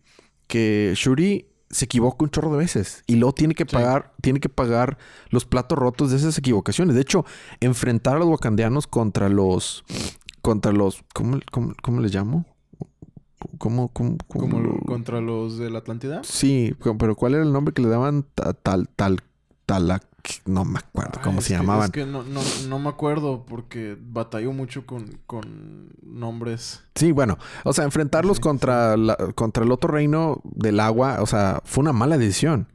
que 0.47 0.93
Shuri 0.97 1.47
se 1.71 1.87
equivoca 1.87 2.23
un 2.25 2.31
chorro 2.31 2.53
de 2.53 2.59
veces 2.59 3.03
y 3.07 3.17
luego 3.17 3.33
tiene 3.33 3.55
que 3.55 3.65
Sí. 3.65 3.75
pagar, 3.75 4.13
tiene 4.21 4.41
que 4.41 4.49
pagar 4.51 4.99
los 5.31 5.45
platos 5.47 5.79
rotos 5.79 6.11
de 6.11 6.19
esas 6.19 6.37
equivocaciones. 6.37 6.95
De 6.95 7.01
hecho, 7.01 7.25
enfrentar 7.61 8.17
a 8.17 8.19
los 8.19 8.29
wakandianos 8.29 8.87
contra 8.87 9.29
los, 9.31 9.83
contra 10.43 10.73
los, 10.73 11.03
¿cómo, 11.15 11.39
cómo, 11.51 11.73
cómo 11.83 12.01
les 12.01 12.15
llamo? 12.15 12.45
¿Cómo, 13.59 13.89
cómo, 13.89 14.17
cómo 14.29 14.41
Como 14.49 14.61
lo- 14.61 14.79
contra 14.81 15.21
los 15.21 15.59
de 15.59 15.69
la 15.71 15.79
Atlántida. 15.81 16.21
Sí, 16.25 16.77
pero 16.99 17.17
¿cuál 17.17 17.35
era 17.35 17.43
el 17.43 17.53
nombre 17.53 17.75
que 17.75 17.83
le 17.83 17.89
daban? 17.89 18.25
Ta- 18.35 18.53
Tal, 18.53 18.89
tal, 18.95 19.21
talac, 19.67 20.05
no 20.47 20.65
me 20.65 20.79
acuerdo 20.79 21.21
cómo 21.23 21.39
Ay, 21.39 21.43
se 21.43 21.49
que- 21.55 21.59
llamaban. 21.59 21.85
Es 21.87 21.91
que 21.91 22.07
no, 22.07 22.23
no, 22.23 22.41
no 22.69 22.79
me 22.79 22.89
acuerdo 22.89 23.45
porque 23.47 23.97
batalló 24.01 24.53
mucho 24.53 24.87
con, 24.87 25.19
con 25.27 25.91
nombres. 26.03 26.83
Sí, 26.95 27.13
bueno, 27.13 27.39
o 27.65 27.73
sea, 27.73 27.85
enfrentarlos 27.85 28.37
Sí, 28.37 28.43
contra, 28.43 28.97
la- 28.97 29.17
contra 29.35 29.65
el 29.65 29.73
otro 29.73 29.91
reino 29.93 30.41
del 30.45 30.81
agua, 30.81 31.19
o 31.21 31.27
sea, 31.27 31.61
fue 31.65 31.83
una 31.83 31.93
mala 31.93 32.19
decisión. 32.19 32.69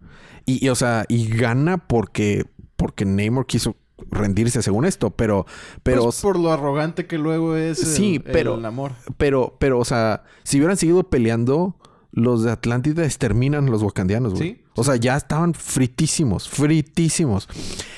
Y, 0.46 0.66
y, 0.66 0.70
o 0.70 0.76
sea, 0.76 1.06
y 1.10 1.28
gana 1.28 1.78
porque, 1.78 2.46
porque 2.76 3.06
Namor 3.06 3.46
quiso 3.46 3.76
rendirse 4.12 4.62
según 4.62 4.86
esto, 4.86 5.10
pero, 5.12 5.46
pero, 5.84 6.04
Pues 6.04 6.22
por 6.22 6.40
lo 6.40 6.52
arrogante 6.54 7.08
que 7.08 7.18
luego 7.18 7.56
es 7.56 7.80
el, 7.80 7.86
Sí, 7.88 8.20
pero- 8.20 8.56
el 8.56 8.66
amor. 8.66 8.92
pero, 9.18 9.56
pero, 9.60 9.80
o 9.80 9.86
sea, 9.86 10.24
si 10.44 10.58
hubieran 10.60 10.78
seguido 10.78 11.04
peleando, 11.10 11.76
los 12.12 12.44
de 12.44 12.52
Atlántida 12.52 13.04
exterminan 13.06 13.68
a 13.68 13.72
los 13.72 13.84
wakandianos, 13.84 14.34
güey. 14.34 14.54
Sí, 14.56 14.64
O 14.76 14.84
sea, 14.84 14.96
ya 14.96 15.16
estaban 15.18 15.54
fritísimos, 15.54 16.48
fritísimos. 16.50 17.48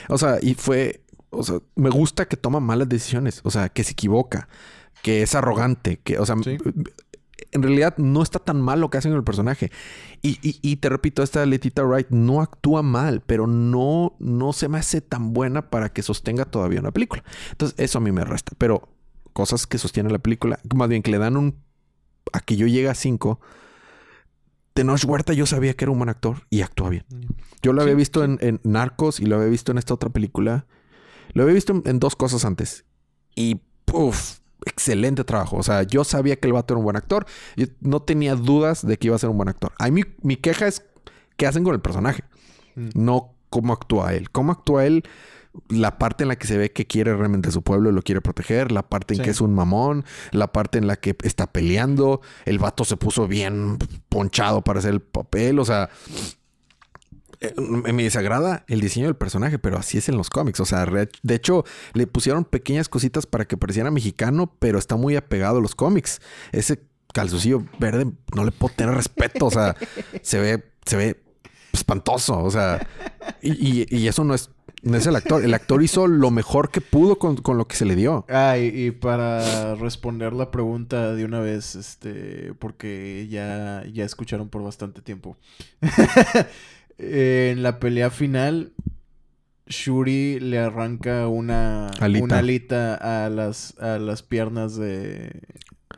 O 0.09 0.17
sea, 0.17 0.37
y 0.41 0.53
fue, 0.55 1.03
o 1.29 1.43
sea, 1.43 1.59
me 1.75 1.89
gusta 1.89 2.27
que 2.27 2.37
toma 2.37 2.59
malas 2.59 2.89
decisiones, 2.89 3.41
o 3.43 3.51
sea, 3.51 3.69
que 3.69 3.83
se 3.83 3.91
equivoca, 3.93 4.47
que 5.03 5.21
es 5.21 5.35
arrogante, 5.35 5.97
que, 6.03 6.17
o 6.19 6.25
sea, 6.25 6.35
Sí. 6.43 6.57
en 7.51 7.63
realidad 7.63 7.95
no 7.97 8.21
está 8.21 8.39
tan 8.39 8.61
mal 8.61 8.79
lo 8.81 8.89
que 8.89 8.97
hacen 8.97 9.11
con 9.11 9.17
el 9.17 9.23
personaje. 9.23 9.71
Y, 10.21 10.37
y- 10.47 10.59
y 10.61 10.75
te 10.77 10.89
repito, 10.89 11.23
esta 11.23 11.45
Letita 11.45 11.83
Wright 11.83 12.09
no 12.09 12.41
actúa 12.41 12.81
mal, 12.83 13.21
pero 13.25 13.47
no, 13.47 14.15
no 14.19 14.53
se 14.53 14.67
me 14.67 14.77
hace 14.77 15.01
tan 15.01 15.33
buena 15.33 15.69
para 15.69 15.89
que 15.93 16.01
sostenga 16.01 16.45
todavía 16.45 16.79
una 16.81 16.91
película. 16.91 17.23
Entonces, 17.51 17.79
eso 17.79 17.97
a 17.99 18.01
mí 18.01 18.11
me 18.11 18.25
resta. 18.25 18.51
Pero 18.57 18.89
cosas 19.33 19.65
que 19.67 19.77
sostienen 19.77 20.11
la 20.11 20.19
película, 20.19 20.59
más 20.75 20.89
bien 20.89 21.01
que 21.01 21.11
le 21.11 21.17
dan 21.17 21.37
un... 21.37 21.55
A 22.33 22.41
que 22.41 22.55
yo 22.57 22.67
llegue 22.67 22.89
a 22.89 22.93
cinco. 22.95 23.39
Tenoch 24.79 25.03
Huerta 25.03 25.33
yo 25.33 25.45
sabía 25.45 25.73
que 25.73 25.83
era 25.83 25.91
un 25.91 25.97
buen 25.97 26.09
actor 26.09 26.43
y 26.49 26.61
actúa 26.61 26.89
bien. 26.89 27.03
Yo 27.61 27.73
lo 27.73 27.81
había 27.81 27.95
Sí, 27.95 27.97
visto 27.97 28.23
sí. 28.23 28.31
En, 28.31 28.37
en 28.41 28.61
Narcos 28.63 29.19
y 29.19 29.25
lo 29.25 29.35
había 29.35 29.49
visto 29.49 29.73
en 29.73 29.77
esta 29.77 29.93
otra 29.93 30.09
película. 30.09 30.67
Lo 31.33 31.43
había 31.43 31.53
visto 31.53 31.73
en, 31.73 31.83
en 31.85 31.99
dos 31.99 32.15
cosas 32.15 32.45
antes. 32.45 32.85
Y, 33.35 33.59
puff, 33.83 34.39
excelente 34.65 35.25
trabajo. 35.25 35.57
O 35.57 35.63
sea, 35.63 35.83
yo 35.83 36.05
sabía 36.05 36.37
que 36.37 36.47
el 36.47 36.53
vato 36.53 36.73
era 36.73 36.79
un 36.79 36.85
buen 36.85 36.95
actor. 36.95 37.25
Yo 37.57 37.65
no 37.81 38.01
tenía 38.01 38.35
dudas 38.35 38.87
de 38.87 38.97
que 38.97 39.07
iba 39.07 39.17
a 39.17 39.19
ser 39.19 39.29
un 39.29 39.35
buen 39.35 39.49
actor. 39.49 39.73
A 39.79 39.89
mí, 39.89 40.03
mi 40.21 40.37
queja 40.37 40.67
es 40.67 40.85
qué 41.35 41.45
hacen 41.45 41.65
con 41.65 41.73
el 41.73 41.81
personaje. 41.81 42.23
Mm. 42.75 42.89
No 42.93 43.35
cómo 43.49 43.73
actúa 43.73 44.13
él. 44.13 44.29
Cómo 44.31 44.53
actúa 44.53 44.85
él, 44.85 45.03
la 45.69 45.97
parte 45.97 46.23
en 46.23 46.27
la 46.29 46.35
que 46.37 46.47
se 46.47 46.57
ve 46.57 46.71
que 46.71 46.85
quiere 46.85 47.15
realmente 47.15 47.51
su 47.51 47.61
pueblo, 47.63 47.91
lo 47.91 48.01
quiere 48.01 48.21
proteger, 48.21 48.71
la 48.71 48.83
parte 48.87 49.13
en 49.15 49.17
Sí. 49.19 49.23
que 49.23 49.29
es 49.31 49.41
un 49.41 49.53
mamón, 49.53 50.05
la 50.31 50.51
parte 50.53 50.77
en 50.77 50.87
la 50.87 50.95
que 50.95 51.15
está 51.23 51.51
peleando, 51.51 52.21
el 52.45 52.59
vato 52.59 52.85
se 52.85 52.97
puso 52.97 53.27
bien 53.27 53.77
ponchado 54.09 54.61
para 54.63 54.79
hacer 54.79 54.91
el 54.93 55.01
papel, 55.01 55.57
o 55.59 55.65
sea, 55.65 55.89
eh, 57.41 57.53
me 57.57 58.03
desagrada 58.03 58.65
el 58.67 58.81
diseño 58.81 59.05
del 59.05 59.15
personaje, 59.15 59.59
pero 59.59 59.77
así 59.77 59.97
es 59.97 60.09
en 60.09 60.17
los 60.17 60.29
cómics. 60.29 60.59
O 60.59 60.65
sea, 60.65 60.85
de 60.85 61.35
hecho, 61.35 61.63
le 61.93 62.05
pusieron 62.05 62.43
pequeñas 62.43 62.89
cositas 62.89 63.25
para 63.25 63.45
que 63.45 63.55
pareciera 63.55 63.91
mexicano, 63.91 64.53
pero 64.59 64.77
está 64.77 64.97
muy 64.97 65.15
apegado 65.15 65.59
a 65.59 65.61
los 65.61 65.73
cómics. 65.73 66.21
Ese 66.51 66.81
calzoncillo 67.13 67.63
verde 67.79 68.11
no 68.35 68.43
le 68.43 68.51
puedo 68.51 68.73
tener 68.75 68.93
respeto. 68.93 69.45
O 69.45 69.51
sea, 69.51 69.75
se 70.21 70.39
ve, 70.39 70.63
se 70.85 70.97
ve 70.97 71.23
espantoso. 71.71 72.39
O 72.43 72.51
sea, 72.51 72.85
y, 73.41 73.83
y- 73.83 73.87
y 73.89 74.07
eso 74.09 74.25
no 74.25 74.33
es, 74.35 74.49
no 74.83 74.97
es 74.97 75.07
el 75.07 75.15
actor. 75.15 75.43
El 75.43 75.53
actor 75.53 75.83
hizo 75.83 76.07
lo 76.07 76.31
mejor 76.31 76.71
que 76.71 76.81
pudo 76.81 77.17
con, 77.17 77.37
con 77.37 77.57
lo 77.57 77.67
que 77.67 77.75
se 77.75 77.85
le 77.85 77.95
dio. 77.95 78.25
Ah, 78.29 78.57
y, 78.57 78.67
y 78.67 78.91
para 78.91 79.75
responder 79.75 80.33
la 80.33 80.51
pregunta 80.51 81.13
de 81.13 81.25
una 81.25 81.39
vez, 81.39 81.75
este, 81.75 82.53
porque 82.59 83.27
ya, 83.29 83.83
ya 83.91 84.05
escucharon 84.05 84.49
por 84.49 84.63
bastante 84.63 85.01
tiempo. 85.01 85.37
en 86.97 87.63
la 87.63 87.79
pelea 87.79 88.09
final, 88.09 88.73
Shuri 89.67 90.39
le 90.39 90.59
arranca 90.59 91.27
una 91.27 91.89
Alita. 91.99 92.23
una 92.23 92.37
alita 92.39 93.25
a 93.25 93.29
las, 93.29 93.77
a 93.79 93.99
las 93.99 94.23
piernas 94.23 94.75
de, 94.75 95.41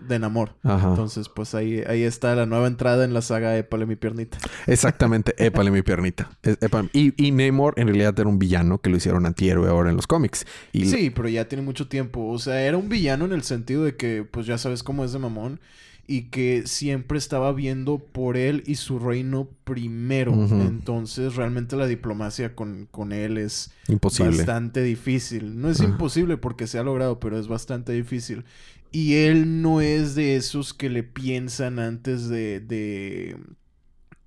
de 0.07 0.19
Namor. 0.19 0.55
Ajá. 0.63 0.89
Entonces, 0.89 1.29
pues 1.29 1.55
ahí, 1.55 1.83
ahí 1.87 2.03
está 2.03 2.35
la 2.35 2.45
nueva 2.45 2.67
entrada 2.67 3.05
en 3.05 3.13
la 3.13 3.21
saga 3.21 3.57
Épale 3.57 3.85
mi 3.85 3.95
piernita. 3.95 4.37
Exactamente, 4.67 5.33
épale 5.37 5.71
mi 5.71 5.81
piernita. 5.81 6.29
Épale. 6.43 6.89
Y, 6.93 7.13
y 7.23 7.31
Namor 7.31 7.73
en 7.77 7.87
realidad 7.87 8.19
era 8.19 8.29
un 8.29 8.39
villano 8.39 8.79
que 8.79 8.89
lo 8.89 8.97
hicieron 8.97 9.25
antihéroe 9.25 9.69
ahora 9.69 9.89
en 9.89 9.95
los 9.95 10.07
cómics. 10.07 10.45
Y 10.71 10.85
Sí, 10.85 11.09
pero 11.09 11.29
ya 11.29 11.47
tiene 11.47 11.63
mucho 11.63 11.87
tiempo. 11.87 12.27
O 12.27 12.39
sea, 12.39 12.61
era 12.61 12.77
un 12.77 12.89
villano 12.89 13.25
en 13.25 13.31
el 13.33 13.43
sentido 13.43 13.83
de 13.83 13.95
que, 13.95 14.25
pues 14.29 14.45
ya 14.45 14.57
sabes 14.57 14.83
cómo 14.83 15.03
es 15.05 15.13
de 15.13 15.19
mamón. 15.19 15.59
Y 16.07 16.23
que 16.23 16.63
siempre 16.65 17.17
estaba 17.17 17.53
viendo 17.53 17.99
por 17.99 18.35
él 18.35 18.63
y 18.65 18.75
su 18.75 18.99
reino 18.99 19.47
primero. 19.63 20.33
Entonces, 20.33 21.35
realmente 21.35 21.77
la 21.77 21.87
diplomacia 21.87 22.53
con, 22.53 22.87
con 22.91 23.13
él 23.13 23.37
es 23.37 23.71
imposible. 23.87 24.35
bastante 24.35 24.81
difícil. 24.83 25.61
No 25.61 25.69
es 25.69 25.79
imposible 25.79 26.35
porque 26.35 26.67
se 26.67 26.79
ha 26.79 26.83
logrado, 26.83 27.21
pero 27.21 27.39
es 27.39 27.47
bastante 27.47 27.93
difícil. 27.93 28.43
Y 28.91 29.15
él 29.15 29.61
no 29.61 29.79
es 29.81 30.15
de 30.15 30.35
esos 30.35 30.73
que 30.73 30.89
le 30.89 31.03
piensan 31.03 31.79
antes 31.79 32.27
de, 32.27 32.59
de, 32.59 33.37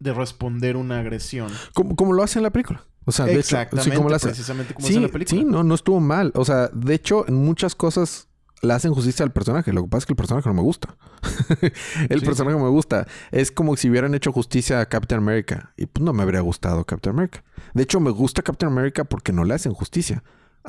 de 0.00 0.14
responder 0.14 0.76
una 0.76 1.00
agresión. 1.00 1.50
Como, 1.74 1.94
como 1.96 2.12
lo 2.14 2.22
hace 2.22 2.38
en 2.38 2.44
la 2.44 2.50
película. 2.50 2.84
O 3.04 3.12
sea, 3.12 3.26
de 3.26 3.32
hecho, 3.32 3.40
Exactamente, 3.40 3.90
sí, 3.90 3.96
como 3.96 4.08
lo 4.08 4.16
hace. 4.16 4.28
precisamente 4.28 4.72
como 4.72 4.86
Sí, 4.86 4.94
es 4.94 4.96
en 4.96 5.02
la 5.02 5.08
película. 5.10 5.38
sí, 5.38 5.44
no, 5.46 5.62
no 5.62 5.74
estuvo 5.74 6.00
mal. 6.00 6.32
O 6.34 6.44
sea, 6.46 6.68
de 6.68 6.94
hecho, 6.94 7.28
en 7.28 7.34
muchas 7.34 7.74
cosas 7.74 8.28
le 8.62 8.72
hacen 8.72 8.94
justicia 8.94 9.22
al 9.26 9.32
personaje. 9.32 9.74
Lo 9.74 9.82
que 9.82 9.88
pasa 9.90 9.98
es 9.98 10.06
que 10.06 10.12
el 10.14 10.16
personaje 10.16 10.48
no 10.48 10.54
me 10.54 10.62
gusta. 10.62 10.96
el 12.08 12.20
Sí. 12.20 12.24
personaje 12.24 12.56
me 12.56 12.68
gusta. 12.70 13.06
Es 13.30 13.52
como 13.52 13.76
si 13.76 13.90
hubieran 13.90 14.14
hecho 14.14 14.32
justicia 14.32 14.80
a 14.80 14.86
Captain 14.86 15.20
America. 15.20 15.74
Y 15.76 15.84
pues 15.84 16.02
no 16.02 16.14
me 16.14 16.22
habría 16.22 16.40
gustado 16.40 16.84
Captain 16.86 17.14
America. 17.14 17.44
De 17.74 17.82
hecho, 17.82 18.00
me 18.00 18.10
gusta 18.10 18.40
Captain 18.40 18.72
America 18.72 19.04
porque 19.04 19.32
no 19.32 19.44
le 19.44 19.52
hacen 19.52 19.74
justicia. 19.74 20.24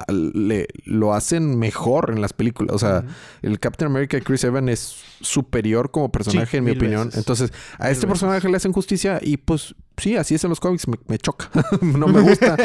Le, 0.08 0.68
lo 0.84 1.14
hacen 1.14 1.58
mejor 1.58 2.12
en 2.12 2.22
las 2.22 2.34
películas. 2.34 2.76
O 2.76 2.80
sea, 2.80 3.06
el 3.42 3.60
Captain 3.60 3.90
America 3.90 4.20
Chris 4.20 4.44
Evans 4.44 4.70
es 4.70 4.96
superior 5.22 5.92
como 5.92 6.12
personaje, 6.12 6.52
Sí, 6.52 6.58
en 6.58 6.64
mi 6.66 6.72
opinión. 6.72 7.06
veces. 7.08 7.18
Entonces, 7.20 7.52
a 7.80 7.84
Mil 7.84 7.92
este 7.92 8.06
veces. 8.06 8.06
personaje 8.06 8.50
le 8.50 8.58
hacen 8.58 8.74
justicia 8.74 9.20
y 9.22 9.38
pues 9.38 9.74
sí, 9.98 10.18
así 10.18 10.36
es 10.36 10.44
en 10.44 10.50
los 10.50 10.60
cómics. 10.60 10.88
Me, 10.88 10.98
me 11.08 11.18
choca. 11.18 11.50
no 11.82 12.08
me 12.08 12.20
gusta. 12.22 12.58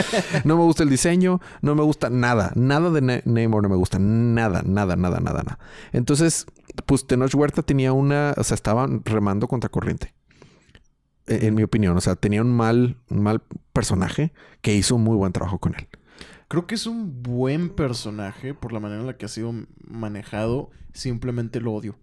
no 0.44 0.56
me 0.56 0.62
gusta 0.64 0.82
el 0.82 0.90
diseño. 0.90 1.40
No 1.62 1.74
me 1.76 1.82
gusta 1.82 2.10
nada. 2.10 2.52
Nada 2.56 2.90
de 2.90 3.22
Namor 3.24 3.62
no 3.62 3.68
me 3.68 3.76
gusta. 3.76 3.98
Nada, 4.00 4.62
nada, 4.64 4.96
nada, 4.96 5.20
nada, 5.20 5.42
nada. 5.44 5.58
Entonces, 5.92 6.46
pues 6.86 7.06
Tenoch 7.06 7.34
Huerta 7.34 7.62
tenía 7.62 7.92
una... 7.92 8.34
O 8.36 8.42
sea, 8.44 8.56
estaban 8.56 9.02
remando 9.04 9.46
contra 9.46 9.70
corriente. 9.70 10.14
En, 11.26 11.44
en 11.44 11.54
mi 11.54 11.62
opinión. 11.62 11.96
O 11.96 12.00
sea, 12.00 12.16
tenía 12.16 12.42
un 12.42 12.50
mal, 12.54 12.96
un 13.08 13.22
mal 13.22 13.40
personaje 13.72 14.32
que 14.62 14.74
hizo 14.74 14.96
un 14.96 15.04
muy 15.04 15.14
buen 15.16 15.32
trabajo 15.32 15.58
con 15.58 15.76
él. 15.76 15.86
Creo 16.50 16.66
que 16.66 16.74
es 16.74 16.88
un 16.88 17.22
buen 17.22 17.68
personaje 17.68 18.54
por 18.54 18.72
la 18.72 18.80
manera 18.80 19.02
en 19.02 19.06
la 19.06 19.16
que 19.16 19.24
ha 19.24 19.28
sido 19.28 19.54
manejado. 19.86 20.72
Simplemente 20.92 21.60
lo 21.60 21.72
odio. 21.72 21.94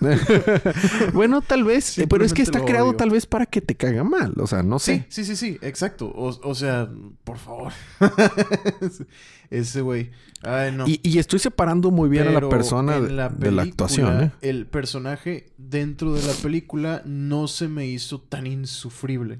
bueno, 1.14 1.40
tal 1.40 1.62
vez, 1.62 1.98
eh, 1.98 2.08
pero 2.08 2.24
es 2.24 2.34
que 2.34 2.42
está 2.42 2.64
creado 2.64 2.88
odio. 2.88 2.96
tal 2.96 3.10
vez 3.10 3.26
para 3.26 3.46
que 3.46 3.60
te 3.60 3.76
caiga 3.76 4.02
mal. 4.02 4.34
O 4.40 4.48
sea, 4.48 4.64
no 4.64 4.80
sé. 4.80 5.06
Sí, 5.08 5.24
sí, 5.24 5.36
sí, 5.36 5.36
sí, 5.36 5.58
exacto. 5.62 6.06
O, 6.08 6.36
o 6.42 6.54
sea, 6.56 6.90
por 7.22 7.38
favor. 7.38 7.72
Ese 9.50 9.82
güey. 9.82 10.10
Ay, 10.42 10.72
no. 10.72 10.88
Y, 10.88 10.98
y 11.04 11.18
estoy 11.18 11.38
separando 11.38 11.92
muy 11.92 12.08
bien 12.08 12.26
a 12.26 12.32
la 12.32 12.48
persona 12.48 12.98
de 12.98 13.08
la 13.08 13.28
de 13.28 13.52
la 13.52 13.62
película, 13.62 13.62
actuación. 13.62 14.20
¿eh? 14.20 14.32
El 14.40 14.66
personaje 14.66 15.52
dentro 15.58 16.12
de 16.12 16.26
la 16.26 16.32
película 16.32 17.02
no 17.04 17.46
se 17.46 17.68
me 17.68 17.86
hizo 17.86 18.20
tan 18.20 18.48
insufrible. 18.48 19.38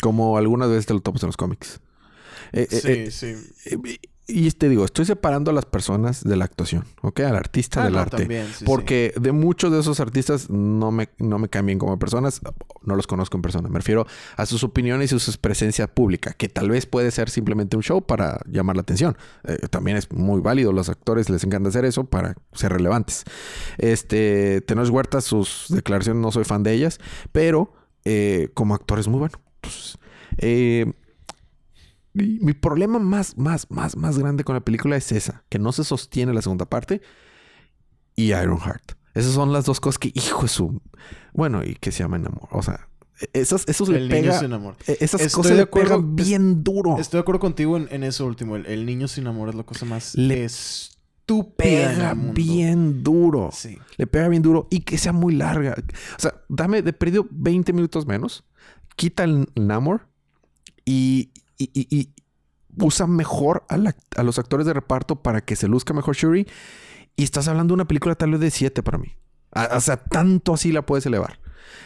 Como 0.00 0.36
algunas 0.36 0.68
veces 0.68 0.86
te 0.86 0.94
lo 0.94 1.00
topas 1.00 1.22
en 1.22 1.28
los 1.28 1.36
cómics. 1.36 1.80
Eh, 2.52 2.66
eh, 2.70 3.10
Sí, 3.10 3.26
eh, 3.26 3.36
sí. 3.36 3.74
eh, 3.76 3.98
y 4.32 4.48
te 4.52 4.68
digo, 4.68 4.84
estoy 4.84 5.04
separando 5.06 5.50
a 5.50 5.54
las 5.54 5.64
personas 5.66 6.22
de 6.22 6.36
la 6.36 6.44
actuación, 6.44 6.84
¿ok? 7.02 7.18
Al 7.20 7.34
artista 7.34 7.80
Ah, 7.80 7.84
del 7.86 7.94
no, 7.94 7.98
arte. 7.98 8.18
también, 8.18 8.46
sí, 8.46 8.54
sí. 8.60 8.64
Porque 8.64 9.12
de 9.20 9.32
muchos 9.32 9.72
de 9.72 9.80
esos 9.80 9.98
artistas 9.98 10.48
no 10.50 10.92
me, 10.92 11.08
no 11.18 11.40
me 11.40 11.48
como 11.78 11.98
personas, 11.98 12.40
no 12.84 12.94
los 12.94 13.08
conozco 13.08 13.36
en 13.36 13.42
persona. 13.42 13.68
Me 13.68 13.80
refiero 13.80 14.06
a 14.36 14.46
sus 14.46 14.62
opiniones 14.62 15.10
y 15.10 15.18
su 15.18 15.32
presencia 15.40 15.88
pública, 15.88 16.32
que 16.34 16.48
tal 16.48 16.70
vez 16.70 16.86
puede 16.86 17.10
ser 17.10 17.28
simplemente 17.28 17.76
un 17.76 17.82
show 17.82 18.02
para 18.06 18.40
llamar 18.46 18.76
la 18.76 18.82
atención. 18.82 19.16
Eh, 19.48 19.66
también 19.68 19.96
es 19.96 20.12
muy 20.12 20.40
válido, 20.40 20.72
los 20.72 20.88
actores 20.88 21.28
les 21.28 21.42
encanta 21.42 21.70
hacer 21.70 21.84
eso 21.84 22.04
para 22.04 22.36
ser 22.52 22.72
relevantes. 22.72 23.24
Este, 23.78 24.60
Tenoch 24.60 24.90
Huerta, 24.90 25.20
sus 25.20 25.66
declaraciones 25.70 26.22
no 26.22 26.30
soy 26.30 26.44
fan 26.44 26.62
de 26.62 26.72
ellas, 26.74 27.00
pero 27.32 27.72
como 28.54 28.74
actor 28.76 28.98
es 29.00 29.08
muy 29.08 29.18
bueno. 29.18 29.34
Entonces, 29.56 29.98
eh, 30.38 30.92
mi 32.12 32.52
problema 32.54 32.98
más, 32.98 33.36
más, 33.38 33.70
más, 33.70 33.96
más 33.96 34.18
grande 34.18 34.44
con 34.44 34.54
la 34.54 34.60
película 34.60 34.96
es 34.96 35.12
esa, 35.12 35.44
que 35.48 35.58
no 35.58 35.72
se 35.72 35.84
sostiene 35.84 36.32
la 36.34 36.42
segunda 36.42 36.66
parte 36.66 37.00
y 38.16 38.32
Ironheart. 38.32 38.92
Esas 39.14 39.32
son 39.32 39.52
las 39.52 39.64
dos 39.64 39.80
cosas 39.80 39.98
que, 39.98 40.12
hijo 40.14 40.42
de 40.42 40.48
su... 40.48 40.80
Bueno, 41.32 41.64
y 41.64 41.74
que 41.74 41.90
se 41.92 42.00
llaman 42.04 42.26
amor. 42.26 42.48
O 42.52 42.62
sea, 42.62 42.88
esas, 43.32 43.66
esos 43.68 43.88
le 43.88 43.98
El 43.98 44.08
niño 44.08 44.20
pega... 44.22 44.38
se 44.38 44.44
enamora. 44.44 44.76
eh, 44.86 44.98
Esas 45.00 45.20
Estoy 45.20 45.36
cosas 45.42 45.52
de 45.56 45.62
le 45.62 45.66
pegan 45.66 46.00
es- 46.18 46.26
bien 46.26 46.62
duro. 46.64 46.96
Estoy 46.98 47.18
de 47.18 47.22
acuerdo 47.22 47.40
contigo 47.40 47.76
en, 47.76 47.88
en 47.90 48.02
eso 48.04 48.24
último. 48.26 48.56
El, 48.56 48.66
el 48.66 48.86
niño 48.86 49.08
sin 49.08 49.26
amor 49.26 49.48
es 49.48 49.54
la 49.56 49.64
cosa 49.64 49.84
más 49.84 50.14
Le 50.14 50.44
estúpida 50.44 51.56
pega 51.56 52.14
bien 52.14 53.02
duro. 53.02 53.50
Sí. 53.52 53.78
Le 53.96 54.06
pega 54.06 54.28
bien 54.28 54.42
duro 54.42 54.68
y 54.70 54.80
que 54.80 54.96
sea 54.98 55.12
muy 55.12 55.34
larga. 55.34 55.74
O 56.16 56.20
sea, 56.20 56.34
dame 56.48 56.82
de 56.82 56.92
perdido 56.92 57.26
20 57.30 57.72
minutos 57.72 58.06
menos. 58.06 58.44
Quita 58.96 59.24
el 59.24 59.48
Namor 59.56 60.08
y, 60.84 61.30
y- 61.64 61.70
y- 61.74 61.96
y 61.98 62.08
usa 62.78 63.06
mejor 63.06 63.64
a, 63.68 64.22
los 64.22 64.38
actores 64.38 64.66
de 64.66 64.72
reparto 64.72 65.22
para 65.22 65.40
que 65.44 65.56
se 65.56 65.68
luzca 65.68 65.92
mejor 65.92 66.14
Shuri. 66.16 66.46
Y 67.16 67.24
estás 67.24 67.48
hablando 67.48 67.72
de 67.72 67.76
una 67.76 67.88
película 67.88 68.14
tal 68.14 68.30
vez 68.32 68.40
de 68.40 68.50
7 68.50 68.82
para 68.82 68.98
mí. 68.98 69.12
O 69.74 69.80
sea, 69.80 69.96
tanto 69.96 70.54
así 70.54 70.72
la 70.72 70.86
puedes 70.86 71.04
elevar. 71.06 71.40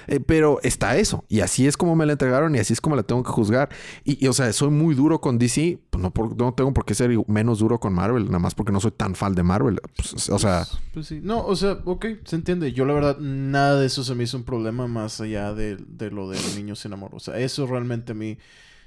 Eh, 0.07 0.21
pero 0.21 0.61
está 0.63 0.97
eso. 0.97 1.25
Y 1.29 1.41
así 1.41 1.67
es 1.67 1.77
como 1.79 1.97
me 1.97 2.05
la 2.07 2.13
entregaron 2.13 2.55
y 2.55 2.59
así 2.59 2.75
es 2.75 2.81
como 2.81 2.95
la 2.95 3.03
tengo 3.03 3.23
que 3.23 3.31
juzgar. 3.31 3.71
Y, 4.05 4.27
o 4.27 4.33
sea, 4.35 4.53
soy 4.53 4.69
muy 4.71 4.95
duro 4.95 5.21
con 5.21 5.39
DC. 5.39 5.79
Pues 5.91 6.03
no, 6.03 6.53
tengo 6.55 6.73
por 6.75 6.85
qué 6.85 6.95
ser 6.95 7.11
menos 7.27 7.59
duro 7.59 7.81
con 7.81 7.95
Marvel. 7.95 8.27
Nada 8.27 8.39
más 8.39 8.55
porque 8.55 8.71
no 8.71 8.81
soy 8.81 8.91
tan 8.93 9.15
fan 9.15 9.35
de 9.35 9.43
Marvel. 9.43 9.81
Pues, 9.97 10.29
o 10.29 10.39
sea... 10.39 10.67
Pues 10.93 11.07
sí. 11.07 11.21
No, 11.23 11.45
o 11.45 11.57
sea, 11.57 11.79
ok, 11.85 12.07
se 12.25 12.37
entiende. 12.37 12.73
Yo 12.73 12.85
la 12.85 12.93
verdad, 12.93 13.19
nada 13.19 13.81
de 13.81 13.87
eso 13.87 14.05
se 14.05 14.15
me 14.15 14.25
hizo 14.25 14.37
un 14.37 14.45
problema 14.45 14.87
más 14.87 15.21
allá 15.23 15.55
de, 15.55 15.77
de 15.77 16.11
lo 16.11 16.29
del 16.29 16.41
niño 16.57 16.77
sin 16.77 16.93
amor. 16.93 17.11
O 17.15 17.21
sea, 17.21 17.39
eso 17.39 17.67
realmente 17.67 18.13
a 18.13 18.15
mí 18.15 18.39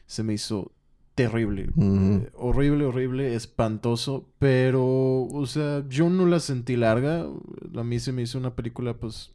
se 0.06 0.24
me 0.24 0.34
hizo 0.34 0.72
terrible. 1.18 1.68
Eh, 1.78 2.30
horrible, 2.36 2.86
horrible, 2.86 3.36
espantoso. 3.36 4.30
Pero, 4.40 4.86
o 5.26 5.46
sea, 5.48 5.84
yo 5.90 6.10
no 6.10 6.26
la 6.26 6.40
sentí 6.40 6.78
larga. 6.78 7.26
A 7.76 7.84
mí 7.84 8.00
se 8.00 8.14
me 8.14 8.22
hizo 8.22 8.38
una 8.38 8.56
película, 8.56 8.94
pues, 8.94 9.34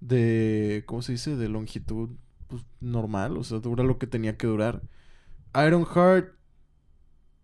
de, 0.00 0.82
¿cómo 0.86 1.00
se 1.00 1.12
dice? 1.12 1.36
De 1.36 1.48
longitud, 1.48 2.10
pues, 2.48 2.64
normal. 2.80 3.38
O 3.38 3.44
sea, 3.44 3.58
dura 3.60 3.82
lo 3.84 3.98
que 3.98 4.06
tenía 4.06 4.36
que 4.36 4.46
durar. 4.46 4.82
Ironheart, 5.54 6.34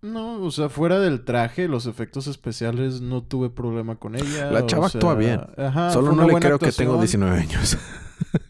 no, 0.02 0.42
o 0.42 0.50
sea, 0.50 0.68
fuera 0.68 1.00
del 1.00 1.24
traje, 1.24 1.66
los 1.66 1.86
efectos 1.86 2.26
especiales, 2.26 3.00
no 3.00 3.22
tuve 3.22 3.48
problema 3.48 3.96
con 3.96 4.14
ella. 4.16 4.50
La 4.50 4.64
o 4.64 4.66
chava 4.66 4.88
actúa 4.88 5.12
sea, 5.12 5.14
bien. 5.14 5.40
ajá, 5.56 5.90
Solo 5.90 6.12
no 6.12 6.26
le 6.28 6.34
creo 6.34 6.58
que 6.58 6.72
tengo 6.72 6.94
actuación. 6.94 7.22
19 7.22 7.38
años. 7.38 7.78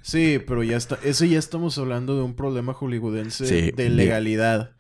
Sí, 0.02 0.38
pero 0.46 0.62
ya 0.62 0.76
está. 0.76 0.98
Ese 1.05 1.28
ya 1.28 1.38
estamos 1.38 1.78
hablando 1.78 2.16
de 2.16 2.22
un 2.22 2.34
problema 2.34 2.72
hollywoodense 2.74 3.46
Sí, 3.46 3.70
de- 3.70 3.88
legalidad. 3.90 4.72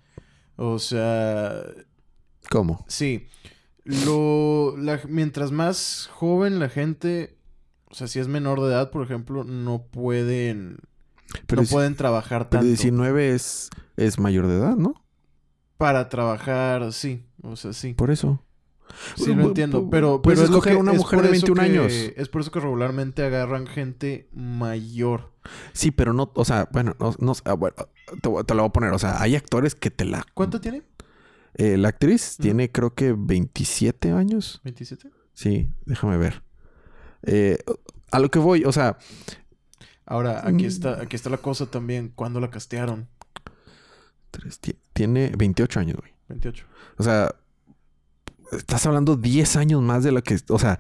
O 0.56 0.78
sea, 0.78 1.62
¿Cómo? 2.50 2.84
sí. 2.88 3.26
Lo, 3.84 4.76
la- 4.78 5.02
mientras 5.08 5.52
más 5.52 6.08
joven 6.12 6.58
la 6.58 6.70
gente, 6.70 7.36
o 7.90 7.94
sea, 7.94 8.06
si 8.06 8.18
es 8.18 8.28
menor 8.28 8.60
de 8.62 8.68
edad, 8.68 8.90
por 8.90 9.04
ejemplo, 9.04 9.44
no 9.44 9.82
pueden, 9.82 10.78
Pero, 11.46 11.62
no 11.62 11.68
pueden 11.68 11.94
trabajar 11.94 12.48
pero 12.48 12.60
tanto. 12.62 12.66
19 12.66 13.34
es, 13.34 13.68
es 13.98 14.18
mayor 14.18 14.46
de 14.46 14.56
edad, 14.56 14.76
¿no? 14.76 15.04
Para 15.76 16.08
trabajar, 16.08 16.94
sí. 16.94 17.24
O 17.42 17.56
sea, 17.56 17.74
sí. 17.74 17.92
Por 17.92 18.10
eso. 18.10 18.40
Sí, 19.16 19.30
bu- 19.32 19.48
entiendo, 19.48 19.88
pero, 19.90 20.22
pero 20.22 20.42
es 20.42 20.50
lo 20.50 20.60
que 20.60 20.74
una 20.76 20.92
mujer 20.92 21.20
de 21.22 21.36
eso 21.36 21.46
21 21.52 21.60
que- 21.62 21.66
años. 21.66 21.92
Es 22.16 22.28
por 22.28 22.40
eso 22.42 22.50
que 22.50 22.60
regularmente 22.60 23.22
agarran 23.24 23.66
gente 23.66 24.28
mayor. 24.32 25.32
Sí, 25.72 25.90
pero 25.90 26.12
no, 26.12 26.30
o 26.34 26.44
sea, 26.44 26.68
bueno, 26.72 26.94
no, 27.00 27.14
no- 27.18 27.32
ah, 27.44 27.52
bueno, 27.54 27.74
te, 28.22 28.28
lo 28.54 28.62
voy 28.62 28.68
a 28.68 28.72
poner. 28.72 28.92
O 28.92 28.98
sea, 28.98 29.20
hay 29.20 29.36
actores 29.36 29.74
que 29.74 29.90
te 29.90 30.04
la. 30.04 30.24
¿Cuánto 30.34 30.60
tiene? 30.60 30.82
Eh, 31.54 31.76
la 31.76 31.88
actriz 31.88 32.36
tiene, 32.40 32.70
creo 32.72 32.94
que 32.94 33.14
27 33.16 34.10
años. 34.12 34.60
¿27? 34.64 35.10
Sí, 35.34 35.68
déjame 35.86 36.16
ver. 36.16 36.42
Eh, 37.22 37.58
a 38.10 38.18
lo 38.18 38.30
que 38.30 38.38
voy, 38.38 38.64
o 38.64 38.72
sea, 38.72 38.98
Ahora, 40.06 40.42
aquí 40.46 40.64
Mm. 40.64 40.66
está, 40.66 41.00
aquí 41.00 41.16
está 41.16 41.30
la 41.30 41.38
cosa 41.38 41.64
también. 41.64 42.12
¿Cuándo 42.14 42.38
la 42.38 42.50
castearon? 42.50 43.08
tres- 44.30 44.60
tiene 44.92 45.32
28 45.36 45.80
años, 45.80 45.96
güey. 45.98 46.12
28. 46.28 46.66
O 46.98 47.02
sea, 47.02 47.34
estás 48.56 48.84
hablando 48.86 49.16
10 49.16 49.56
años 49.56 49.82
más 49.82 50.02
de 50.04 50.12
lo 50.12 50.22
que, 50.22 50.38
o 50.48 50.58
sea, 50.58 50.78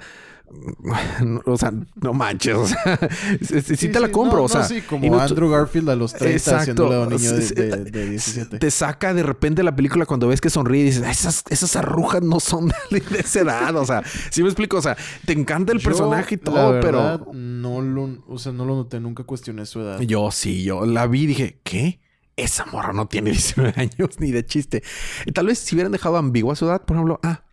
no, 1.24 1.42
o 1.46 1.56
sea, 1.56 1.72
no 2.00 2.12
manches, 2.12 2.54
o 2.54 2.66
sea, 2.66 2.98
sí, 3.40 3.60
sí- 3.62 3.76
sí 3.76 3.88
te 3.88 3.98
la 3.98 4.10
compro, 4.12 4.38
no, 4.38 4.44
o 4.44 4.48
sea, 4.48 4.60
no, 4.60 4.68
sí, 4.68 4.82
como 4.82 5.06
no- 5.10 5.20
Andrew 5.20 5.48
Garfield 5.50 5.88
a 5.90 5.96
los 5.96 6.12
30 6.12 6.36
Exacto. 6.36 6.58
haciéndole 6.60 6.94
a 6.96 7.00
un 7.00 7.08
niño 7.08 7.32
de, 7.32 7.46
de- 7.48 7.84
de 7.90 8.10
17. 8.10 8.58
te 8.58 8.70
saca 8.70 9.14
de 9.14 9.22
repente 9.22 9.62
la 9.62 9.74
película 9.74 10.06
cuando 10.06 10.28
ves 10.28 10.40
que 10.40 10.50
sonríe 10.50 10.82
y 10.82 10.84
dices, 10.84 11.02
esas, 11.08 11.44
esas 11.48 11.74
arrugas 11.76 12.22
no 12.22 12.40
son 12.40 12.68
de, 12.90 13.02
esa 13.18 13.40
edad, 13.40 13.74
o 13.76 13.84
sea, 13.86 14.02
sí 14.30 14.42
me 14.42 14.48
explico, 14.48 14.76
o 14.76 14.82
sea, 14.82 14.96
te 15.26 15.32
encanta 15.32 15.72
el 15.72 15.78
Yo, 15.78 15.84
personaje 15.88 16.34
y 16.34 16.38
la 16.38 16.44
todo, 16.44 16.72
verdad, 16.72 17.20
pero 17.24 17.32
no 17.34 17.80
lo, 17.80 18.22
o 18.28 18.38
sea, 18.38 18.52
no 18.52 18.64
lo 18.64 18.76
noté, 18.76 19.00
nunca 19.00 19.24
cuestioné 19.24 19.66
su 19.66 19.80
edad. 19.80 20.00
yo 20.00 20.30
sí, 20.30 20.62
yo 20.62 20.84
la 20.86 21.06
vi 21.06 21.22
y 21.22 21.26
dije, 21.26 21.60
¿qué? 21.64 22.00
Esa 22.36 22.66
morra 22.66 22.92
no 22.92 23.06
tiene 23.06 23.30
19 23.30 23.74
años 23.76 24.18
ni 24.18 24.32
de 24.32 24.44
chiste. 24.44 24.82
Y 25.24 25.30
tal 25.30 25.46
vez 25.46 25.60
si 25.60 25.76
hubieran 25.76 25.92
dejado 25.92 26.16
ambigua 26.16 26.56
su 26.56 26.64
edad, 26.66 26.82
por 26.84 26.96
ejemplo, 26.96 27.20
ah, 27.22 27.44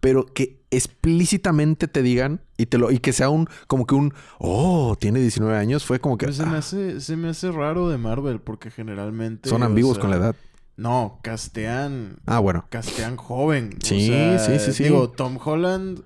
pero 0.00 0.26
que 0.26 0.60
explícitamente 0.70 1.88
te 1.88 2.02
digan 2.02 2.40
y 2.56 2.66
te 2.66 2.78
lo 2.78 2.90
y 2.90 2.98
que 2.98 3.12
sea 3.12 3.28
un 3.28 3.48
como 3.66 3.86
que 3.86 3.94
un 3.94 4.14
oh, 4.38 4.96
tiene 4.98 5.20
19 5.20 5.56
años, 5.56 5.84
fue 5.84 6.00
como 6.00 6.16
que 6.18 6.26
Pues 6.26 6.36
se, 6.36 6.46
me 6.46 6.54
ah, 6.56 6.58
hace, 6.58 7.00
se 7.00 7.16
me 7.16 7.28
hace 7.28 7.50
raro 7.50 7.88
de 7.88 7.98
Marvel 7.98 8.40
porque 8.40 8.70
generalmente... 8.70 9.48
son 9.48 9.62
ambiguos 9.62 9.96
sea, 9.96 10.00
con 10.02 10.10
la 10.10 10.16
edad. 10.16 10.36
No, 10.76 11.18
castean 11.22 12.18
Ah, 12.26 12.38
bueno. 12.38 12.66
castean 12.70 13.16
joven. 13.16 13.78
O 13.82 13.86
Sí, 13.86 14.06
sea, 14.08 14.38
sí, 14.38 14.58
sí, 14.58 14.72
sí. 14.72 14.84
Digo, 14.84 15.10
Tom 15.10 15.38
Holland, 15.44 16.00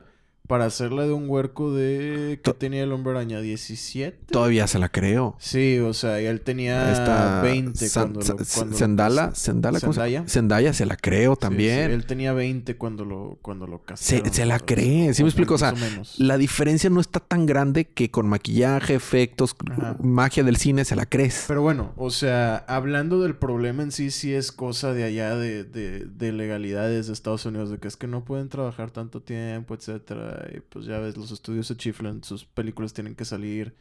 para 0.47 0.67
hacerla 0.67 1.05
de 1.07 1.13
un 1.15 1.29
huerco 1.29 1.73
de... 1.73 2.39
¿Qué 2.45 2.53
tenía 2.53 2.83
el 2.83 2.93
hombre 2.93 3.13
araña? 3.13 3.41
¿17? 3.41 4.13
Todavía 4.31 4.67
se 4.67 4.79
la 4.79 4.91
creo. 4.91 5.37
Sí, 5.39 5.79
o 5.79 5.95
sea, 5.95 6.21
él 6.21 6.43
tenía 6.43 6.93
Esta 6.93 7.41
20 7.41 7.89
San- 7.89 8.13
cuando, 8.13 8.21
lo, 8.21 8.45
cuando 8.55 8.77
Zendala, 8.77 9.27
lo 9.29 9.35
Zendala, 9.35 9.81
¿cómo 9.81 9.93
se 9.95 10.01
llama? 10.01 10.29
Zendaya. 10.29 10.29
Zendaya 10.29 10.73
se 10.75 10.85
la 10.85 10.97
creo 10.99 11.37
también. 11.37 11.89
sí, 11.89 11.95
él 11.95 12.05
tenía 12.05 12.35
20 12.35 12.77
cuando 12.77 13.07
lo, 13.07 13.39
cuando 13.41 13.67
lo 13.67 13.79
Se, 13.79 13.85
casaron. 14.21 14.33
se 14.35 14.45
la 14.45 14.59
cree, 14.59 15.15
¿sí 15.15 15.23
me 15.23 15.31
explico? 15.31 15.55
O 15.55 15.59
sea, 15.59 15.73
la 16.19 16.37
diferencia 16.37 16.91
no 16.91 17.01
está 17.01 17.21
tan 17.21 17.47
grande 17.47 17.87
que 17.87 18.11
con 18.11 18.29
maquillaje, 18.29 18.95
efectos, 18.95 19.57
Ajá. 19.71 19.97
magia 20.03 20.45
del 20.45 20.57
cine 20.57 20.85
se 20.85 20.95
la 20.95 21.07
crees. 21.07 21.47
Pero 21.49 21.63
bueno, 21.63 21.93
o 21.97 22.11
sea, 22.11 22.57
hablando 22.69 23.23
del 23.23 23.35
problema 23.35 23.83
en 23.83 23.93
sí, 23.93 24.11
sí 24.11 24.35
es 24.35 24.53
cosa 24.53 24.93
de 24.93 25.05
allá 25.05 25.37
de, 25.37 25.65
de, 25.65 26.05
de 26.05 26.33
legalidades 26.33 27.07
de 27.07 27.15
Estados 27.15 27.47
Unidos, 27.47 27.71
de 27.71 27.79
que 27.79 27.89
es 27.89 27.97
que 27.97 28.07
no 28.07 28.27
pueden 28.27 28.51
trabajar 28.51 28.91
tanto 28.91 29.23
tiempo, 29.23 29.75
etcétera. 29.75 30.34
Y 30.55 30.61
pues 30.61 30.87
ya 30.87 30.99
ves, 30.99 31.17
los 31.17 31.31
estudios 31.31 31.67
se 31.67 31.77
chiflan, 31.77 32.23
sus 32.25 32.45
películas 32.45 32.93
tienen 32.93 33.15
que 33.15 33.25
salir 33.25 33.75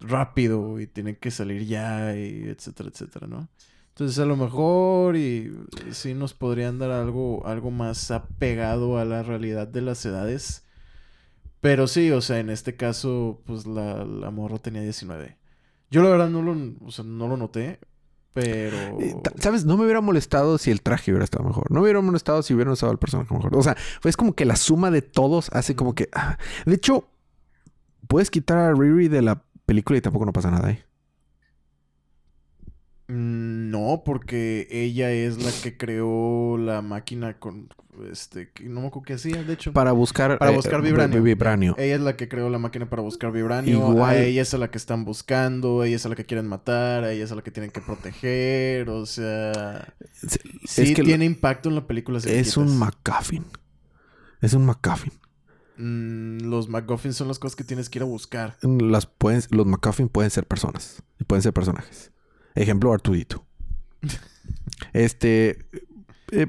rápido 0.00 0.80
y 0.80 0.86
tienen 0.86 1.16
que 1.16 1.30
salir 1.30 1.66
ya, 1.66 2.16
y 2.16 2.44
etcétera, 2.48 2.90
etcétera, 2.92 3.26
¿no? 3.26 3.48
Entonces 3.88 4.18
a 4.18 4.26
lo 4.26 4.36
mejor 4.36 5.16
y 5.16 5.52
sí 5.90 6.12
nos 6.12 6.34
podrían 6.34 6.78
dar 6.78 6.90
algo, 6.90 7.46
algo 7.46 7.70
más 7.70 8.10
apegado 8.10 8.98
a 8.98 9.06
la 9.06 9.22
realidad 9.22 9.66
de 9.68 9.80
las 9.80 10.04
edades. 10.04 10.64
Pero 11.60 11.86
sí, 11.86 12.10
o 12.10 12.20
sea, 12.20 12.38
en 12.38 12.50
este 12.50 12.76
caso, 12.76 13.42
pues 13.46 13.66
la, 13.66 14.04
la 14.04 14.30
morra 14.30 14.58
tenía 14.58 14.82
19. 14.82 15.38
Yo 15.90 16.02
la 16.02 16.10
verdad 16.10 16.28
no 16.28 16.42
lo, 16.42 16.54
no 16.54 17.28
lo 17.28 17.36
noté, 17.38 17.80
pero... 18.36 19.00
Eh, 19.00 19.16
¿Sabes? 19.40 19.64
No 19.64 19.78
me 19.78 19.84
hubiera 19.84 20.02
molestado 20.02 20.58
si 20.58 20.70
el 20.70 20.82
traje 20.82 21.10
hubiera 21.10 21.24
estado 21.24 21.42
mejor. 21.42 21.70
No 21.70 21.76
me 21.76 21.84
hubiera 21.84 22.02
molestado 22.02 22.42
si 22.42 22.52
hubiera 22.52 22.70
usado 22.70 22.92
el 22.92 22.98
personaje 22.98 23.32
mejor. 23.32 23.56
O 23.56 23.62
sea, 23.62 23.78
es 24.04 24.14
como 24.14 24.34
que 24.34 24.44
la 24.44 24.56
suma 24.56 24.90
de 24.90 25.00
todos 25.00 25.48
hace 25.54 25.74
como 25.74 25.94
que... 25.94 26.10
ah. 26.12 26.36
De 26.66 26.74
hecho, 26.74 27.08
puedes 28.08 28.30
quitar 28.30 28.58
a 28.58 28.74
Riri 28.74 29.08
de 29.08 29.22
la 29.22 29.42
película 29.64 29.96
y 29.96 30.02
tampoco 30.02 30.26
no 30.26 30.34
pasa 30.34 30.50
nada, 30.50 30.70
¿eh? 30.70 30.84
Mm, 33.08 33.45
No, 33.70 34.02
porque 34.04 34.68
ella 34.70 35.10
es 35.12 35.42
la 35.42 35.50
que 35.62 35.76
creó 35.76 36.56
la 36.58 36.82
máquina 36.82 37.38
con... 37.38 37.68
Este, 38.12 38.50
no 38.64 38.82
me 38.82 38.88
acuerdo 38.88 39.06
qué 39.06 39.14
hacía, 39.14 39.42
de 39.42 39.54
hecho. 39.54 39.72
Para 39.72 39.92
buscar... 39.92 40.36
Para 40.38 40.52
eh, 40.52 40.56
buscar 40.56 40.82
vi- 40.82 40.88
vibranio. 40.88 41.22
vibranio. 41.22 41.74
Ella 41.78 41.94
es 41.94 42.00
la 42.02 42.14
que 42.16 42.28
creó 42.28 42.50
la 42.50 42.58
máquina 42.58 42.90
para 42.90 43.00
buscar 43.00 43.32
vibranio. 43.32 43.78
Igual- 43.90 44.10
A 44.10 44.18
ella 44.18 44.42
es 44.42 44.52
a 44.52 44.58
la 44.58 44.70
que 44.70 44.76
están 44.76 45.06
buscando. 45.06 45.82
Ella 45.82 45.96
es 45.96 46.04
a 46.04 46.10
la 46.10 46.14
que 46.14 46.26
quieren 46.26 46.46
matar. 46.46 47.04
A 47.04 47.12
ella 47.12 47.24
es 47.24 47.32
a 47.32 47.34
la 47.36 47.42
que 47.42 47.50
tienen 47.50 47.70
que 47.70 47.80
proteger. 47.80 48.90
O 48.90 49.06
sea... 49.06 49.94
Es- 50.22 50.38
Sí 50.66 50.82
es 50.82 50.92
que 50.94 51.02
tiene 51.04 51.24
impacto 51.24 51.70
en 51.70 51.74
la 51.74 51.86
película. 51.86 52.20
si 52.20 52.28
es 52.30 52.56
un. 52.58 52.76
MacGuffin. 52.78 53.44
Es 54.42 54.52
un 54.52 54.66
MacGuffin. 54.66 55.12
Mm, 55.78 56.48
los 56.50 56.68
MacGuffins 56.68 57.16
son 57.16 57.28
las 57.28 57.38
cosas 57.38 57.56
que 57.56 57.64
tienes 57.64 57.88
que 57.88 57.98
ir 57.98 58.02
a 58.02 58.06
buscar. 58.06 58.56
Las 58.62 59.06
pueden, 59.06 59.40
los 59.50 59.64
MacGuffin 59.66 60.08
pueden 60.10 60.30
ser 60.30 60.46
personas. 60.46 61.02
Y 61.18 61.24
pueden 61.24 61.42
ser 61.42 61.54
personajes. 61.54 62.12
Ejemplo, 62.54 62.92
Artudito. 62.92 63.46
Este... 64.92 65.66
eh, 66.32 66.46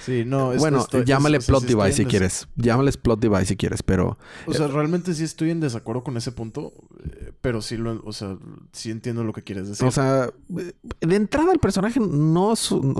Sí, 0.00 0.24
no. 0.26 0.52
es- 0.52 0.58
bueno, 0.60 0.80
estoy- 0.80 1.04
llámale 1.06 1.40
plot 1.40 1.64
device 1.64 1.92
si 1.94 2.04
quieres. 2.04 2.46
Llámales 2.56 2.98
plot 2.98 3.20
device 3.20 3.46
si 3.46 3.56
quieres, 3.56 3.82
pero... 3.82 4.18
O 4.46 4.52
sea, 4.52 4.66
realmente 4.66 5.14
sí 5.14 5.24
estoy 5.24 5.50
en 5.50 5.60
desacuerdo 5.60 6.04
con 6.04 6.18
ese 6.18 6.30
punto. 6.30 6.74
eh, 7.02 7.32
Pero 7.40 7.62
sí 7.62 7.78
lo... 7.78 8.02
O 8.04 8.12
sea, 8.12 8.36
sí 8.72 8.90
entiendo 8.90 9.24
lo 9.24 9.32
que 9.32 9.42
quieres 9.42 9.66
decir. 9.68 9.86
O 9.86 9.90
sea, 9.90 10.28
eh, 10.58 10.72
de 11.00 11.16
entrada 11.16 11.52
el 11.54 11.58
personaje 11.58 12.00
no, 12.00 12.52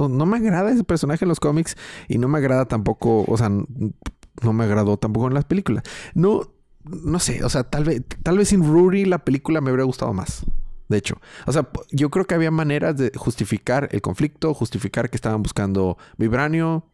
no, 0.09 0.25
me 0.27 0.37
agrada 0.39 0.71
ese 0.71 0.83
personaje 0.85 1.27
en 1.27 1.29
los 1.29 1.41
cómics 1.41 1.77
y 2.09 2.17
no 2.17 2.27
me 2.29 2.39
agrada 2.39 2.65
tampoco, 2.67 3.25
o 3.29 3.37
sea, 3.37 3.51
no 3.51 4.53
me 4.55 4.65
agradó 4.65 4.97
tampoco 4.97 5.29
en 5.29 5.35
las 5.35 5.45
películas. 5.45 5.85
No, 6.15 6.51
no 6.85 7.19
sé, 7.19 7.45
o 7.45 7.51
sea, 7.51 7.65
tal 7.65 7.85
vez, 7.85 8.03
tal 8.23 8.39
vez 8.39 8.49
sin 8.49 8.63
Rudy 8.65 9.05
la 9.05 9.19
película 9.25 9.61
me 9.61 9.69
habría 9.69 9.85
gustado 9.85 10.15
más. 10.15 10.45
De 10.89 10.99
hecho, 10.99 11.21
o 11.47 11.53
sea, 11.53 11.69
yo 11.91 12.11
creo 12.11 12.27
que 12.27 12.35
había 12.35 12.51
maneras 12.51 12.97
de 12.97 13.11
justificar 13.17 13.89
el 13.93 14.03
conflicto, 14.03 14.53
justificar 14.55 15.09
que 15.11 15.17
estaban 15.17 15.43
buscando 15.43 15.97
vibranio. 16.19 16.87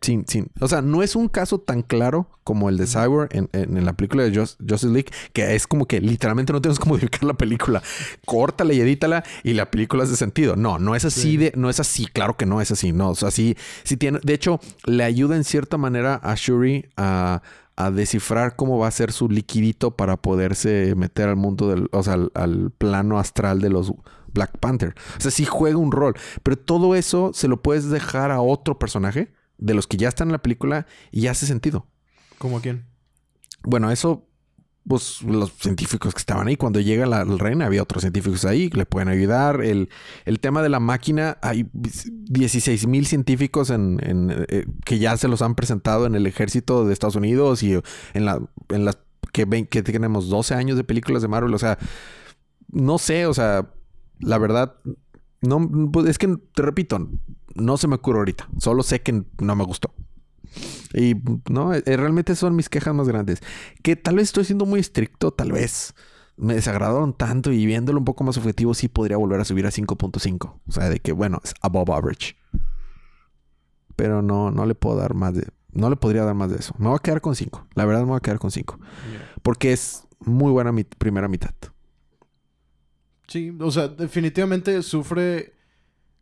Sin, 0.00 0.26
sin, 0.28 0.50
o 0.60 0.68
sea, 0.68 0.82
no 0.82 1.02
es 1.02 1.16
un 1.16 1.28
caso 1.28 1.60
tan 1.60 1.80
claro 1.80 2.28
como 2.44 2.68
el 2.68 2.76
de 2.76 2.86
Cyber 2.86 3.26
en, 3.30 3.48
en- 3.54 3.78
en 3.78 3.86
la 3.86 3.94
película 3.94 4.22
de 4.22 4.38
Just- 4.38 4.58
Justice 4.60 4.92
League, 4.92 5.10
que 5.32 5.54
es 5.54 5.66
como 5.66 5.86
que 5.86 5.98
literalmente 6.02 6.52
no 6.52 6.60
tienes 6.60 6.78
que 6.78 6.86
modificar 6.90 7.24
la 7.24 7.32
película. 7.32 7.82
Córtala 8.26 8.74
y 8.74 8.80
edítala 8.82 9.24
y 9.42 9.54
la 9.54 9.70
película 9.70 10.04
hace 10.04 10.16
sentido. 10.16 10.56
No, 10.56 10.78
no 10.78 10.94
es 10.94 11.06
así 11.06 11.20
Sí. 11.22 11.36
de, 11.38 11.52
no 11.56 11.70
es 11.70 11.80
así, 11.80 12.04
claro 12.04 12.36
que 12.36 12.44
no 12.44 12.60
es 12.60 12.70
así. 12.70 12.92
No, 12.92 13.08
o 13.10 13.14
sea, 13.14 13.30
sí, 13.30 13.56
sí 13.82 13.96
tiene. 13.96 14.18
De 14.22 14.34
hecho, 14.34 14.60
le 14.84 15.04
ayuda 15.04 15.36
en 15.36 15.44
cierta 15.44 15.78
manera 15.78 16.16
a 16.22 16.34
Shuri 16.34 16.84
a, 16.98 17.40
a 17.76 17.90
descifrar 17.90 18.56
cómo 18.56 18.78
va 18.78 18.88
a 18.88 18.92
ser 18.92 19.12
su 19.12 19.28
liquidito 19.28 19.96
para 19.96 20.16
poderse 20.16 20.94
meter 20.96 21.28
al 21.28 21.36
mundo 21.36 21.68
del, 21.68 21.88
o 21.92 22.02
sea, 22.02 22.14
al, 22.14 22.30
al 22.34 22.70
plano 22.70 23.18
astral 23.18 23.60
de 23.60 23.70
los 23.70 23.92
Black 24.32 24.58
Panther. 24.58 24.94
O 25.16 25.20
sea, 25.20 25.30
sí 25.30 25.44
juega 25.44 25.78
un 25.78 25.92
rol. 25.92 26.14
Pero 26.42 26.58
todo 26.58 26.94
eso 26.94 27.32
se 27.32 27.48
lo 27.48 27.62
puedes 27.62 27.88
dejar 27.88 28.30
a 28.30 28.40
otro 28.40 28.78
personaje 28.78 29.32
de 29.58 29.74
los 29.74 29.86
que 29.86 29.96
ya 29.96 30.08
están 30.08 30.28
en 30.28 30.32
la 30.32 30.42
película 30.42 30.86
y 31.10 31.28
hace 31.28 31.46
sentido. 31.46 31.86
¿Cómo 32.38 32.58
a 32.58 32.60
quién? 32.60 32.84
Bueno, 33.62 33.90
eso, 33.90 34.26
pues 34.86 35.22
los 35.22 35.52
científicos 35.52 36.12
que 36.14 36.18
estaban 36.18 36.46
ahí, 36.46 36.56
cuando 36.56 36.80
llega 36.80 37.06
la, 37.06 37.22
el 37.22 37.38
reina, 37.38 37.66
había 37.66 37.82
otros 37.82 38.02
científicos 38.02 38.44
ahí 38.44 38.68
que 38.68 38.78
le 38.78 38.86
pueden 38.86 39.08
ayudar. 39.08 39.62
El, 39.62 39.88
el 40.24 40.40
tema 40.40 40.62
de 40.62 40.68
la 40.68 40.80
máquina, 40.80 41.38
hay 41.42 41.66
16 41.72 42.86
mil 42.86 43.06
científicos 43.06 43.70
en, 43.70 43.98
eh, 44.48 44.66
que 44.84 44.98
ya 44.98 45.16
se 45.16 45.28
los 45.28 45.42
han 45.42 45.54
presentado 45.54 46.06
en 46.06 46.14
el 46.14 46.26
ejército 46.26 46.84
de 46.84 46.92
Estados 46.92 47.16
Unidos 47.16 47.62
y 47.62 47.74
en, 48.12 48.24
la, 48.24 48.40
en 48.68 48.84
las 48.84 48.98
que, 49.32 49.66
que 49.66 49.82
tenemos 49.82 50.28
12 50.28 50.54
años 50.54 50.76
de 50.76 50.84
películas 50.84 51.22
de 51.22 51.28
Marvel. 51.28 51.54
O 51.54 51.58
sea, 51.58 51.78
no 52.70 52.98
sé, 52.98 53.26
o 53.26 53.32
sea, 53.34 53.70
la 54.20 54.38
verdad, 54.38 54.74
no, 55.40 55.90
pues, 55.92 56.06
es 56.08 56.18
que 56.18 56.36
te 56.54 56.62
repito, 56.62 57.08
no 57.54 57.76
se 57.76 57.88
me 57.88 57.96
ocurre 57.96 58.18
ahorita. 58.18 58.48
Solo 58.58 58.82
sé 58.82 59.00
que 59.00 59.24
no 59.40 59.56
me 59.56 59.64
gustó. 59.64 59.94
Y 60.92 61.14
no, 61.50 61.74
eh, 61.74 61.82
realmente 61.84 62.34
son 62.36 62.56
mis 62.56 62.68
quejas 62.68 62.94
más 62.94 63.08
grandes. 63.08 63.40
Que 63.82 63.96
tal 63.96 64.16
vez 64.16 64.24
estoy 64.24 64.44
siendo 64.44 64.66
muy 64.66 64.80
estricto, 64.80 65.32
tal 65.32 65.52
vez 65.52 65.94
me 66.36 66.54
desagradaron 66.54 67.12
tanto 67.12 67.52
y 67.52 67.64
viéndolo 67.66 67.98
un 67.98 68.04
poco 68.04 68.24
más 68.24 68.36
objetivo, 68.36 68.74
sí 68.74 68.88
podría 68.88 69.16
volver 69.16 69.40
a 69.40 69.44
subir 69.44 69.66
a 69.66 69.70
5.5. 69.70 70.60
O 70.66 70.72
sea, 70.72 70.88
de 70.88 71.00
que 71.00 71.12
bueno, 71.12 71.40
es 71.44 71.54
above 71.60 71.90
average. 71.90 72.36
Pero 73.96 74.22
no, 74.22 74.50
no 74.50 74.66
le 74.66 74.74
puedo 74.74 74.96
dar 74.96 75.14
más 75.14 75.34
de. 75.34 75.48
No 75.72 75.90
le 75.90 75.96
podría 75.96 76.24
dar 76.24 76.34
más 76.34 76.50
de 76.50 76.56
eso. 76.56 76.74
Me 76.78 76.88
voy 76.88 76.96
a 76.96 77.02
quedar 77.02 77.20
con 77.20 77.34
5. 77.34 77.68
La 77.74 77.84
verdad 77.84 78.02
me 78.02 78.08
voy 78.08 78.16
a 78.16 78.20
quedar 78.20 78.38
con 78.38 78.50
5. 78.50 78.78
Porque 79.42 79.72
es 79.72 80.06
muy 80.20 80.50
buena 80.52 80.72
mi 80.72 80.84
primera 80.84 81.28
mitad. 81.28 81.54
Sí, 83.26 83.56
o 83.58 83.70
sea, 83.70 83.88
definitivamente 83.88 84.82
sufre 84.82 85.53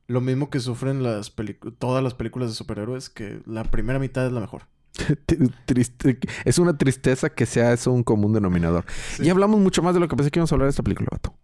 lo 0.08 0.20
mismo 0.20 0.50
que 0.50 0.60
sufren 0.60 1.02
las 1.02 1.32
todas 1.78 2.02
las 2.02 2.14
películas 2.14 2.50
de 2.50 2.54
superhéroes, 2.54 3.08
que 3.10 3.40
la 3.46 3.64
primera 3.64 3.98
mitad 3.98 4.26
es 4.26 4.32
la 4.32 4.40
mejor. 4.40 4.62
Triste- 5.66 6.18
es 6.44 6.58
una 6.58 6.76
tristeza 6.76 7.30
que 7.30 7.46
sea 7.46 7.72
eso 7.72 7.92
un 7.92 8.02
común 8.02 8.32
denominador. 8.32 8.84
Sí. 9.16 9.24
Y 9.24 9.30
hablamos 9.30 9.60
mucho 9.60 9.82
más 9.82 9.94
de 9.94 10.00
lo 10.00 10.08
que 10.08 10.16
pensé 10.16 10.30
que 10.30 10.38
íbamos 10.38 10.52
a 10.52 10.54
hablar 10.54 10.66
de 10.66 10.70
esta 10.70 10.82
película, 10.82 11.08
vato. 11.10 11.34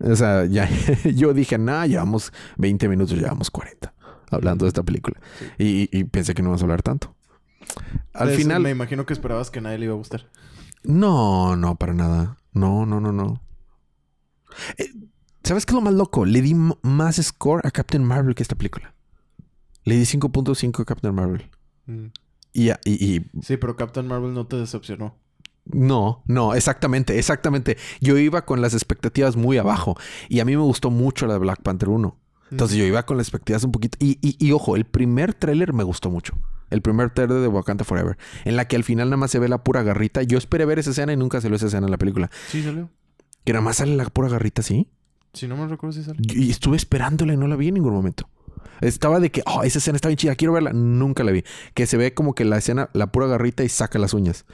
O 0.00 0.14
sea, 0.16 0.44
ya 0.46 0.68
yo 1.14 1.34
dije, 1.34 1.58
nah, 1.58 1.84
llevamos 1.86 2.32
20 2.56 2.88
minutos, 2.88 3.16
llevamos 3.18 3.50
40 3.50 3.92
hablando 4.30 4.64
de 4.64 4.68
esta 4.68 4.82
película. 4.82 5.20
Y, 5.58 5.88
y 5.96 6.04
pensé 6.04 6.34
que 6.34 6.42
no 6.42 6.48
íbamos 6.48 6.62
a 6.62 6.64
hablar 6.64 6.82
tanto. 6.82 7.14
Al 8.14 8.30
Entonces, 8.30 8.36
final, 8.38 8.62
Me 8.62 8.70
imagino 8.70 9.04
que 9.06 9.12
esperabas 9.12 9.50
que 9.50 9.58
a 9.58 9.62
nadie 9.62 9.78
le 9.78 9.84
iba 9.86 9.94
a 9.94 9.98
gustar. 9.98 10.26
no, 10.84 11.56
no, 11.56 11.76
para 11.76 11.92
nada. 11.94 12.38
No, 12.52 12.86
no, 12.86 13.00
no, 13.00 13.12
no. 13.12 13.42
Eh, 14.78 14.90
¿Sabes 15.48 15.64
qué 15.66 15.70
es 15.70 15.74
lo 15.76 15.80
más 15.80 15.94
loco? 15.94 16.24
Le 16.26 16.42
di 16.42 16.54
más 16.54 17.16
score 17.16 17.66
a 17.66 17.70
Captain 17.70 18.04
Marvel 18.04 18.34
que 18.34 18.42
esta 18.42 18.54
película. 18.54 18.94
Le 19.84 19.96
di 19.96 20.04
5.5 20.04 20.82
a 20.82 20.84
Captain 20.84 21.14
Marvel. 21.14 21.50
Y, 22.52 22.68
a- 22.70 22.80
y- 22.84 23.14
y 23.16 23.24
Sí, 23.42 23.56
pero 23.56 23.74
Captain 23.76 24.06
Marvel 24.06 24.34
no 24.34 24.46
te 24.46 24.56
decepcionó. 24.56 25.16
No, 25.64 26.22
no, 26.26 26.54
exactamente, 26.54 27.18
exactamente. 27.18 27.76
Yo 28.00 28.16
iba 28.18 28.44
con 28.44 28.60
las 28.60 28.74
expectativas 28.74 29.36
muy 29.36 29.58
abajo 29.58 29.96
y 30.28 30.40
a 30.40 30.44
mí 30.44 30.56
me 30.56 30.62
gustó 30.62 30.90
mucho 30.90 31.26
la 31.26 31.34
de 31.34 31.38
Black 31.40 31.62
Panther 31.62 31.88
1. 31.88 32.18
Entonces 32.50 32.76
yo 32.78 32.84
iba 32.84 33.04
con 33.04 33.16
las 33.18 33.26
expectativas 33.28 33.64
un 33.64 33.72
poquito. 33.72 33.98
Y, 34.00 34.18
y, 34.22 34.52
ojo, 34.52 34.76
el 34.76 34.84
primer 34.86 35.34
tráiler 35.34 35.72
me 35.74 35.84
gustó 35.84 36.10
mucho. 36.10 36.38
El 36.70 36.80
primer 36.82 37.10
tráiler 37.10 37.40
de 37.40 37.48
Wakanda 37.48 37.84
Forever. 37.84 38.16
En 38.44 38.56
la 38.56 38.66
que 38.66 38.76
al 38.76 38.84
final 38.84 39.08
nada 39.08 39.18
más 39.18 39.30
se 39.30 39.38
ve 39.38 39.48
la 39.48 39.62
pura 39.64 39.82
garrita. 39.82 40.22
Yo 40.22 40.36
esperé 40.38 40.64
ver 40.64 40.78
esa 40.78 40.90
escena 40.90 41.12
y 41.12 41.16
nunca 41.16 41.40
se 41.42 41.48
ve 41.50 41.56
esa 41.56 41.66
escena 41.66 41.86
en 41.86 41.90
la 41.90 41.98
película. 41.98 42.30
Sí, 42.48 42.62
salió. 42.62 42.90
Que 43.44 43.52
nada 43.52 43.62
más 43.62 43.76
sale 43.76 43.96
la 43.96 44.04
pura 44.06 44.28
garrita 44.28 44.60
así. 44.62 44.88
Si 45.38 45.46
no 45.46 45.56
me 45.56 45.66
recuerdo 45.66 45.92
si 45.92 46.04
salió. 46.04 46.20
Y 46.34 46.50
estuve 46.50 46.76
esperándola 46.76 47.32
y 47.32 47.36
no 47.36 47.46
la 47.46 47.56
vi 47.56 47.68
en 47.68 47.74
ningún 47.74 47.92
momento. 47.92 48.28
Estaba 48.80 49.18
de 49.18 49.30
que, 49.30 49.42
oh, 49.46 49.64
esa 49.64 49.78
escena 49.78 49.96
está 49.96 50.08
bien 50.08 50.16
chida, 50.18 50.36
quiero 50.36 50.52
verla. 50.52 50.72
Nunca 50.72 51.24
la 51.24 51.32
vi. 51.32 51.44
Que 51.74 51.86
se 51.86 51.96
ve 51.96 52.14
como 52.14 52.34
que 52.34 52.44
la 52.44 52.58
escena, 52.58 52.90
la 52.92 53.10
pura 53.10 53.26
garrita 53.26 53.64
y 53.64 53.68
saca 53.68 53.98
las 53.98 54.14
uñas. 54.14 54.44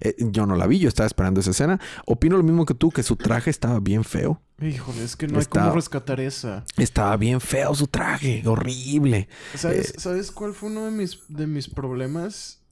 Eh, 0.00 0.14
yo 0.18 0.46
no 0.46 0.56
la 0.56 0.66
vi, 0.66 0.78
yo 0.78 0.88
estaba 0.88 1.06
esperando 1.06 1.40
esa 1.40 1.50
escena. 1.50 1.80
Opino 2.06 2.36
lo 2.36 2.42
mismo 2.42 2.64
que 2.64 2.74
tú, 2.74 2.90
que 2.90 3.02
su 3.02 3.16
traje 3.16 3.50
estaba 3.50 3.80
bien 3.80 4.04
feo. 4.04 4.40
Híjole, 4.62 5.04
es 5.04 5.16
que 5.16 5.26
no 5.28 5.38
hay 5.38 5.44
cómo 5.46 5.72
rescatar 5.72 6.20
esa. 6.20 6.64
Estaba 6.78 7.16
bien 7.16 7.40
feo 7.40 7.74
su 7.74 7.86
traje, 7.86 8.42
horrible. 8.46 9.28
¿Sabes, 9.54 9.90
Eh, 9.90 9.94
¿Sabes 9.98 10.30
cuál 10.30 10.54
fue 10.54 10.70
uno 10.70 10.86
de 10.86 10.90
mis, 10.90 11.18
de 11.28 11.46
mis 11.46 11.68
problemas? 11.68 12.63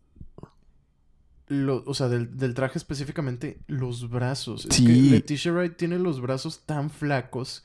Lo, 1.53 1.84
o 1.86 1.94
sea, 1.94 2.09
del, 2.09 2.36
del 2.36 2.55
traje 2.55 2.78
específicamente, 2.78 3.59
los 3.66 4.09
brazos. 4.11 4.66
Es 4.66 4.76
Sí. 4.76 4.86
que 4.86 4.92
Letitia 4.92 5.53
Wright 5.53 5.76
tiene 5.76 5.98
los 5.98 6.20
brazos 6.20 6.61
tan 6.66 6.90
flacos 6.90 7.64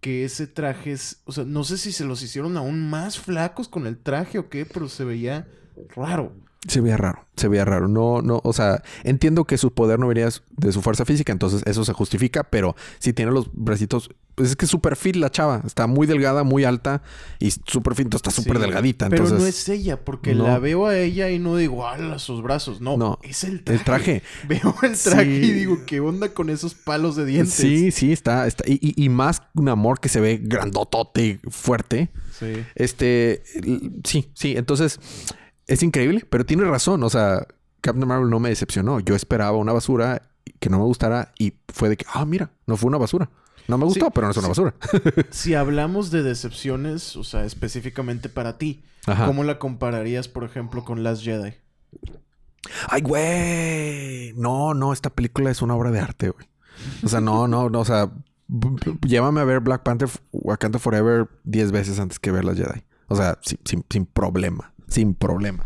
que 0.00 0.24
ese 0.24 0.46
traje 0.46 0.92
es, 0.92 1.22
o 1.24 1.32
sea, 1.32 1.44
no 1.44 1.64
sé 1.64 1.78
si 1.78 1.90
se 1.90 2.04
los 2.04 2.22
hicieron 2.22 2.56
aún 2.56 2.88
más 2.88 3.18
flacos 3.18 3.66
con 3.68 3.86
el 3.86 3.96
traje 3.96 4.38
o 4.38 4.48
qué, 4.48 4.64
pero 4.66 4.88
se 4.88 5.04
veía 5.04 5.48
raro. 5.96 6.32
Se 6.68 6.80
veía 6.80 6.96
raro, 6.96 7.26
se 7.36 7.48
veía 7.48 7.64
raro. 7.64 7.88
No, 7.88 8.22
no, 8.22 8.40
o 8.42 8.52
sea, 8.52 8.82
entiendo 9.04 9.44
que 9.44 9.56
su 9.58 9.72
poder 9.72 9.98
no 9.98 10.08
venía 10.08 10.28
de 10.56 10.72
su 10.72 10.82
fuerza 10.82 11.04
física, 11.04 11.32
entonces 11.32 11.62
eso 11.66 11.84
se 11.84 11.92
justifica, 11.92 12.44
pero 12.44 12.74
si 12.98 13.12
tiene 13.12 13.30
los 13.32 13.48
bracitos, 13.52 14.10
pues 14.34 14.50
es 14.50 14.56
que 14.56 14.64
es 14.66 14.70
súper 14.70 14.96
fit 14.96 15.16
la 15.16 15.30
chava, 15.30 15.62
está 15.64 15.86
muy 15.86 16.06
delgada, 16.06 16.42
muy 16.44 16.64
alta 16.64 17.02
y 17.38 17.50
súper 17.52 17.94
fit, 17.94 18.06
entonces 18.06 18.28
está 18.28 18.42
súper 18.42 18.56
Sí, 18.58 18.62
delgadita. 18.64 19.08
Pero 19.08 19.24
Entonces, 19.24 19.42
no 19.42 19.46
es 19.48 19.68
ella, 19.68 20.04
porque 20.04 20.34
no. 20.34 20.44
la 20.46 20.58
veo 20.58 20.86
a 20.86 20.98
ella 20.98 21.30
y 21.30 21.38
no 21.38 21.56
digo, 21.56 21.86
¡ala, 21.88 22.18
sus 22.18 22.42
brazos! 22.42 22.80
No, 22.80 22.96
No, 22.96 23.18
es 23.22 23.44
el 23.44 23.62
traje. 23.62 23.78
el 23.78 23.84
traje. 23.84 24.22
Veo 24.48 24.74
el 24.82 24.96
traje 24.98 25.24
Sí. 25.40 25.46
y 25.46 25.52
digo, 25.52 25.78
¿qué 25.86 26.00
onda 26.00 26.34
con 26.34 26.50
esos 26.50 26.74
palos 26.74 27.16
de 27.16 27.24
dientes? 27.24 27.54
Sí, 27.54 27.90
sí, 27.92 28.12
está, 28.12 28.46
está. 28.46 28.64
Y, 28.68 28.78
y- 28.82 29.04
y 29.04 29.08
más 29.08 29.40
un 29.54 29.68
amor 29.68 30.00
que 30.00 30.08
se 30.08 30.20
ve 30.20 30.38
grandotote 30.42 31.40
fuerte. 31.48 32.10
Sí. 32.38 32.52
Este, 32.74 33.42
sí, 34.04 34.28
sí. 34.34 34.54
Entonces, 34.58 35.00
es 35.66 35.82
increíble, 35.82 36.26
pero 36.28 36.44
tiene 36.46 36.64
razón. 36.64 37.02
O 37.02 37.10
sea, 37.10 37.46
Captain 37.80 38.06
Marvel 38.06 38.30
no 38.30 38.40
me 38.40 38.48
decepcionó. 38.48 39.00
Yo 39.00 39.14
esperaba 39.14 39.56
una 39.56 39.72
basura 39.72 40.22
que 40.60 40.70
no 40.70 40.78
me 40.78 40.84
gustara 40.84 41.32
y 41.38 41.54
fue 41.72 41.88
de 41.88 41.96
que, 41.96 42.06
ah, 42.12 42.24
mira, 42.24 42.50
no 42.66 42.76
fue 42.76 42.88
una 42.88 42.98
basura. 42.98 43.28
No 43.68 43.78
me 43.78 43.84
gustó, 43.84 44.06
Sí, 44.06 44.10
pero 44.14 44.26
no 44.28 44.30
es 44.30 44.36
una 44.36 44.46
sí. 44.46 44.48
basura. 44.50 44.74
Si 45.30 45.54
hablamos 45.54 46.10
de 46.10 46.22
decepciones, 46.22 47.16
o 47.16 47.24
sea, 47.24 47.44
específicamente 47.44 48.28
para 48.28 48.58
ti, 48.58 48.84
Ajá. 49.06 49.26
¿cómo 49.26 49.42
la 49.44 49.58
compararías, 49.58 50.28
por 50.28 50.44
ejemplo, 50.44 50.84
con 50.84 51.02
Last 51.02 51.22
Jedi? 51.24 51.54
Ay, 52.88 53.02
güey. 53.02 54.32
No, 54.34 54.74
no, 54.74 54.92
esta 54.92 55.10
película 55.10 55.50
es 55.50 55.62
una 55.62 55.74
obra 55.74 55.90
de 55.90 56.00
arte, 56.00 56.30
güey. 56.30 56.46
O 57.02 57.08
sea, 57.08 57.20
no, 57.20 57.48
no, 57.48 57.70
no, 57.70 57.80
o 57.80 57.84
sea, 57.84 58.10
llévame 59.06 59.40
a 59.40 59.44
ver 59.44 59.60
Black 59.60 59.82
Panther 59.82 60.08
Wakanda 60.32 60.78
Forever 60.78 61.28
10 61.44 61.72
veces 61.72 61.98
antes 61.98 62.18
que 62.18 62.30
ver 62.30 62.44
las 62.44 62.56
Jedi. 62.56 62.84
O 63.08 63.16
sea, 63.16 63.38
sin, 63.42 63.58
sin, 63.64 63.84
sin 63.88 64.06
problema, 64.06 64.72
sin 64.88 65.14
problema. 65.14 65.64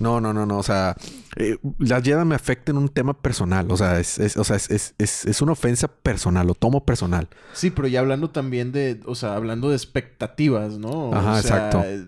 No, 0.00 0.20
no, 0.20 0.32
no, 0.32 0.46
no. 0.46 0.58
O 0.58 0.62
sea, 0.64 0.96
eh, 1.36 1.56
las 1.78 2.02
Jedi 2.02 2.24
me 2.24 2.34
afectan 2.34 2.76
en 2.76 2.82
un 2.82 2.88
tema 2.88 3.14
personal. 3.14 3.70
O 3.70 3.76
sea, 3.76 4.00
es, 4.00 4.18
es- 4.18 4.36
o 4.36 4.42
sea, 4.42 4.56
es, 4.56 4.68
es, 4.70 4.94
es, 4.98 5.24
es 5.26 5.42
una 5.42 5.52
ofensa 5.52 5.86
personal, 5.88 6.46
lo 6.46 6.54
tomo 6.54 6.84
personal. 6.84 7.28
Sí, 7.52 7.70
pero 7.70 7.86
ya 7.86 8.00
hablando 8.00 8.30
también 8.30 8.72
de, 8.72 9.00
o 9.06 9.14
sea, 9.14 9.34
hablando 9.36 9.68
de 9.70 9.76
expectativas, 9.76 10.78
¿no? 10.78 11.14
Ajá, 11.14 11.32
O 11.34 11.42
sea, 11.42 11.56
exacto. 11.56 11.82
eh, 11.84 12.06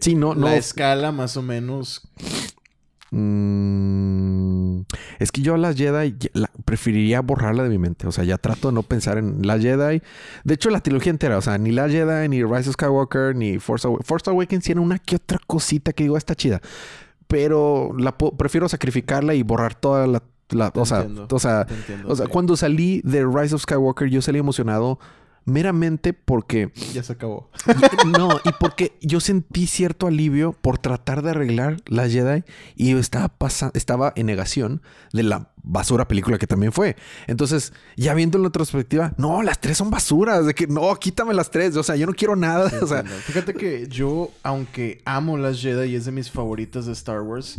Sí, 0.00 0.14
no, 0.14 0.34
no. 0.34 0.46
La 0.46 0.56
escala 0.56 1.12
más 1.12 1.36
o 1.36 1.42
menos. 1.42 2.02
Mm, 3.16 4.80
es 5.18 5.32
que 5.32 5.42
yo 5.42 5.54
a 5.54 5.58
las 5.58 5.76
Jedi 5.76 6.16
la- 6.32 6.50
preferiría 6.64 7.20
borrarla 7.20 7.62
de 7.62 7.68
mi 7.68 7.78
mente. 7.78 8.06
O 8.06 8.12
sea, 8.12 8.24
ya 8.24 8.38
trato 8.38 8.68
de 8.68 8.74
no 8.74 8.82
pensar 8.82 9.18
en 9.18 9.46
la 9.46 9.58
Jedi. 9.58 10.02
De 10.44 10.54
hecho, 10.54 10.70
la 10.70 10.80
trilogía 10.80 11.10
entera, 11.10 11.38
o 11.38 11.42
sea, 11.42 11.58
ni 11.58 11.72
la 11.72 11.88
Jedi, 11.88 12.28
ni 12.28 12.42
Rise 12.42 12.68
of 12.70 12.74
Skywalker, 12.74 13.34
ni 13.34 13.58
Force, 13.58 13.86
Awa- 13.86 14.00
Force 14.02 14.28
Awakens 14.30 14.64
tiene 14.64 14.80
una 14.80 14.98
que 14.98 15.16
otra 15.16 15.38
cosita 15.46 15.92
que 15.92 16.04
digo, 16.04 16.16
está 16.16 16.34
chida. 16.34 16.60
Pero 17.28 17.92
la 17.98 18.16
prefiero 18.16 18.68
sacrificarla 18.68 19.34
y 19.34 19.42
borrar 19.42 19.74
toda 19.74 20.06
la. 20.06 20.22
o, 20.74 20.84
sea, 20.86 20.98
entiendo, 21.00 21.26
o 21.30 21.38
sea, 21.40 21.66
entiendo, 21.68 22.08
o 22.08 22.14
sea, 22.16 22.26
cuando 22.28 22.56
salí 22.56 23.00
de 23.04 23.24
Rise 23.26 23.54
of 23.56 23.62
Skywalker, 23.62 24.08
yo 24.08 24.22
salí 24.22 24.38
emocionado 24.38 24.98
meramente 25.46 26.12
porque 26.12 26.72
Ya 26.92 27.02
se 27.02 27.14
acabó. 27.14 27.50
no, 28.06 28.40
y 28.44 28.50
porque 28.60 28.96
yo 29.00 29.20
sentí 29.20 29.66
cierto 29.66 30.08
alivio 30.08 30.52
por 30.52 30.78
tratar 30.78 31.22
de 31.22 31.30
arreglar 31.30 31.78
la 31.86 32.08
Jedi 32.08 32.44
y 32.74 32.90
yo 32.90 32.98
estaba 32.98 33.32
estaba 33.72 34.12
en 34.16 34.26
negación 34.26 34.82
de 35.12 35.22
la 35.22 35.52
basura 35.62 36.06
película 36.08 36.38
que 36.38 36.46
también 36.46 36.72
fue. 36.72 36.96
Entonces, 37.26 37.72
ya 37.96 38.14
viendo 38.14 38.38
en 38.38 38.42
la 38.42 38.48
retrospectiva, 38.48 39.14
no, 39.16 39.42
las 39.42 39.60
tres 39.60 39.78
son 39.78 39.90
basuras, 39.90 40.46
de 40.46 40.54
que 40.54 40.66
no, 40.66 40.94
quítame 40.96 41.32
las 41.32 41.50
tres, 41.50 41.76
o 41.76 41.82
sea, 41.82 41.96
yo 41.96 42.06
no 42.06 42.12
quiero 42.12 42.36
nada, 42.36 42.72
o 42.82 42.86
sea, 42.86 43.00
Entiendo. 43.00 43.22
Fíjate 43.22 43.54
que 43.54 43.88
yo, 43.88 44.30
aunque 44.42 45.00
amo 45.04 45.38
las 45.38 45.60
Jedi 45.60 45.90
y 45.90 45.94
es 45.96 46.04
de 46.04 46.12
mis 46.12 46.30
favoritas 46.30 46.86
de 46.86 46.92
Star 46.92 47.22
Wars, 47.22 47.58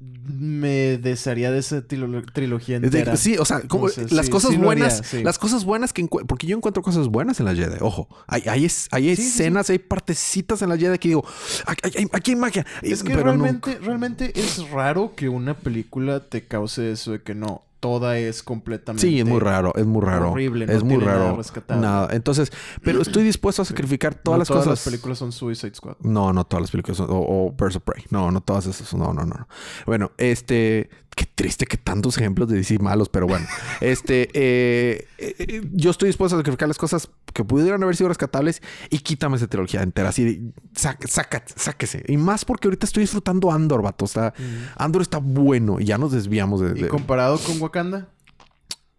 me 0.00 0.96
desearía 0.98 1.50
de 1.50 1.58
esa 1.58 1.78
trilo- 1.86 2.24
trilogía 2.32 2.76
entera. 2.76 3.16
sí, 3.16 3.36
o 3.36 3.44
sea, 3.44 3.62
como 3.62 3.86
O 3.86 3.88
sea, 3.88 4.04
las 4.10 4.26
sí, 4.26 4.32
cosas 4.32 4.50
sí 4.52 4.56
lo 4.56 4.70
haría, 4.70 4.84
buenas, 4.86 5.02
sí. 5.06 5.22
las 5.24 5.38
cosas 5.38 5.64
buenas 5.64 5.92
que 5.92 6.02
encuentro, 6.02 6.26
porque 6.28 6.46
yo 6.46 6.56
encuentro 6.56 6.82
cosas 6.82 7.08
buenas 7.08 7.40
en 7.40 7.46
la 7.46 7.54
Jedi, 7.54 7.78
ojo, 7.80 8.08
hay, 8.28 8.42
hay, 8.46 8.64
es- 8.64 8.86
hay 8.92 9.08
escenas, 9.10 9.70
hay 9.70 9.78
partecitas 9.80 10.62
en 10.62 10.68
la 10.68 10.76
Jedi 10.78 10.98
que 10.98 11.08
digo, 11.08 11.24
aquí, 11.66 12.06
aquí 12.12 12.30
hay 12.30 12.36
magia, 12.36 12.64
Es 12.82 13.02
que 13.02 13.10
pero 13.10 13.34
no- 13.34 13.42
realmente, 13.44 13.78
realmente 13.80 14.32
es 14.38 14.70
raro 14.70 15.14
que 15.16 15.28
una 15.28 15.54
película 15.54 16.20
te 16.20 16.46
cause 16.46 16.92
eso 16.92 17.12
de 17.12 17.22
que 17.22 17.34
no, 17.34 17.64
toda 17.80 18.18
es 18.18 18.42
completamente. 18.42 19.06
Sí, 19.06 19.20
es 19.20 19.26
muy 19.26 19.40
raro, 19.40 19.72
es 19.76 19.86
muy 19.86 20.02
raro. 20.04 20.32
horrible, 20.32 20.66
no 20.66 20.72
es 20.72 20.82
muy 20.82 20.98
nada 20.98 21.12
raro. 21.18 21.36
rescatable. 21.36 21.82
Nada. 21.82 22.08
Entonces, 22.12 22.50
pero 22.82 23.00
estoy 23.02 23.22
dispuesto 23.24 23.62
a 23.62 23.64
sacrificar 23.64 24.14
todas 24.14 24.36
No 24.36 24.38
las 24.40 24.48
todas 24.48 24.64
cosas. 24.64 24.78
las 24.78 24.84
películas 24.92 25.18
son 25.18 25.32
Suicide 25.32 25.74
Squad. 25.74 25.96
No, 26.00 26.32
no 26.32 26.44
todas 26.44 26.62
las 26.62 26.70
películas 26.70 26.96
son, 26.98 27.10
o, 27.10 27.16
o 27.18 27.52
Birds 27.58 27.76
of 27.76 27.82
Prey. 27.82 28.04
No, 28.10 28.30
no 28.30 28.40
todas 28.40 28.66
esas. 28.66 28.92
No, 28.94 29.12
no. 29.12 29.24
no. 29.24 29.48
Bueno, 29.86 30.12
este. 30.18 30.90
Qué 31.18 31.26
triste 31.34 31.66
que 31.66 31.76
tantos 31.76 32.16
ejemplos 32.16 32.48
de 32.48 32.58
DC 32.58 32.78
malos, 32.78 33.08
pero 33.08 33.26
bueno. 33.26 33.44
este. 33.80 34.28
eh, 34.34 35.08
eh, 35.18 35.68
yo 35.72 35.90
estoy 35.90 36.06
dispuesto 36.10 36.36
a 36.36 36.38
sacrificar 36.38 36.68
las 36.68 36.78
cosas 36.78 37.10
que 37.34 37.42
pudieran 37.42 37.82
haber 37.82 37.96
sido 37.96 38.06
rescatables 38.08 38.62
y 38.88 39.00
quítame 39.00 39.36
esa 39.36 39.48
trilogía 39.48 39.82
entera. 39.82 40.10
Así. 40.10 40.52
Saca, 40.76 41.08
saca- 41.08 41.42
sáquese. 41.56 42.04
Y 42.06 42.16
más 42.18 42.44
porque 42.44 42.68
ahorita 42.68 42.86
estoy 42.86 43.00
disfrutando 43.00 43.50
Andor, 43.50 43.82
vato. 43.82 44.04
Está, 44.04 44.32
Andor 44.76 45.02
está 45.02 45.18
bueno 45.18 45.80
y 45.80 45.86
ya 45.86 45.98
nos 45.98 46.12
desviamos 46.12 46.60
de. 46.60 46.78
¿Y 46.78 46.82
de- 46.84 46.88
comparado 46.88 47.36
con 47.38 47.60
Wakanda? 47.60 48.06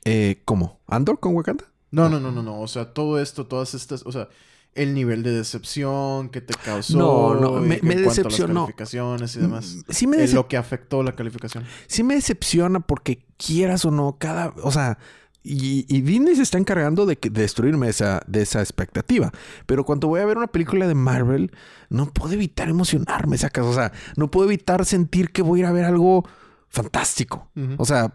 eh, 0.03 0.41
¿Cómo? 0.43 0.81
¿Andor 0.87 1.21
con 1.21 1.33
Wakanda? 1.35 1.63
No, 1.91 2.09
no, 2.09 2.19
no, 2.19 2.31
no, 2.33 2.43
no. 2.43 2.59
O 2.59 2.67
sea, 2.67 2.93
todo 2.93 3.21
esto, 3.21 3.45
todas 3.47 3.73
estas, 3.73 4.03
o 4.05 4.11
sea, 4.11 4.27
el 4.75 4.93
nivel 4.93 5.23
de 5.23 5.31
decepción 5.31 6.29
que 6.29 6.41
te 6.41 6.53
causó. 6.53 6.97
No, 6.97 7.35
no, 7.35 7.51
me- 7.59 7.75
en 7.75 7.79
cuanto 7.81 7.97
a 7.97 8.03
decepcionó. 8.05 8.53
las 8.53 8.63
calificaciones 8.65 9.35
y 9.35 9.39
demás. 9.39 9.77
Sí 9.89 10.07
me, 10.07 10.17
decep- 10.17 10.33
lo 10.33 10.47
que 10.47 10.57
afectó 10.57 11.03
la 11.03 11.13
calificación. 11.15 11.65
sí 11.87 12.03
me 12.03 12.15
decepciona 12.15 12.79
porque 12.79 13.25
quieras 13.37 13.83
o 13.85 13.91
no, 13.91 14.17
cada, 14.19 14.53
o 14.63 14.71
sea, 14.71 14.97
y, 15.43 15.85
y 15.93 16.01
Disney 16.01 16.35
se 16.35 16.41
está 16.43 16.57
encargando 16.57 17.05
de, 17.05 17.17
que- 17.17 17.29
de 17.29 17.41
destruirme 17.41 17.89
esa, 17.89 18.21
de 18.27 18.41
esa 18.41 18.59
expectativa. 18.61 19.31
Pero 19.65 19.85
cuando 19.85 20.07
voy 20.07 20.19
a 20.21 20.25
ver 20.25 20.37
una 20.37 20.47
película 20.47 20.87
de 20.87 20.95
Marvel, 20.95 21.51
no 21.89 22.11
puedo 22.11 22.33
evitar 22.33 22.69
emocionarme, 22.69 23.37
sacas. 23.37 23.65
O 23.65 23.73
sea, 23.73 23.91
no 24.17 24.29
puedo 24.31 24.47
evitar 24.47 24.85
sentir 24.85 25.31
que 25.31 25.41
voy 25.41 25.59
a 25.59 25.61
ir 25.61 25.65
a 25.67 25.71
ver 25.71 25.85
algo 25.85 26.27
fantástico. 26.67 27.49
O 27.77 27.85
sea, 27.85 28.13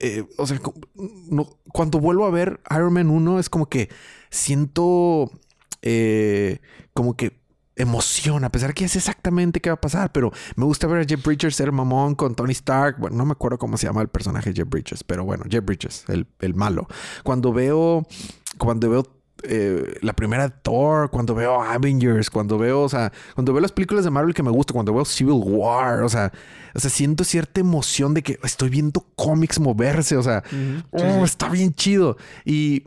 eh, 0.00 0.24
o 0.38 0.46
sea, 0.46 0.60
no- 1.30 1.48
cuando 1.72 1.98
vuelvo 2.00 2.26
a 2.26 2.30
ver 2.30 2.60
Iron 2.70 2.92
Man 2.92 3.10
1 3.10 3.38
es 3.38 3.48
como 3.48 3.66
que 3.66 3.88
siento 4.30 5.30
eh, 5.82 6.58
como 6.92 7.16
que 7.16 7.38
emoción, 7.76 8.44
a 8.44 8.52
pesar 8.52 8.74
que 8.74 8.82
ya 8.82 8.88
sé 8.88 8.98
exactamente 8.98 9.60
qué 9.60 9.70
va 9.70 9.74
a 9.74 9.80
pasar, 9.80 10.12
pero 10.12 10.32
me 10.56 10.64
gusta 10.64 10.86
ver 10.86 11.00
a 11.00 11.04
Jeff 11.04 11.24
Bridges 11.24 11.56
ser 11.56 11.72
mamón 11.72 12.14
con 12.14 12.34
Tony 12.34 12.52
Stark. 12.52 12.98
Bueno, 12.98 13.16
no 13.16 13.24
me 13.24 13.32
acuerdo 13.32 13.58
cómo 13.58 13.76
se 13.76 13.86
llama 13.86 14.02
el 14.02 14.08
personaje 14.08 14.50
de 14.50 14.56
Jeff 14.56 14.68
Bridges, 14.68 15.04
pero 15.04 15.24
bueno, 15.24 15.44
Jeff 15.48 15.64
Bridges, 15.64 16.04
el, 16.08 16.26
el 16.40 16.54
malo. 16.54 16.86
Cuando 17.22 17.52
veo, 17.52 18.06
cuando 18.58 18.90
veo 18.90 19.20
eh, 19.42 19.98
la 20.02 20.12
primera 20.12 20.48
de 20.48 20.54
Thor, 20.62 21.10
cuando 21.10 21.34
veo 21.34 21.62
Avengers, 21.62 22.28
cuando 22.30 22.58
veo, 22.58 22.82
o 22.82 22.88
sea, 22.88 23.12
cuando 23.34 23.52
veo 23.52 23.60
las 23.62 23.72
películas 23.72 24.04
de 24.04 24.10
Marvel 24.10 24.34
que 24.34 24.42
me 24.42 24.50
gustan, 24.50 24.74
cuando 24.74 24.92
veo 24.92 25.04
Civil 25.04 25.40
War, 25.42 26.02
o 26.02 26.08
sea, 26.08 26.32
o 26.74 26.78
sea, 26.78 26.90
siento 26.90 27.24
cierta 27.24 27.60
emoción 27.60 28.14
de 28.14 28.22
que 28.22 28.38
estoy 28.42 28.68
viendo 28.68 29.06
cómics 29.16 29.58
moverse, 29.58 30.16
o 30.16 30.22
sea, 30.22 30.42
oh, 30.90 30.98
Sí, 30.98 31.04
sí. 31.04 31.20
está 31.24 31.48
bien 31.48 31.72
chido. 31.74 32.16
Y, 32.44 32.84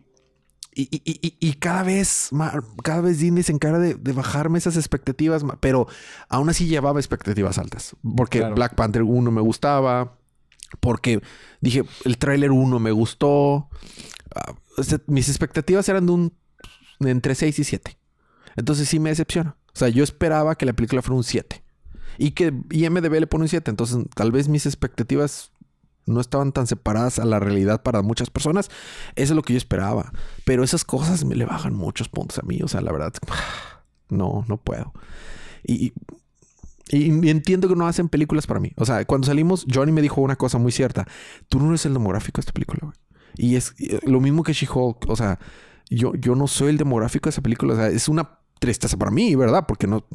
y, 0.76 0.84
y- 0.92 1.20
y- 1.22 1.38
y 1.40 1.54
cada 1.54 1.84
vez, 1.84 2.30
cada 2.84 3.02
vez 3.02 3.20
Disney 3.20 3.44
se 3.44 3.52
encarga 3.52 3.80
de, 3.80 3.96
de 3.96 4.14
bajarme 4.14 4.58
esas 4.58 4.76
expectativas, 4.78 5.44
pero 5.60 5.88
aún 6.30 6.50
así 6.50 6.68
llevaba 6.68 7.00
expectativas 7.00 7.58
altas. 7.58 7.96
Porque 8.16 8.40
Claro. 8.40 8.56
Black 8.56 8.76
Panther 8.76 9.04
1 9.04 9.32
me 9.32 9.42
gustaba, 9.42 10.18
porque 10.80 11.22
dije, 11.62 11.84
el 12.06 12.18
tráiler 12.18 12.52
1 12.52 12.80
me 12.80 12.92
gustó. 12.92 13.70
Ah, 14.36 14.54
o 14.78 14.84
sea, 14.84 15.00
mis 15.08 15.30
expectativas 15.30 15.88
eran 15.90 16.06
de 16.08 16.12
un 16.12 16.34
de 17.00 17.12
entre 17.12 17.36
6 17.36 17.60
y 17.60 17.64
7. 17.64 17.98
Entonces 18.56 18.90
sí 18.90 19.00
me 19.00 19.10
decepciona. 19.10 19.56
O 19.76 19.78
sea, 19.78 19.90
yo 19.90 20.04
esperaba 20.04 20.56
que 20.56 20.66
la 20.66 20.74
película 20.74 21.02
fuera 21.02 21.16
un 21.18 21.24
7. 21.24 21.64
Y 22.18 22.32
que 22.32 22.54
IMDB 22.72 23.20
le 23.20 23.28
pone 23.28 23.44
un 23.46 23.50
7. 23.50 23.70
Entonces, 23.72 23.98
tal 24.16 24.32
vez 24.32 24.48
mis 24.48 24.66
expectativas 24.68 25.52
no 26.06 26.20
estaban 26.20 26.52
tan 26.52 26.68
separadas 26.68 27.20
a 27.20 27.26
la 27.26 27.40
realidad 27.40 27.82
para 27.84 28.02
muchas 28.02 28.30
personas. 28.30 28.70
Eso 29.16 29.34
es 29.34 29.36
lo 29.36 29.42
que 29.42 29.54
yo 29.54 29.58
esperaba. 29.58 30.12
Pero 30.46 30.64
esas 30.64 30.84
cosas 30.84 31.24
me 31.26 31.36
le 31.36 31.46
bajan 31.46 31.76
muchos 31.76 32.10
puntos 32.10 32.40
a 32.40 32.44
mí. 32.44 32.62
O 32.62 32.68
sea, 32.68 32.82
la 32.82 32.92
verdad, 32.92 33.14
no, 34.10 34.46
no 34.48 34.58
puedo. 34.58 34.94
Y, 35.64 35.94
y- 36.90 37.30
entiendo 37.30 37.68
que 37.68 37.76
no 37.76 37.88
hacen 37.88 38.10
películas 38.10 38.48
para 38.48 38.60
mí. 38.60 38.74
O 38.78 38.86
sea, 38.86 39.06
cuando 39.06 39.28
salimos, 39.28 39.66
Johnny 39.74 39.92
me 39.92 40.02
dijo 40.02 40.22
una 40.22 40.36
cosa 40.36 40.58
muy 40.58 40.72
cierta. 40.72 41.08
Tú 41.50 41.60
no 41.60 41.70
eres 41.70 41.86
el 41.86 41.94
demográfico 41.94 42.38
de 42.38 42.42
esta 42.42 42.54
película, 42.54 42.80
güey. 42.82 42.96
Y 43.36 43.56
es 43.56 43.74
eh, 43.80 44.00
lo 44.06 44.20
mismo 44.20 44.44
que 44.44 44.54
She-Hulk. 44.54 45.10
O 45.10 45.16
sea, 45.16 45.40
yo, 45.90 46.14
yo 46.16 46.36
no 46.36 46.48
soy 46.48 46.70
el 46.70 46.78
demográfico 46.78 47.28
de 47.28 47.32
esa 47.32 47.42
película. 47.42 47.74
O 47.74 47.78
sea, 47.78 47.88
es 47.88 48.08
una 48.08 48.40
tristeza 48.60 48.98
para 48.98 49.12
mí, 49.12 49.36
¿verdad? 49.36 49.66
Porque 49.68 49.88
no... 49.88 50.06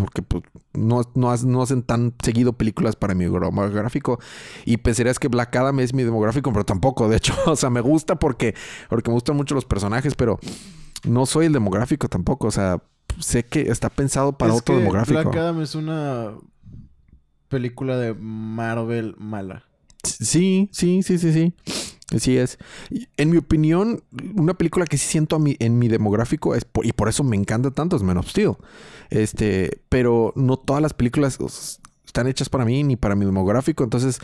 porque 0.00 0.22
pues, 0.22 0.44
no, 0.74 1.02
no, 1.14 1.36
no, 1.36 1.62
hacen 1.62 1.82
tan 1.82 2.14
seguido 2.22 2.52
películas 2.52 2.96
para 2.96 3.14
mi 3.14 3.24
demográfico. 3.24 4.18
Y 4.64 4.78
pensarías 4.78 5.18
que 5.18 5.28
Black 5.28 5.54
Adam 5.56 5.80
es 5.80 5.94
mi 5.94 6.02
demográfico, 6.02 6.52
pero 6.52 6.64
tampoco. 6.64 7.08
De 7.08 7.16
hecho, 7.16 7.34
o 7.46 7.56
sea, 7.56 7.70
me 7.70 7.80
gusta 7.80 8.18
porque, 8.18 8.54
porque 8.88 9.10
me 9.10 9.14
gustan 9.14 9.36
mucho 9.36 9.54
los 9.54 9.64
personajes, 9.64 10.14
pero 10.14 10.38
no 11.04 11.26
soy 11.26 11.46
el 11.46 11.52
demográfico 11.52 12.08
tampoco. 12.08 12.48
O 12.48 12.50
sea, 12.50 12.82
sé 13.18 13.44
que 13.44 13.62
está 13.62 13.88
pensado 13.88 14.32
para 14.32 14.54
otro 14.54 14.76
demográfico. 14.78 15.20
Black 15.20 15.36
Adam 15.36 15.60
es 15.62 15.74
una 15.74 16.34
película 17.48 17.96
de 17.96 18.14
Marvel 18.14 19.14
mala. 19.18 19.64
Sí, 20.04 20.68
sí, 20.72 21.02
sí, 21.02 21.18
sí, 21.18 21.32
sí. 21.32 21.54
Así 22.14 22.38
es. 22.38 22.58
En 23.18 23.30
mi 23.30 23.36
opinión, 23.36 24.02
una 24.34 24.54
película 24.54 24.86
que 24.86 24.96
sí 24.96 25.06
siento 25.06 25.36
a 25.36 25.38
mi, 25.38 25.56
en 25.58 25.78
mi 25.78 25.88
demográfico 25.88 26.54
es 26.54 26.66
y 26.82 26.92
por 26.92 27.08
eso 27.08 27.22
me 27.22 27.36
encanta 27.36 27.70
tanto 27.70 27.96
es 27.96 28.02
Man 28.02 28.16
of. 28.16 28.32
Este, 29.10 29.82
pero 29.88 30.32
no 30.34 30.56
todas 30.56 30.80
las 30.80 30.94
películas 30.94 31.38
están 32.06 32.26
hechas 32.26 32.48
para 32.48 32.64
mí 32.64 32.82
ni 32.82 32.96
para 32.96 33.14
mi 33.14 33.26
demográfico, 33.26 33.84
entonces 33.84 34.20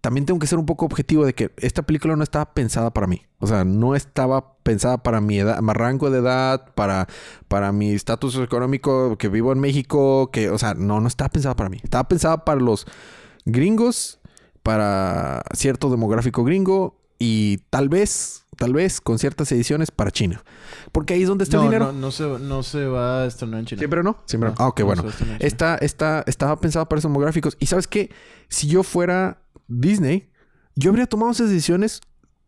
también 0.00 0.24
tengo 0.24 0.38
que 0.38 0.46
ser 0.46 0.58
un 0.58 0.66
poco 0.66 0.86
objetivo 0.86 1.26
de 1.26 1.34
que 1.34 1.50
esta 1.58 1.82
película 1.82 2.16
no 2.16 2.22
estaba 2.22 2.54
pensada 2.54 2.92
para 2.92 3.06
mí. 3.06 3.26
O 3.38 3.46
sea, 3.46 3.64
no 3.64 3.94
estaba 3.94 4.56
pensada 4.62 5.02
para 5.02 5.20
mi 5.20 5.38
edad, 5.38 5.60
mi 5.60 5.72
rango 5.72 6.10
de 6.10 6.20
edad, 6.20 6.74
para, 6.74 7.06
para 7.48 7.72
mi 7.72 7.92
estatus 7.92 8.36
económico, 8.36 9.18
que 9.18 9.28
vivo 9.28 9.52
en 9.52 9.58
México, 9.58 10.30
que, 10.30 10.48
o 10.48 10.58
sea, 10.58 10.74
no, 10.74 11.00
no 11.00 11.08
estaba 11.08 11.28
pensada 11.28 11.56
para 11.56 11.68
mí. 11.68 11.80
Estaba 11.82 12.08
pensada 12.08 12.44
para 12.44 12.60
los 12.60 12.86
gringos, 13.44 14.20
para 14.62 15.42
cierto 15.54 15.90
demográfico 15.90 16.44
gringo 16.44 17.05
y 17.18 17.58
tal 17.70 17.88
vez, 17.88 18.44
tal 18.56 18.72
vez 18.72 19.00
con 19.00 19.18
ciertas 19.18 19.50
ediciones 19.52 19.90
para 19.90 20.10
China. 20.10 20.42
Porque 20.92 21.14
ahí 21.14 21.22
es 21.22 21.28
donde 21.28 21.44
está 21.44 21.58
el 21.58 21.64
dinero. 21.64 21.86
No, 21.86 21.92
no, 21.92 22.10
se, 22.10 22.24
no 22.24 22.62
se 22.62 22.86
va 22.86 23.22
a 23.22 23.26
estrenar 23.26 23.60
en 23.60 23.66
China. 23.66 23.78
¿Siempre 23.78 24.02
no? 24.02 24.16
Siempre 24.26 24.50
no. 24.50 24.56
Ah, 24.58 24.68
ok, 24.68 24.82
bueno. 24.82 25.04
Esta, 25.38 25.76
esta, 25.76 26.24
estaba 26.26 26.58
pensado 26.60 26.88
para 26.88 26.98
esos 26.98 27.10
demográficos. 27.10 27.56
Y 27.60 27.66
sabes 27.66 27.86
qué? 27.86 28.10
Si 28.48 28.68
yo 28.68 28.82
fuera 28.82 29.42
Disney, 29.68 30.30
yo 30.74 30.90
habría 30.90 31.06
tomado 31.06 31.32
esas 31.32 31.48
decisiones 31.48 32.00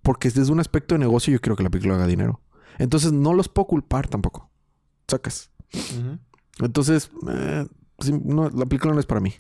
porque 0.03 0.31
desde 0.31 0.53
un 0.53 0.61
aspecto 0.61 0.95
de 0.95 1.01
negocio 1.01 1.33
yo 1.33 1.41
quiero 1.41 1.57
que 1.57 1.63
la 1.63 1.71
película 1.71 1.95
haga 1.95 2.07
dinero. 2.07 2.41
Entonces 2.79 3.13
no 3.13 3.35
los 3.35 3.49
puedo 3.49 3.67
culpar 3.67 4.09
tampoco. 4.09 4.51
Sacas. 5.09 5.51
Entonces, 6.61 7.11
eh, 7.29 7.67
la 8.07 8.67
película 8.67 8.95
no 8.95 9.01
es 9.01 9.07
para 9.07 9.21
mí 9.21 9.35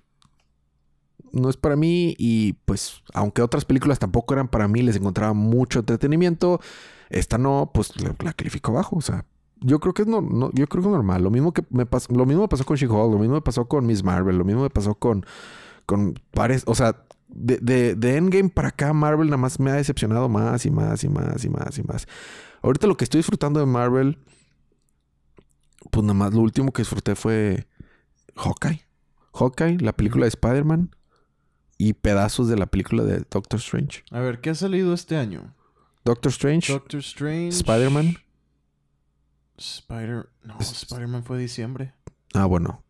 no 1.32 1.50
es 1.50 1.56
para 1.56 1.76
mí 1.76 2.14
y 2.18 2.54
pues 2.64 3.02
aunque 3.14 3.42
otras 3.42 3.64
películas 3.64 3.98
tampoco 3.98 4.34
eran 4.34 4.48
para 4.48 4.68
mí, 4.68 4.82
les 4.82 4.96
encontraba 4.96 5.32
mucho 5.32 5.80
entretenimiento, 5.80 6.60
esta 7.10 7.38
no, 7.38 7.70
pues 7.72 7.92
la, 8.02 8.32
califico 8.32 8.72
bajo, 8.72 8.96
o 8.96 9.00
sea, 9.00 9.24
yo 9.60 9.80
creo 9.80 9.94
que 9.94 10.02
es 10.02 10.08
no, 10.08 10.20
yo 10.52 10.66
creo 10.66 10.82
que 10.82 10.88
es 10.88 10.92
normal, 10.92 11.22
lo 11.22 11.30
mismo 11.30 11.52
que 11.52 11.64
me 11.70 11.86
pasó, 11.86 12.12
lo 12.14 12.26
mismo 12.26 12.42
me 12.42 12.48
pasó 12.48 12.64
con 12.64 12.76
She-Hulk, 12.76 13.12
lo 13.12 13.18
mismo 13.18 13.34
me 13.34 13.42
pasó 13.42 13.66
con 13.66 13.86
Miss 13.86 14.02
Marvel, 14.02 14.36
lo 14.36 14.44
mismo 14.44 14.62
me 14.62 14.70
pasó 14.70 14.94
con 14.94 15.24
con 15.86 16.20
pares, 16.32 16.64
o 16.66 16.74
sea, 16.74 17.04
de, 17.28 17.58
de, 17.58 17.94
de 17.94 18.16
Endgame 18.16 18.50
para 18.50 18.68
acá 18.68 18.92
Marvel 18.92 19.28
nada 19.28 19.38
más 19.38 19.58
me 19.58 19.70
ha 19.70 19.74
decepcionado 19.74 20.28
más 20.28 20.66
y 20.66 20.70
más 20.70 21.02
y 21.02 21.08
más 21.08 21.44
y 21.44 21.48
más 21.48 21.78
y 21.78 21.82
más. 21.82 22.06
Ahorita 22.62 22.86
lo 22.86 22.96
que 22.96 23.04
estoy 23.04 23.20
disfrutando 23.20 23.60
de 23.60 23.66
Marvel 23.66 24.18
pues 25.90 26.04
nada 26.04 26.14
más 26.14 26.34
lo 26.34 26.40
último 26.40 26.72
que 26.72 26.82
disfruté 26.82 27.14
fue 27.14 27.66
Hawkeye. 28.36 28.82
Hawkeye, 29.34 29.78
la 29.78 29.92
película 29.92 30.24
de 30.24 30.28
Spider-Man 30.28 30.90
y 31.78 31.94
pedazos 31.94 32.48
de 32.48 32.56
la 32.56 32.66
película 32.66 33.04
de 33.04 33.24
Doctor 33.30 33.60
Strange. 33.60 34.02
A 34.10 34.20
ver, 34.20 34.40
¿qué 34.40 34.50
ha 34.50 34.54
salido 34.54 34.92
este 34.92 35.16
año? 35.16 35.54
Doctor 36.04 36.30
Strange. 36.30 36.72
Doctor 36.72 37.00
Strange. 37.00 37.50
Spider-Man. 37.50 38.16
Spider... 39.56 40.28
No, 40.42 40.58
Spider-Man 40.58 41.24
fue 41.24 41.38
diciembre. 41.38 41.94
Ah, 42.34 42.46
bueno. 42.46 42.82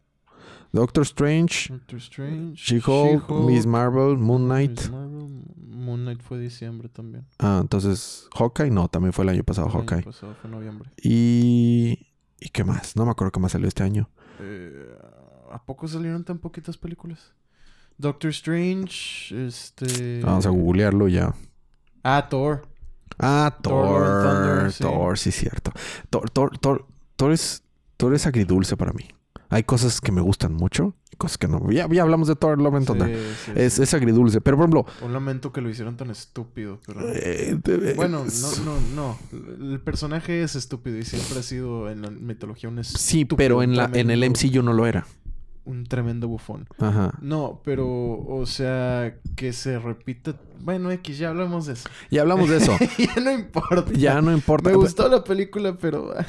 Doctor 0.73 1.03
Strange. 1.03 1.73
Doctor 1.73 1.99
Strange. 1.99 2.55
She-Hulk. 2.57 3.31
Miss 3.47 3.67
Marvel. 3.67 4.17
Moon 4.17 4.47
Knight. 4.47 4.89
Moon 4.91 6.03
Knight 6.03 6.23
fue 6.23 6.39
diciembre 6.39 6.89
también. 6.89 7.27
Ah, 7.39 7.59
entonces... 7.61 8.29
Hawkeye 8.35 8.71
no, 8.71 8.89
también 8.89 9.13
fue 9.13 9.25
el 9.25 9.31
año 9.31 9.45
pasado 9.45 9.69
Hawkeye. 9.69 9.99
El 9.99 10.05
año 10.05 10.13
pasado 10.13 10.35
fue 10.41 10.51
noviembre. 10.51 10.91
Y... 11.03 12.07
¿Y 12.41 12.49
qué 12.51 12.65
más? 12.65 12.97
No 12.97 13.05
me 13.05 13.11
acuerdo 13.11 13.33
qué 13.33 13.41
más 13.41 13.53
salió 13.53 13.69
este 13.69 13.83
año. 13.83 14.09
Eh, 14.41 14.97
¿A 15.51 15.65
poco 15.65 15.89
salieron 15.89 16.25
tan 16.25 16.39
poquitas 16.39 16.77
películas? 16.77 17.33
Doctor 17.99 18.31
Strange, 18.31 19.47
este... 19.47 20.21
Vamos 20.23 20.47
a 20.47 20.51
googlearlo 20.51 21.09
ya. 21.09 21.35
Ah, 22.05 22.29
Thor. 22.31 22.69
Ah, 23.19 23.59
Thor. 23.61 24.73
Thor, 24.73 25.19
sí. 25.19 25.33
cierto. 25.33 25.73
Thor, 26.09 26.31
Thor, 26.31 26.57
Thor, 26.59 26.87
Thor, 27.17 27.33
es, 27.33 27.65
Thor 27.97 28.15
es 28.15 28.25
agridulce 28.25 28.77
para 28.77 28.93
mí. 28.93 29.09
Hay 29.51 29.65
cosas 29.65 30.01
que 30.01 30.13
me 30.13 30.21
gustan 30.21 30.53
mucho 30.55 30.95
y 31.11 31.17
cosas 31.17 31.39
que 31.39 31.49
no. 31.49 31.73
Ya, 31.73 31.89
ya 31.91 32.03
hablamos 32.03 32.29
de 32.29 32.37
Thor 32.37 32.61
Love 32.61 32.75
and 32.77 32.87
Thunder. 32.87 33.11
es, 33.57 33.81
es, 33.81 33.95
agridulce. 33.95 34.41
Pero, 34.41 34.57
por 34.59 34.65
ejemplo... 34.65 34.87
Un 35.05 35.13
lamento 35.13 35.53
que 35.53 35.61
lo 35.61 35.69
hicieron 35.69 35.97
tan 35.97 36.11
estúpido. 36.11 36.79
Pero... 36.87 37.01
Eh, 37.09 37.59
eh, 37.65 37.95
bueno, 37.97 38.25
no, 38.25 38.65
no, 38.65 38.81
no. 38.95 39.19
El 39.33 39.81
personaje 39.81 40.45
es 40.45 40.55
estúpido 40.55 40.99
y 40.99 41.05
siempre 41.05 41.41
ha 41.41 41.43
sido 41.43 41.91
en 41.91 42.03
la 42.03 42.11
mitología 42.11 42.69
un 42.69 42.79
estúpido. 42.79 43.03
Sí, 43.03 43.25
pero 43.25 43.65
en, 43.65 43.77
la, 43.77 43.91
en 43.93 44.11
el 44.11 44.21
MCU 44.31 44.63
no 44.63 44.73
lo 44.73 44.87
era 44.87 45.05
un 45.69 45.85
tremendo 45.85 46.29
bufón. 46.29 46.67
Ajá. 46.79 47.13
No, 47.21 47.61
pero, 47.65 47.87
o 47.87 48.47
sea, 48.47 49.19
que 49.37 49.53
se 49.53 49.79
repita. 49.79 50.35
Bueno, 50.61 50.91
X, 50.91 51.19
ya 51.19 51.29
hablamos 51.29 51.67
de 51.67 51.75
eso. 51.75 51.89
Ya 52.11 52.23
hablamos 52.23 52.49
de 52.49 52.57
eso. 52.57 52.77
ya 52.99 53.21
no 53.21 53.31
importa. 53.31 53.93
Ya 53.93 54.21
no 54.23 54.33
importa. 54.33 54.71
Me 54.71 54.77
gustó 54.77 55.09
la 55.09 55.23
película, 55.23 55.77
pero. 55.79 56.19
Eh, 56.19 56.25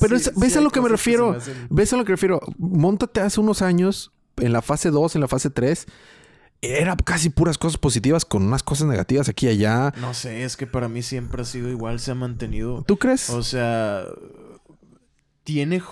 pero, 0.00 0.16
¿ves 0.36 0.56
a 0.56 0.60
lo 0.60 0.70
que 0.70 0.80
me 0.80 0.88
refiero? 0.88 1.36
¿Ves 1.68 1.92
a 1.92 1.96
lo 1.96 2.04
que 2.04 2.12
me 2.12 2.16
refiero? 2.16 2.40
Móntate 2.58 3.20
hace 3.20 3.40
unos 3.40 3.62
años, 3.62 4.12
en 4.38 4.52
la 4.52 4.62
fase 4.62 4.90
2, 4.90 5.14
en 5.14 5.20
la 5.20 5.28
fase 5.28 5.50
3. 5.50 5.86
Era 6.62 6.96
casi 6.96 7.28
puras 7.28 7.58
cosas 7.58 7.76
positivas 7.76 8.24
con 8.24 8.42
unas 8.42 8.62
cosas 8.62 8.88
negativas 8.88 9.28
aquí 9.28 9.46
y 9.46 9.50
allá. 9.50 9.92
No 10.00 10.14
sé, 10.14 10.44
es 10.44 10.56
que 10.56 10.66
para 10.66 10.88
mí 10.88 11.02
siempre 11.02 11.42
ha 11.42 11.44
sido 11.44 11.68
igual, 11.68 12.00
se 12.00 12.12
ha 12.12 12.14
mantenido. 12.14 12.82
¿Tú 12.86 12.96
crees? 12.96 13.28
O 13.28 13.42
sea, 13.42 14.04
tiene 15.44 15.82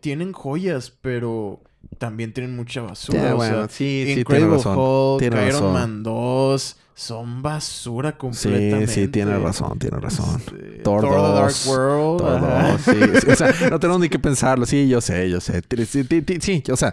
tienen 0.00 0.32
joyas, 0.32 0.90
pero 0.90 1.62
también 1.96 2.32
tienen 2.32 2.54
mucha 2.54 2.82
basura. 2.82 3.34
bueno, 3.34 3.66
sí, 3.68 4.14
sí, 4.14 4.24
tiene 4.24 4.46
razón. 4.46 4.76
Hulk, 4.78 5.20
tiene 5.20 5.48
Iron 5.48 5.72
Man 5.72 6.02
2 6.02 6.76
son 6.98 7.42
basura 7.42 8.18
completamente. 8.18 8.88
Sí, 8.88 9.02
sí, 9.02 9.08
tiene 9.08 9.38
razón, 9.38 9.78
tiene 9.78 9.98
razón. 9.98 10.40
Este, 10.40 10.80
Thor, 10.82 11.02
The 11.02 11.14
Dark 11.14 11.54
World. 11.68 12.18
Thor 12.18 12.80
sí, 12.80 13.30
O 13.30 13.36
sea, 13.36 13.54
no 13.70 13.78
tenemos 13.78 14.00
ni 14.00 14.08
que 14.08 14.18
pensarlo. 14.18 14.66
Sí, 14.66 14.88
yo 14.88 15.00
sé, 15.00 15.30
yo 15.30 15.40
sé. 15.40 15.62
Sí, 16.40 16.64
o 16.68 16.76
sea, 16.76 16.92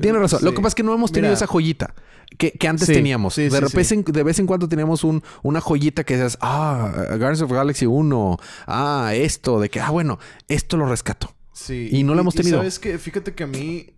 tiene 0.00 0.18
razón. 0.18 0.40
Lo 0.42 0.52
que 0.52 0.56
pasa 0.56 0.68
es 0.68 0.74
que 0.74 0.82
no 0.82 0.94
hemos 0.94 1.12
tenido 1.12 1.34
esa 1.34 1.46
joyita 1.46 1.94
que, 2.38 2.52
que 2.52 2.66
antes 2.66 2.86
teníamos. 2.86 3.36
de, 3.36 3.60
repente, 3.60 4.10
de 4.10 4.22
vez 4.22 4.38
en 4.38 4.46
cuando 4.46 4.66
teníamos 4.66 5.04
un, 5.04 5.22
una 5.42 5.60
joyita 5.60 6.02
que 6.02 6.14
dices, 6.14 6.38
ah, 6.40 6.90
Guardians 7.10 7.42
of 7.42 7.52
Galaxy 7.52 7.84
1, 7.84 8.38
ah, 8.68 9.12
esto, 9.14 9.60
de 9.60 9.68
que, 9.68 9.80
ah, 9.80 9.90
bueno, 9.90 10.18
esto 10.48 10.78
lo 10.78 10.86
rescato. 10.86 11.34
Sí. 11.52 11.90
Y 11.92 12.04
no 12.04 12.14
lo 12.14 12.22
hemos 12.22 12.34
tenido. 12.34 12.56
sabes 12.56 12.78
que, 12.78 12.96
fíjate 12.96 13.34
que 13.34 13.44
a 13.44 13.46
mí 13.46 13.90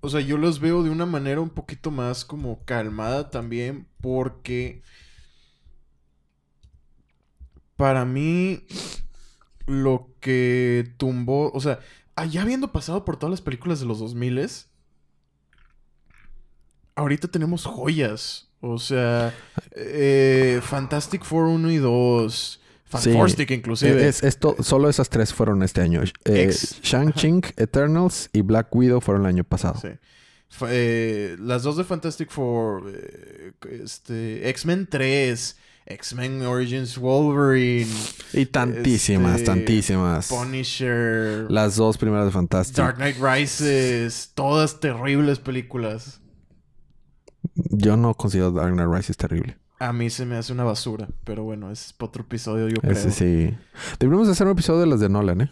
o 0.00 0.08
sea, 0.08 0.20
yo 0.20 0.36
los 0.38 0.60
veo 0.60 0.82
de 0.82 0.90
una 0.90 1.06
manera 1.06 1.40
un 1.40 1.50
poquito 1.50 1.90
más 1.90 2.24
como 2.24 2.64
calmada 2.64 3.30
también 3.30 3.86
porque 4.00 4.82
para 7.76 8.04
mí 8.04 8.64
lo 9.66 10.10
que 10.20 10.92
tumbó, 10.96 11.50
o 11.52 11.60
sea, 11.60 11.80
allá 12.16 12.42
habiendo 12.42 12.72
pasado 12.72 13.04
por 13.04 13.16
todas 13.16 13.30
las 13.30 13.40
películas 13.40 13.80
de 13.80 13.86
los 13.86 13.98
2000 13.98 14.48
ahorita 16.98 17.28
tenemos 17.28 17.64
joyas. 17.64 18.48
O 18.60 18.78
sea, 18.78 19.32
eh, 19.76 20.60
Fantastic 20.62 21.24
Four 21.24 21.44
1 21.44 21.70
y 21.70 21.76
2, 21.76 22.60
Fantastic 22.88 23.50
inclusive. 23.50 24.08
Es, 24.08 24.22
esto, 24.22 24.56
solo 24.60 24.88
esas 24.88 25.10
tres 25.10 25.34
fueron 25.34 25.62
este 25.62 25.82
año. 25.82 26.02
Eh, 26.24 26.54
Shang-Chi, 26.82 27.40
Eternals 27.56 28.30
y 28.32 28.40
Black 28.40 28.74
Widow 28.74 29.00
fueron 29.00 29.24
el 29.24 29.28
año 29.28 29.44
pasado. 29.44 29.78
Sí. 29.80 29.88
Eh, 30.68 31.36
las 31.38 31.62
dos 31.62 31.76
de 31.76 31.84
Fantastic 31.84 32.30
Four, 32.30 32.90
eh, 32.94 33.52
este, 33.82 34.48
X-Men 34.48 34.88
3, 34.90 35.56
X-Men 35.84 36.42
Origins 36.46 36.96
Wolverine. 36.96 37.90
Y 38.32 38.46
tantísimas, 38.46 39.36
este, 39.40 39.46
tantísimas. 39.46 40.28
Punisher. 40.28 41.46
Las 41.50 41.76
dos 41.76 41.98
primeras 41.98 42.24
de 42.24 42.30
Fantastic. 42.30 42.76
Dark 42.76 42.96
Knight 42.96 43.16
Rises. 43.20 44.32
Todas 44.34 44.80
terribles 44.80 45.38
películas. 45.38 46.20
Yo 47.54 47.98
no 47.98 48.14
considero 48.14 48.50
Dark 48.50 48.72
Knight 48.72 48.88
Rises 48.90 49.16
terrible. 49.18 49.58
A 49.78 49.92
mí 49.92 50.10
se 50.10 50.26
me 50.26 50.36
hace 50.36 50.52
una 50.52 50.64
basura, 50.64 51.08
pero 51.24 51.44
bueno, 51.44 51.70
es 51.70 51.94
otro 51.98 52.22
episodio, 52.22 52.68
yo 52.68 52.80
creo. 52.80 52.92
Ese 52.92 53.10
sí. 53.10 53.56
Deberíamos 54.00 54.28
hacer 54.28 54.46
un 54.46 54.52
episodio 54.52 54.80
de 54.80 54.86
las 54.86 55.00
de 55.00 55.08
Nolan, 55.08 55.42
¿eh? 55.42 55.50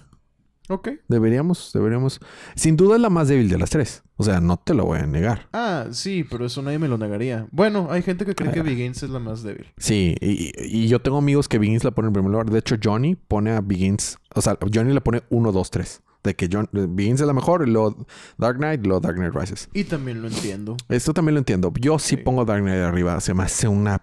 Ok. 0.68 0.88
Deberíamos, 1.06 1.70
deberíamos. 1.72 2.20
Sin 2.56 2.76
duda 2.76 2.96
es 2.96 3.00
la 3.00 3.10
más 3.10 3.28
débil 3.28 3.48
de 3.48 3.58
las 3.58 3.70
tres. 3.70 4.02
O 4.16 4.24
sea, 4.24 4.40
no 4.40 4.56
te 4.56 4.74
lo 4.74 4.84
voy 4.84 4.98
a 4.98 5.06
negar. 5.06 5.48
Ah, 5.52 5.86
sí, 5.92 6.24
pero 6.28 6.46
eso 6.46 6.60
nadie 6.62 6.78
me 6.78 6.88
lo 6.88 6.98
negaría. 6.98 7.46
Bueno, 7.52 7.88
hay 7.90 8.02
gente 8.02 8.24
que 8.24 8.34
cree 8.34 8.50
que 8.50 8.60
ah. 8.60 8.64
Begins 8.64 9.02
es 9.02 9.10
la 9.10 9.20
más 9.20 9.42
débil. 9.42 9.66
Sí, 9.76 10.16
y, 10.20 10.88
yo 10.88 11.00
tengo 11.00 11.18
amigos 11.18 11.48
que 11.48 11.58
Begins 11.58 11.84
la 11.84 11.92
ponen 11.92 12.08
en 12.08 12.14
primer 12.14 12.32
lugar. 12.32 12.50
De 12.50 12.58
hecho, 12.58 12.76
Johnny 12.82 13.14
pone 13.14 13.52
a 13.52 13.60
Begins. 13.60 14.18
O 14.34 14.42
sea, 14.42 14.58
Johnny 14.72 14.92
le 14.92 15.00
pone 15.00 15.22
1, 15.30 15.52
2, 15.52 15.70
3 15.70 16.02
de 16.24 16.34
que 16.34 16.48
John 16.52 16.68
eh, 16.72 16.86
Begins 16.88 17.20
es 17.20 17.26
la 17.26 17.32
mejor, 17.32 17.66
y 17.66 17.70
luego 17.70 18.04
Dark 18.36 18.58
Knight, 18.58 18.84
y 18.84 18.88
luego 18.88 19.00
Dark 19.00 19.16
Knight 19.16 19.32
Rises. 19.32 19.68
Y 19.72 19.84
también 19.84 20.20
lo 20.20 20.28
entiendo. 20.28 20.76
Esto 20.88 21.14
también 21.14 21.34
lo 21.34 21.38
entiendo. 21.38 21.72
Yo 21.80 21.98
sí, 21.98 22.16
Sí. 22.16 22.16
pongo 22.16 22.44
Dark 22.44 22.62
Knight 22.62 22.82
arriba. 22.82 23.20
Se 23.20 23.32
me 23.32 23.44
hace 23.44 23.68
una... 23.68 24.02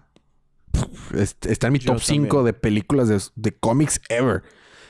es- 1.14 1.36
Está 1.42 1.66
en 1.68 1.72
mi 1.74 1.78
Yo 1.78 1.92
top 1.92 2.02
5 2.02 2.26
también. 2.36 2.44
de 2.46 2.52
películas 2.52 3.08
de, 3.08 3.20
de 3.36 3.52
cómics 3.56 4.00
ever. 4.08 4.42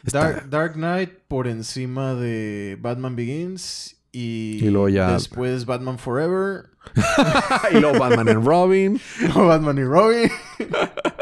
Está- 0.05 0.20
Dark, 0.30 0.51
Dark 0.51 0.72
Knight 0.74 1.11
por 1.28 1.47
encima 1.49 2.14
de 2.14 2.76
Batman 2.80 3.16
Begins 3.16 3.97
y, 4.12 4.59
Y 4.64 4.70
luego 4.70 4.89
ya- 4.89 5.12
después 5.12 5.64
Batman 5.66 5.99
Forever, 5.99 6.70
y 7.72 7.78
luego 7.80 7.99
Batman 7.99 8.28
and 8.28 8.47
Robin. 8.47 9.01
luego 9.20 9.47
Batman 9.47 9.78
y 9.78 9.85
Robin. 9.85 10.30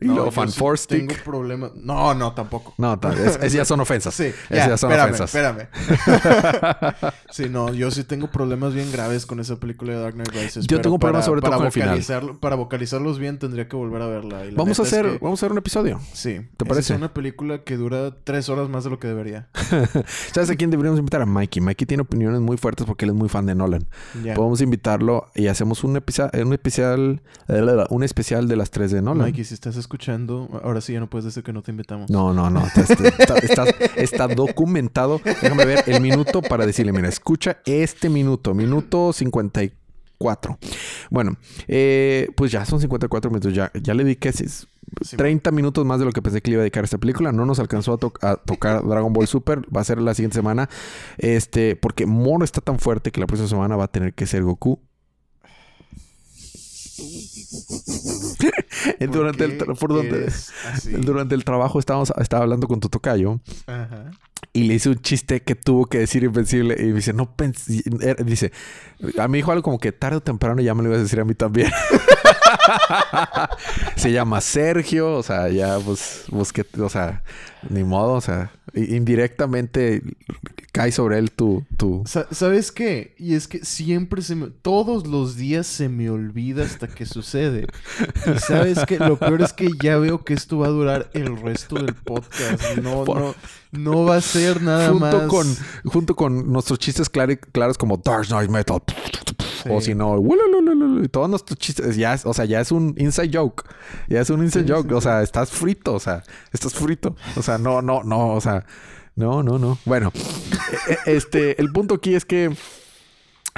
Y 0.00 0.06
No, 0.06 0.14
luego 0.14 0.26
yo 0.26 0.32
Fan 0.32 0.48
sí 0.50 0.86
Tengo 0.88 1.14
problemas. 1.24 1.72
No, 1.74 2.14
no, 2.14 2.32
tampoco. 2.32 2.74
No, 2.78 2.98
es, 3.16 3.38
es- 3.42 3.52
ya 3.52 3.64
son 3.64 3.80
ofensas. 3.80 4.14
Sí, 4.18 4.32
ya, 4.50 4.68
ya 4.68 4.76
son 4.76 4.90
espérame, 4.92 5.14
ofensas. 5.14 5.34
espérame. 5.34 5.68
sí, 7.30 7.48
no, 7.48 7.72
yo 7.72 7.90
sí 7.90 8.04
tengo 8.04 8.28
problemas 8.30 8.74
bien 8.74 8.90
graves 8.92 9.26
con 9.26 9.40
esa 9.40 9.56
película 9.56 9.92
de 9.92 10.00
Dark 10.00 10.14
Knight 10.14 10.30
Rises. 10.32 10.66
Yo 10.66 10.80
tengo 10.80 10.98
problemas 10.98 11.24
sobre 11.24 11.40
todo 11.40 11.50
para 11.50 11.58
con 11.58 11.66
el 11.66 11.72
final. 11.72 12.36
Para 12.40 12.56
vocalizarlos 12.56 13.18
bien 13.18 13.38
tendría 13.38 13.68
que 13.68 13.76
volver 13.76 14.02
a 14.02 14.06
verla. 14.06 14.44
y 14.46 14.54
Vamos 14.54 14.78
a 14.78 14.82
neta 14.82 14.82
es 14.82 14.92
hacer, 14.92 15.12
que- 15.12 15.18
vamos 15.24 15.42
a 15.42 15.46
hacer 15.46 15.52
un 15.52 15.58
episodio. 15.58 16.00
Sí. 16.12 16.40
¿Te 16.56 16.64
parece? 16.64 16.92
Es 16.94 16.98
una 16.98 17.12
película 17.14 17.62
que 17.64 17.76
dura 17.76 18.14
tres 18.24 18.48
horas 18.48 18.68
más 18.68 18.84
de 18.84 18.90
lo 18.90 18.98
que 18.98 19.08
debería. 19.08 19.48
¿Sabes 20.32 20.50
a 20.50 20.56
quién 20.56 20.70
deberíamos 20.70 20.98
invitar? 20.98 21.22
A 21.22 21.26
Mikey. 21.26 21.60
Mikey 21.62 21.86
tiene 21.86 22.02
opiniones 22.02 22.40
muy 22.40 22.56
fuertes 22.56 22.86
porque 22.86 23.04
él 23.04 23.10
es 23.10 23.16
muy 23.16 23.28
fan 23.28 23.46
de 23.46 23.54
Nolan. 23.54 23.86
Ya. 24.22 24.34
Podemos 24.34 24.60
invitarlo 24.60 25.26
y 25.34 25.46
hacemos 25.48 25.84
un, 25.84 25.90
un 25.90 25.96
especial, 26.52 27.22
un 27.90 28.02
especial 28.02 28.48
de 28.48 28.56
las 28.56 28.70
tres 28.70 28.90
de 28.90 29.02
Nolan. 29.02 29.26
Mikey, 29.26 29.44
si 29.44 29.54
estás 29.54 29.76
escuchando, 29.88 30.60
ahora 30.62 30.82
sí 30.82 30.92
ya 30.92 31.00
no 31.00 31.08
puedes 31.08 31.24
decir 31.24 31.42
que 31.42 31.52
no 31.54 31.62
te 31.62 31.70
invitamos. 31.70 32.10
No, 32.10 32.34
no, 32.34 32.50
no. 32.50 32.62
Está, 32.66 32.82
está- 32.82 33.38
está- 33.38 33.64
está 33.96 34.28
documentado. 34.28 35.18
Déjame 35.24 35.64
ver 35.64 35.82
el 35.86 36.02
minuto 36.02 36.42
para 36.42 36.66
decirle, 36.66 36.92
mira, 36.92 37.08
escucha 37.08 37.56
este 37.64 38.10
minuto, 38.10 38.52
minuto 38.52 39.14
54. 39.14 40.58
Bueno, 41.10 41.36
eh, 41.66 42.28
pues 42.36 42.52
ya 42.52 42.66
son 42.66 42.80
54 42.80 43.30
minutos. 43.30 43.54
Ya, 43.54 43.70
ya 43.82 43.94
le 43.94 44.04
dediqué 44.04 44.28
s- 44.28 44.66
Sí, 45.02 45.16
30 45.16 45.50
minutos 45.50 45.84
más 45.84 45.98
de 45.98 46.06
lo 46.06 46.12
que 46.12 46.22
pensé 46.22 46.40
que 46.40 46.50
le 46.50 46.54
iba 46.54 46.60
a 46.62 46.64
dedicar 46.64 46.82
a 46.82 46.86
esta 46.86 46.96
película. 46.98 47.30
No 47.32 47.44
nos 47.46 47.58
alcanzó 47.58 47.92
a, 47.94 47.98
to- 47.98 48.12
a 48.22 48.36
tocar 48.36 48.86
Dragon 48.86 49.12
Ball 49.12 49.26
Super. 49.26 49.60
Va 49.74 49.80
a 49.80 49.84
ser 49.84 50.00
la 50.00 50.14
siguiente 50.14 50.36
semana. 50.36 50.68
Este, 51.18 51.76
porque 51.76 52.04
Moro 52.06 52.44
está 52.44 52.60
tan 52.60 52.78
fuerte 52.78 53.10
que 53.10 53.20
la 53.20 53.26
próxima 53.26 53.48
semana 53.48 53.76
va 53.76 53.84
a 53.84 53.88
tener 53.88 54.12
que 54.14 54.26
ser 54.26 54.42
Goku. 54.44 54.80
¿Por 58.98 59.10
durante, 59.12 59.44
el, 59.44 59.58
eres 60.04 60.52
así? 60.66 60.92
durante 60.92 61.34
el 61.34 61.44
trabajo 61.44 61.78
estábamos, 61.78 62.12
estaba 62.18 62.42
hablando 62.42 62.66
con 62.68 62.80
tu 62.80 62.88
tocayo. 62.88 63.40
Ajá. 63.66 64.10
Y 64.52 64.64
le 64.64 64.74
hice 64.74 64.88
un 64.88 65.00
chiste 65.00 65.42
que 65.42 65.54
tuvo 65.54 65.86
que 65.86 65.98
decir 65.98 66.24
Invencible. 66.24 66.74
Y 66.78 66.86
me 66.86 66.94
dice, 66.94 67.12
no 67.12 67.36
pensé. 67.36 67.82
Dice, 68.24 68.50
a 69.18 69.28
mí 69.28 69.38
dijo 69.38 69.52
algo 69.52 69.62
como 69.62 69.78
que 69.78 69.92
tarde 69.92 70.16
o 70.16 70.22
temprano 70.22 70.60
ya 70.62 70.74
me 70.74 70.82
lo 70.82 70.88
ibas 70.88 71.00
a 71.00 71.02
decir 71.02 71.20
a 71.20 71.24
mí 71.24 71.34
también. 71.34 71.70
Se 73.96 74.12
llama 74.12 74.40
Sergio. 74.40 75.14
O 75.14 75.22
sea, 75.22 75.48
ya 75.48 75.78
pues 75.78 76.24
busqué, 76.28 76.64
o 76.80 76.88
sea, 76.88 77.22
ni 77.68 77.84
modo. 77.84 78.14
O 78.14 78.20
sea, 78.20 78.52
indirectamente 78.74 80.02
cae 80.72 80.92
sobre 80.92 81.18
él 81.18 81.30
tu, 81.32 81.64
tu. 81.76 82.02
Sa- 82.06 82.28
¿Sabes 82.30 82.70
qué? 82.72 83.14
Y 83.18 83.34
es 83.34 83.48
que 83.48 83.64
siempre 83.64 84.22
se 84.22 84.34
me... 84.36 84.48
Todos 84.48 85.06
los 85.06 85.36
días 85.36 85.66
se 85.66 85.88
me 85.88 86.10
olvida 86.10 86.64
hasta 86.64 86.88
que 86.88 87.06
sucede. 87.06 87.66
Y 88.34 88.38
¿sabes 88.38 88.78
qué? 88.86 88.98
Lo 88.98 89.18
peor 89.18 89.42
es 89.42 89.52
que 89.52 89.70
ya 89.82 89.98
veo 89.98 90.24
que 90.24 90.34
esto 90.34 90.58
va 90.58 90.66
a 90.66 90.70
durar 90.70 91.10
el 91.14 91.36
resto 91.40 91.76
del 91.76 91.94
podcast. 91.94 92.76
No, 92.82 93.04
Por- 93.04 93.20
no, 93.20 93.34
no 93.72 94.04
va 94.04 94.16
a 94.16 94.20
ser 94.20 94.62
nada 94.62 94.88
Junto 94.90 95.18
más... 95.18 95.26
con, 95.28 95.56
junto 95.84 96.16
con 96.16 96.52
nuestros 96.52 96.78
chistes 96.78 97.10
clari- 97.12 97.38
claros 97.52 97.76
como 97.78 97.96
Dark 97.98 98.26
Knight 98.28 98.50
Metal. 98.50 98.82
O 99.70 99.80
si 99.80 99.94
no, 99.94 100.16
y 101.02 101.08
todos 101.08 101.28
nuestros 101.28 101.58
chistes, 101.58 101.96
ya 101.96 102.14
es, 102.14 102.24
o 102.24 102.32
sea, 102.32 102.44
ya 102.46 102.60
es 102.60 102.70
un 102.72 102.94
inside 102.96 103.30
joke. 103.36 103.64
Ya 104.08 104.20
es 104.20 104.30
un 104.30 104.42
inside 104.42 104.64
Sí, 104.66 104.72
joke. 104.72 104.88
sí, 104.88 104.94
o 104.94 105.00
sea, 105.00 105.22
estás 105.22 105.50
frito, 105.50 105.94
o 105.94 106.00
sea, 106.00 106.22
estás 106.52 106.72
frito. 106.72 107.16
O 107.36 107.42
sea, 107.42 107.58
no, 107.58 107.82
no, 107.82 108.02
no, 108.04 108.28
o 108.34 108.40
sea, 108.40 108.64
no, 109.16 109.42
no, 109.42 109.58
no. 109.58 109.76
Bueno, 109.84 110.12
e- 110.88 111.10
e- 111.10 111.16
este, 111.16 111.60
el 111.60 111.70
punto 111.72 111.96
aquí 111.96 112.14
es 112.14 112.24
que 112.24 112.54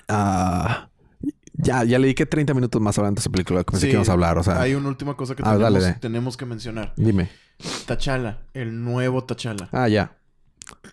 ah, 0.08 0.88
ya, 1.52 1.84
ya 1.84 1.98
le 1.98 2.04
dediqué 2.06 2.26
30 2.26 2.54
minutos 2.54 2.80
más 2.80 2.96
hablando 2.98 3.18
de 3.18 3.20
esa 3.20 3.30
película 3.30 3.62
que 3.62 3.70
pensé 3.72 3.86
que 3.86 3.92
íbamos 3.92 4.08
a 4.08 4.12
hablar. 4.12 4.38
O 4.38 4.42
sea, 4.42 4.60
Hay 4.60 4.74
una 4.74 4.88
última 4.88 5.16
cosa 5.16 5.34
que 5.34 5.42
Ah, 5.42 5.52
tenemos, 5.52 5.62
dale, 5.62 5.80
dale. 5.80 5.98
tenemos 6.00 6.36
que 6.36 6.46
mencionar. 6.46 6.92
dime. 6.96 7.30
Tachala, 7.86 8.38
el 8.54 8.82
nuevo 8.82 9.24
Tachala. 9.24 9.68
Ah, 9.72 9.88
ya. 9.88 10.16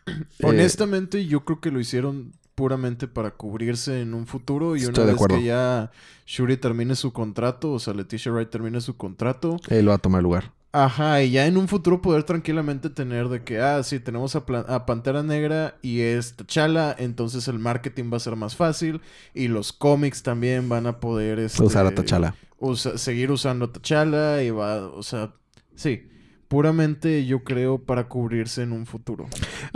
Eh, 0.08 0.14
Honestamente, 0.44 1.26
yo 1.26 1.46
creo 1.46 1.60
que 1.60 1.72
lo 1.72 1.80
hicieron 1.80 2.34
puramente 2.56 3.08
para 3.08 3.32
cubrirse 3.32 4.02
en 4.02 4.14
un 4.16 4.26
futuro 4.26 4.76
y 4.76 4.86
una 4.86 5.04
vez 5.04 5.18
que 5.28 5.44
ya 5.44 5.92
Shuri 6.26 6.58
termine 6.58 6.96
su 6.96 7.14
contrato, 7.14 7.72
o 7.74 7.80
sea, 7.80 7.94
Leticia 7.94 8.32
Wright 8.32 8.50
termine 8.50 8.82
su 8.82 8.98
contrato, 8.98 9.60
él 9.70 9.88
va 9.88 9.94
a 9.94 9.98
tomar 10.00 10.24
lugar. 10.24 10.52
ajá, 10.72 11.22
y 11.22 11.30
ya 11.30 11.46
en 11.46 11.56
un 11.58 11.68
futuro 11.68 12.02
poder 12.02 12.24
tranquilamente 12.24 12.90
tener 12.90 13.30
de 13.30 13.44
que, 13.44 13.60
ah, 13.60 13.84
sí, 13.84 14.00
tenemos 14.00 14.36
a, 14.36 14.86
Pantera 14.88 15.22
Negra 15.22 15.78
y 15.84 16.00
es 16.02 16.36
T'Challa, 16.36 16.96
entonces 16.98 17.48
el 17.48 17.60
marketing 17.60 18.12
va 18.12 18.18
a 18.18 18.22
ser 18.22 18.36
más 18.36 18.56
fácil 18.56 19.02
y 19.36 19.50
los 19.50 19.72
cómics 19.72 20.24
también 20.24 20.68
van 20.68 20.88
a 20.88 21.00
poder 21.00 21.38
este, 21.38 21.62
Usar 21.62 21.86
a 21.86 21.92
T'Challa. 21.94 22.34
usa- 22.58 22.98
seguir 22.98 23.30
usando 23.32 23.66
a 23.66 23.72
T'Challa 23.72 24.42
y 24.42 24.50
va, 24.50 24.88
o 24.88 25.04
sea, 25.04 25.32
sí, 25.76 26.08
puramente 26.48 27.26
yo 27.26 27.44
creo 27.44 27.80
para 27.84 28.08
cubrirse 28.08 28.64
en 28.64 28.72
un 28.72 28.86
futuro. 28.86 29.28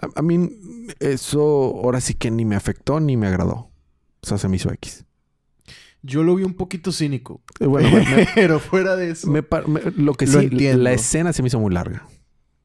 A, 0.01 0.19
a 0.19 0.21
mí 0.21 0.49
eso 0.99 1.41
ahora 1.83 2.01
sí 2.01 2.13
que 2.13 2.31
ni 2.31 2.45
me 2.45 2.55
afectó 2.55 2.99
ni 2.99 3.17
me 3.17 3.27
agradó. 3.27 3.69
O 4.23 4.27
sea, 4.27 4.37
se 4.37 4.47
me 4.47 4.55
hizo 4.57 4.71
X. 4.71 5.05
Yo 6.03 6.23
lo 6.23 6.35
vi 6.35 6.43
un 6.43 6.55
poquito 6.55 6.91
cínico. 6.91 7.41
Eh, 7.59 7.65
Bueno, 7.67 7.89
me- 7.91 8.27
pero 8.35 8.59
fuera 8.59 8.95
de 8.95 9.11
eso. 9.11 9.29
me 9.29 9.43
par- 9.43 9.67
me- 9.67 9.81
lo 9.97 10.13
que 10.13 10.25
Lo 10.25 10.39
sí, 10.39 10.45
entiendo. 10.47 10.83
la 10.83 10.93
escena 10.93 11.33
se 11.33 11.41
me 11.41 11.47
hizo 11.47 11.59
muy 11.59 11.73
larga. 11.73 12.07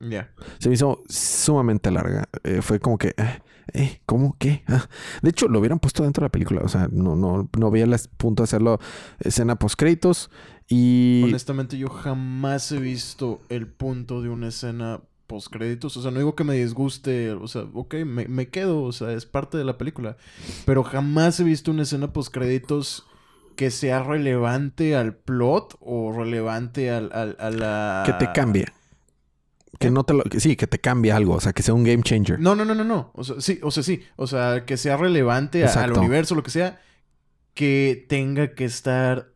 Ya. 0.00 0.30
Se 0.58 0.68
me 0.68 0.74
hizo 0.74 1.02
sumamente 1.08 1.90
larga. 1.90 2.28
Eh, 2.44 2.60
fue 2.62 2.80
como 2.80 2.98
que, 2.98 3.08
eh, 3.16 3.40
eh, 3.72 4.00
¿cómo? 4.06 4.36
¿Qué? 4.38 4.62
Ah. 4.68 4.86
De 5.22 5.30
hecho, 5.30 5.48
lo 5.48 5.58
hubieran 5.58 5.78
puesto 5.78 6.02
dentro 6.02 6.20
de 6.22 6.26
la 6.26 6.32
película. 6.32 6.60
O 6.62 6.68
sea, 6.68 6.88
no, 6.92 7.16
no, 7.16 7.48
no 7.58 7.70
veía 7.70 7.84
el 7.84 7.96
punto 8.16 8.42
de 8.42 8.44
hacerlo 8.44 8.78
escena 9.20 9.56
post 9.56 9.78
créditos. 9.78 10.30
Y 10.68 11.22
Honestamente, 11.24 11.78
yo 11.78 11.88
jamás 11.88 12.72
he 12.72 12.78
visto 12.80 13.40
el 13.48 13.66
punto 13.68 14.20
de 14.22 14.28
una 14.30 14.48
escena 14.48 15.00
post 15.28 15.48
créditos. 15.52 15.96
O 15.96 16.02
sea, 16.02 16.10
no 16.10 16.18
digo 16.18 16.34
que 16.34 16.44
me 16.44 16.54
disguste. 16.54 17.30
O 17.32 17.46
sea, 17.48 17.62
ok, 17.72 17.94
me, 18.04 18.26
me 18.26 18.48
quedo. 18.48 18.82
O 18.82 18.92
sea, 18.92 19.12
es 19.12 19.26
parte 19.26 19.56
de 19.58 19.64
la 19.64 19.78
película. 19.78 20.16
Pero 20.64 20.82
jamás 20.82 21.38
he 21.40 21.44
visto 21.44 21.70
una 21.70 21.82
escena 21.82 22.12
post 22.12 22.32
créditos 22.34 23.06
que 23.54 23.70
sea 23.70 24.02
relevante 24.02 24.96
al 24.96 25.14
plot 25.14 25.76
o 25.80 26.12
relevante 26.12 26.90
al, 26.90 27.10
al- 27.12 27.36
a 27.38 27.50
la. 27.50 28.02
que 28.04 28.12
te 28.14 28.32
cambie. 28.32 28.66
Que 29.78 29.90
no 29.90 30.04
te 30.04 30.14
lo, 30.14 30.24
que 30.24 30.40
sí, 30.40 30.56
que 30.56 30.66
te 30.66 30.78
cambie 30.80 31.12
algo. 31.12 31.34
O 31.34 31.40
sea, 31.40 31.52
que 31.52 31.62
sea 31.62 31.74
un 31.74 31.84
game 31.84 32.02
changer. 32.02 32.40
No, 32.40 32.56
no, 32.56 32.64
no, 32.64 32.74
no, 32.74 32.82
no. 32.84 33.10
O 33.14 33.22
sea, 33.24 33.40
sí, 33.40 33.60
o 33.62 33.70
sea, 33.70 33.82
sí. 33.82 34.02
O 34.16 34.26
sea, 34.26 34.64
que 34.64 34.76
sea 34.76 34.96
relevante 34.96 35.64
a- 35.64 35.72
al 35.84 35.92
universo, 35.92 36.34
lo 36.34 36.42
que 36.42 36.50
sea. 36.50 36.80
Que 37.54 38.04
tenga 38.08 38.54
que 38.54 38.64
estar 38.64 39.32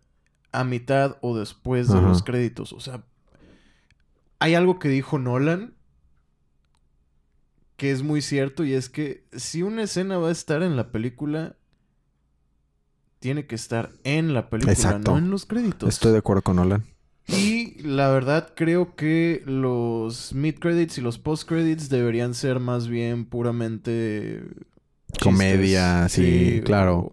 a 0.52 0.64
mitad 0.64 1.16
o 1.20 1.36
después 1.36 1.88
de 1.88 1.98
Ajá. 1.98 2.08
los 2.08 2.22
créditos. 2.22 2.72
O 2.72 2.80
sea, 2.80 3.02
hay 4.38 4.54
algo 4.54 4.78
que 4.78 4.88
dijo 4.88 5.18
Nolan 5.18 5.74
que 7.76 7.90
es 7.90 8.02
muy 8.02 8.20
cierto 8.20 8.62
y 8.64 8.74
es 8.74 8.90
que 8.90 9.24
si 9.32 9.62
una 9.62 9.84
escena 9.84 10.18
va 10.18 10.28
a 10.28 10.32
estar 10.32 10.62
en 10.62 10.76
la 10.76 10.92
película, 10.92 11.56
tiene 13.20 13.46
que 13.46 13.54
estar 13.54 13.90
en 14.04 14.34
la 14.34 14.50
película, 14.50 14.72
Exacto. 14.74 15.12
no 15.12 15.18
en 15.18 15.30
los 15.30 15.46
créditos. 15.46 15.88
Estoy 15.88 16.12
de 16.12 16.18
acuerdo 16.18 16.42
con 16.42 16.56
Nolan. 16.56 16.84
Y 17.26 17.80
la 17.82 18.10
verdad 18.10 18.52
creo 18.54 18.96
que 18.96 19.42
los 19.46 20.34
mid 20.34 20.56
credits 20.58 20.98
y 20.98 21.00
los 21.00 21.18
post 21.18 21.48
credits 21.48 21.88
deberían 21.88 22.34
ser 22.34 22.60
más 22.60 22.86
bien 22.86 23.24
puramente 23.24 24.42
chistes. 25.12 25.22
Comedia, 25.22 26.06
sí, 26.10 26.60
claro. 26.64 26.98
O, 26.98 27.12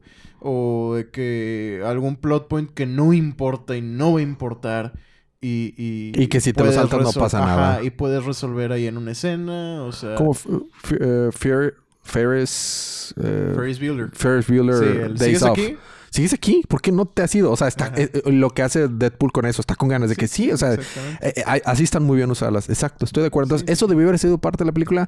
o 0.49 0.95
de 0.95 1.09
que 1.09 1.81
algún 1.85 2.15
plot 2.15 2.47
point 2.47 2.71
que 2.71 2.85
no 2.85 3.11
importa 3.13 3.75
y 3.75 3.81
no 3.81 4.13
va 4.13 4.19
a 4.19 4.23
importar. 4.23 4.93
Y, 5.41 5.73
y, 5.77 6.11
Y 6.15 6.27
que 6.27 6.41
si 6.41 6.53
te 6.53 6.63
lo 6.63 6.71
saltas 6.71 7.01
no 7.01 7.11
pasa 7.11 7.43
Ajá, 7.43 7.55
nada. 7.55 7.83
Y 7.83 7.89
puedes 7.91 8.23
resolver 8.25 8.71
ahí 8.71 8.87
en 8.87 8.97
una 8.97 9.11
escena. 9.11 9.83
O 9.83 9.91
sea, 9.91 10.15
Como 10.15 10.31
F- 10.31 10.49
F- 10.83 10.95
eh, 10.99 11.29
Fer- 11.31 11.73
Ferris... 12.01 13.13
eh, 13.21 13.51
Ferris 13.55 13.79
Bueller. 13.79 14.09
Ferris 14.13 14.47
Bueller 14.47 14.75
Sí, 14.75 14.83
el- 14.85 15.15
Days 15.15 15.19
¿sigues 15.19 15.43
Off. 15.43 15.51
aquí? 15.51 15.77
¿Sigues 16.09 16.33
aquí? 16.33 16.63
¿Por 16.67 16.81
qué 16.81 16.91
no 16.91 17.05
te 17.05 17.21
has 17.21 17.35
ido? 17.35 17.51
O 17.51 17.57
sea, 17.57 17.67
está, 17.67 17.85
Ajá. 17.87 18.01
eh, 18.01 18.09
eh, 18.13 18.31
lo 18.31 18.49
que 18.51 18.61
hace 18.63 18.87
Deadpool 18.87 19.31
con 19.33 19.45
eso, 19.45 19.61
está 19.61 19.75
con 19.75 19.89
ganas 19.89 20.09
de 20.09 20.15
que 20.15 20.27
sí, 20.27 20.49
o 20.51 20.57
sea, 20.57 20.73
eh, 20.73 20.79
eh, 21.21 21.43
así 21.65 21.83
están 21.83 22.03
muy 22.03 22.15
bien 22.17 22.31
usadas. 22.31 22.69
Exacto, 22.69 23.03
estoy 23.05 23.21
de 23.21 23.27
acuerdo. 23.27 23.47
Entonces, 23.47 23.65
Sí. 23.67 23.73
eso 23.73 23.87
debió 23.87 24.07
haber 24.07 24.17
sido 24.17 24.37
parte 24.39 24.63
de 24.63 24.67
la 24.67 24.71
película, 24.71 25.07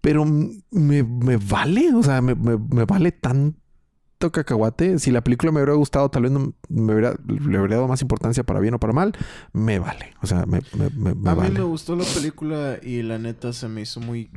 pero 0.00 0.24
me, 0.24 1.02
me 1.02 1.36
vale, 1.38 1.94
o 1.94 2.02
sea, 2.02 2.20
me, 2.20 2.34
me- 2.34 2.58
me 2.58 2.84
vale 2.84 3.12
tanto 3.12 3.56
cacahuate. 4.18 4.98
Si 4.98 5.10
la 5.10 5.22
película 5.22 5.52
me 5.52 5.60
hubiera 5.60 5.74
gustado, 5.74 6.08
tal 6.10 6.22
vez 6.24 6.32
no 6.32 6.52
me 6.68 6.92
hubiera, 6.92 7.14
le 7.26 7.58
hubiera 7.58 7.76
dado 7.76 7.88
más 7.88 8.02
importancia 8.02 8.42
para 8.44 8.60
bien 8.60 8.74
o 8.74 8.78
para 8.78 8.92
mal, 8.92 9.12
me 9.52 9.78
vale. 9.78 10.14
O 10.22 10.26
sea, 10.26 10.44
me, 10.46 10.60
me- 10.76 10.90
me- 10.90 11.14
me 11.14 11.30
a 11.30 11.34
mí 11.34 11.50
me 11.50 11.62
gustó 11.62 11.94
la 11.96 12.04
película 12.04 12.78
y 12.82 13.02
la 13.02 13.18
neta 13.18 13.52
se 13.52 13.68
me 13.68 13.82
hizo 13.82 14.00
muy 14.00 14.30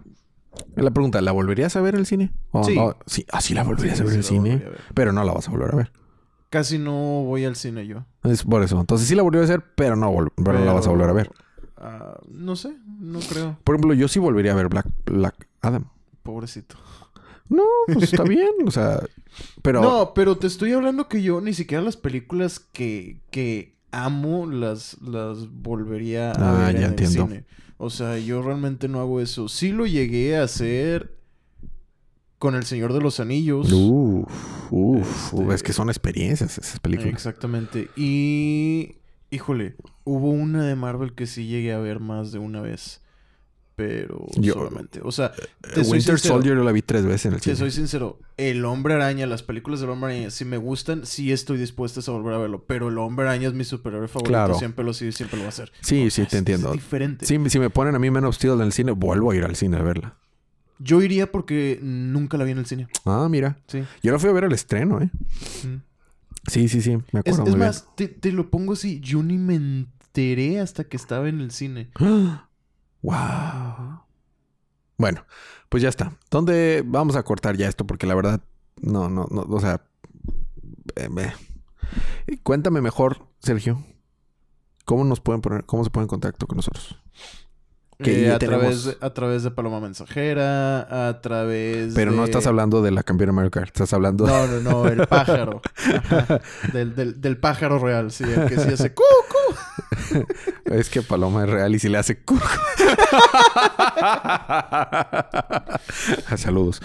La 0.75 0.91
pregunta, 0.91 1.21
¿la 1.21 1.31
volverías 1.31 1.75
a 1.75 1.81
ver 1.81 1.95
en 1.95 2.01
el 2.01 2.05
cine? 2.05 2.31
¿O 2.51 2.63
Sí. 2.63 2.75
no? 2.75 2.97
Sí, 3.05 3.25
ah, 3.31 3.41
sí 3.41 3.53
la 3.53 3.63
volverías 3.63 3.99
a 4.01 4.03
ver 4.03 4.13
en 4.13 4.17
el 4.19 4.23
Sí, 4.23 4.35
cine. 4.35 4.57
ver. 4.57 4.79
Pero 4.93 5.11
no 5.13 5.23
la 5.23 5.33
vas 5.33 5.47
a 5.47 5.51
volver 5.51 5.71
a 5.73 5.75
ver. 5.77 5.91
Casi 6.49 6.77
no 6.77 6.91
voy 7.23 7.45
al 7.45 7.55
cine 7.55 7.87
yo. 7.87 8.05
Es 8.23 8.43
por 8.43 8.61
eso. 8.61 8.79
Entonces 8.79 9.07
sí 9.07 9.15
la 9.15 9.23
volvería 9.23 9.43
a 9.43 9.45
hacer, 9.45 9.63
pero 9.75 9.95
no, 9.95 10.11
vol- 10.11 10.33
pero 10.35 10.59
no 10.59 10.65
la 10.65 10.73
vas 10.73 10.85
a 10.85 10.89
volver 10.89 11.09
a 11.09 11.13
ver. 11.13 11.31
Ah, 11.77 12.19
no 12.29 12.55
sé, 12.57 12.75
no 12.99 13.19
creo. 13.21 13.57
Por 13.63 13.75
ejemplo, 13.75 13.93
yo 13.95 14.07
sí 14.07 14.19
volvería 14.19 14.51
a 14.51 14.55
ver 14.55 14.67
Black, 14.67 14.85
Black 15.05 15.47
Adam. 15.61 15.85
Pobrecito. 16.21 16.75
No, 17.51 17.63
pues 17.85 18.03
está 18.11 18.23
bien. 18.37 18.49
O 18.65 18.71
sea, 18.71 19.01
pero... 19.61 19.81
No, 19.81 20.13
pero 20.15 20.37
te 20.37 20.47
estoy 20.47 20.71
hablando 20.71 21.07
que 21.07 21.21
yo 21.21 21.41
ni 21.41 21.53
siquiera 21.53 21.83
las 21.83 21.97
películas 21.97 22.59
que, 22.59 23.19
que 23.29 23.75
amo 23.91 24.45
las, 24.47 24.97
las 25.01 25.49
volvería 25.51 26.31
a 26.31 26.63
Ah, 26.63 26.65
ver 26.67 26.75
ya 26.79 26.85
en 26.85 26.89
entiendo. 26.91 27.23
el 27.23 27.27
cine. 27.29 27.45
O 27.77 27.89
sea, 27.89 28.17
yo 28.19 28.41
realmente 28.41 28.87
no 28.87 28.99
hago 29.01 29.19
eso. 29.21 29.47
Sí 29.49 29.71
lo 29.71 29.85
llegué 29.85 30.37
a 30.37 30.43
hacer 30.43 31.17
con 32.39 32.55
El 32.55 32.63
Señor 32.65 32.93
de 32.93 33.01
los 33.01 33.19
Anillos. 33.19 33.71
Uf, 33.71 34.27
uf, 34.71 35.33
Este- 35.33 35.53
es 35.55 35.63
que 35.63 35.73
son 35.73 35.89
experiencias 35.89 36.57
esas 36.57 36.79
películas. 36.79 37.13
Exactamente. 37.13 37.89
Y... 37.95 38.95
Híjole, 39.33 39.75
hubo 40.03 40.29
una 40.29 40.65
de 40.65 40.75
Marvel 40.75 41.13
que 41.13 41.25
sí 41.25 41.47
llegué 41.47 41.71
a 41.71 41.79
ver 41.79 41.99
más 42.01 42.31
de 42.33 42.39
una 42.39 42.59
vez. 42.61 43.00
Pero 43.81 44.25
Yo- 44.35 44.53
solamente. 44.53 44.99
O 45.03 45.11
sea, 45.11 45.31
Eh, 45.37 45.47
te 45.73 45.83
soy 45.83 45.93
Winter 45.93 46.17
sincero. 46.19 46.35
Soldier 46.35 46.55
yo 46.57 46.63
la 46.63 46.71
vi 46.71 46.81
tres 46.83 47.03
veces 47.03 47.25
en 47.25 47.33
el 47.33 47.39
Te 47.39 47.43
cine. 47.45 47.55
soy 47.55 47.71
sincero, 47.71 48.19
el 48.37 48.63
Hombre 48.65 48.93
Araña, 48.93 49.25
las 49.25 49.41
películas 49.41 49.79
del 49.79 49.89
Hombre 49.89 50.11
Araña, 50.13 50.29
si 50.29 50.45
me 50.45 50.57
gustan, 50.57 51.05
sí 51.07 51.31
estoy 51.31 51.57
dispuesta 51.57 51.99
a 52.05 52.11
volver 52.11 52.33
a 52.35 52.37
verlo. 52.37 52.63
Pero 52.67 52.89
el 52.89 52.97
Hombre 52.99 53.25
Araña 53.25 53.47
es 53.47 53.53
mi 53.55 53.63
superhéroe 53.63 54.07
favorito. 54.07 54.29
Claro. 54.29 54.53
Siempre 54.55 54.85
lo 54.85 54.93
sido 54.93 55.09
y 55.09 55.13
siempre 55.13 55.37
lo 55.37 55.43
va 55.43 55.47
a 55.47 55.49
hacer. 55.49 55.71
Sí, 55.81 56.05
O 56.07 56.11
sí, 56.11 56.21
te 56.21 56.27
es- 56.27 56.33
entiendo. 56.35 56.67
Es 56.69 56.73
diferente. 56.73 57.25
Sí, 57.25 57.37
si 57.47 57.59
me 57.59 57.69
ponen 57.71 57.95
a 57.95 57.99
mí 57.99 58.11
menos 58.11 58.35
Steel 58.35 58.53
en 58.53 58.61
el 58.61 58.71
cine, 58.71 58.91
vuelvo 58.91 59.31
a 59.31 59.35
ir 59.35 59.43
al 59.43 59.55
cine 59.55 59.77
a 59.77 59.81
verla. 59.81 60.15
Yo 60.77 61.01
iría 61.01 61.31
porque 61.31 61.79
nunca 61.81 62.37
la 62.37 62.43
vi 62.43 62.51
en 62.51 62.57
el 62.59 62.65
cine. 62.65 62.87
Ah, 63.05 63.27
mira. 63.29 63.57
Sí. 63.67 63.83
Yo 64.03 64.11
la 64.11 64.19
fui 64.19 64.29
a 64.29 64.33
ver 64.33 64.45
al 64.45 64.51
estreno, 64.53 64.99
¿eh? 65.01 65.09
Mm. 65.63 65.81
Sí, 66.47 66.67
sí, 66.69 66.81
sí. 66.81 66.97
Me 67.11 67.19
Es, 67.23 67.33
acuerdo 67.35 67.43
es 67.43 67.49
muy 67.51 67.59
más, 67.59 67.87
te, 67.95 68.07
te 68.07 68.31
lo 68.31 68.49
pongo 68.49 68.73
así. 68.73 68.99
Yo 68.99 69.21
ni 69.21 69.37
me 69.37 69.55
enteré 69.55 70.59
hasta 70.59 70.83
que 70.85 70.97
estaba 70.97 71.29
en 71.29 71.39
el 71.39 71.51
cine. 71.51 71.89
¡Wow! 73.01 74.01
Bueno, 74.97 75.25
pues 75.69 75.81
ya 75.81 75.89
está. 75.89 76.17
¿Dónde 76.29 76.83
vamos 76.85 77.15
a 77.15 77.23
cortar 77.23 77.57
ya 77.57 77.67
esto? 77.67 77.85
Porque 77.87 78.05
la 78.07 78.15
verdad, 78.15 78.41
no, 78.81 79.09
no, 79.09 79.27
no, 79.31 79.41
o 79.41 79.59
sea... 79.59 79.81
eh, 80.95 81.09
eh. 81.17 82.37
Cuéntame 82.43 82.81
mejor, 82.81 83.27
Sergio. 83.39 83.83
¿Cómo 84.85 85.03
nos 85.03 85.19
pueden 85.19 85.41
poner, 85.41 85.65
cómo 85.65 85.83
se 85.83 85.89
ponen 85.89 86.05
en 86.05 86.09
contacto 86.09 86.47
con 86.47 86.57
nosotros? 86.57 87.01
Que 88.03 88.25
Eh, 88.27 88.31
a, 88.31 88.39
tenemos- 88.39 88.59
través 88.61 88.83
de, 88.85 88.97
a 89.05 89.09
través 89.13 89.43
de 89.43 89.51
Paloma 89.51 89.79
Mensajera, 89.79 91.07
a 91.09 91.21
través 91.21 91.93
Pero 91.93 92.11
no 92.11 92.23
estás 92.23 92.47
hablando 92.47 92.81
de 92.81 92.91
la 92.91 93.03
campeona 93.03 93.33
Mario 93.33 93.51
Kart, 93.51 93.67
estás 93.67 93.93
hablando 93.93 94.25
No, 94.27 94.47
no, 94.47 94.59
no, 94.59 94.87
el 94.87 95.05
pájaro. 95.07 95.61
Del, 96.73 96.95
del, 96.95 97.21
del 97.21 97.37
pájaro 97.37 97.79
real, 97.79 98.11
sí, 98.11 98.23
el 98.23 98.45
que 98.47 98.57
sí 98.59 98.69
hace 98.73 98.93
cu, 98.93 99.03
cu. 99.29 99.55
Es 100.71 100.89
que 100.89 101.01
Paloma 101.01 101.43
es 101.43 101.49
real 101.49 101.75
y 101.75 101.79
si 101.79 101.89
le 101.89 101.97
hace 101.97 102.23
cu- 102.23 102.39
Saludos. 106.37 106.81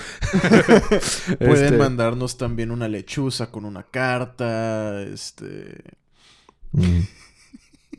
Pueden 1.39 1.65
Este, 1.65 1.77
mandarnos 1.79 2.37
también 2.37 2.71
una 2.71 2.89
lechuza 2.89 3.51
con 3.51 3.65
una 3.65 3.85
carta, 3.85 5.03
este... 5.03 5.83
mm. 6.73 7.01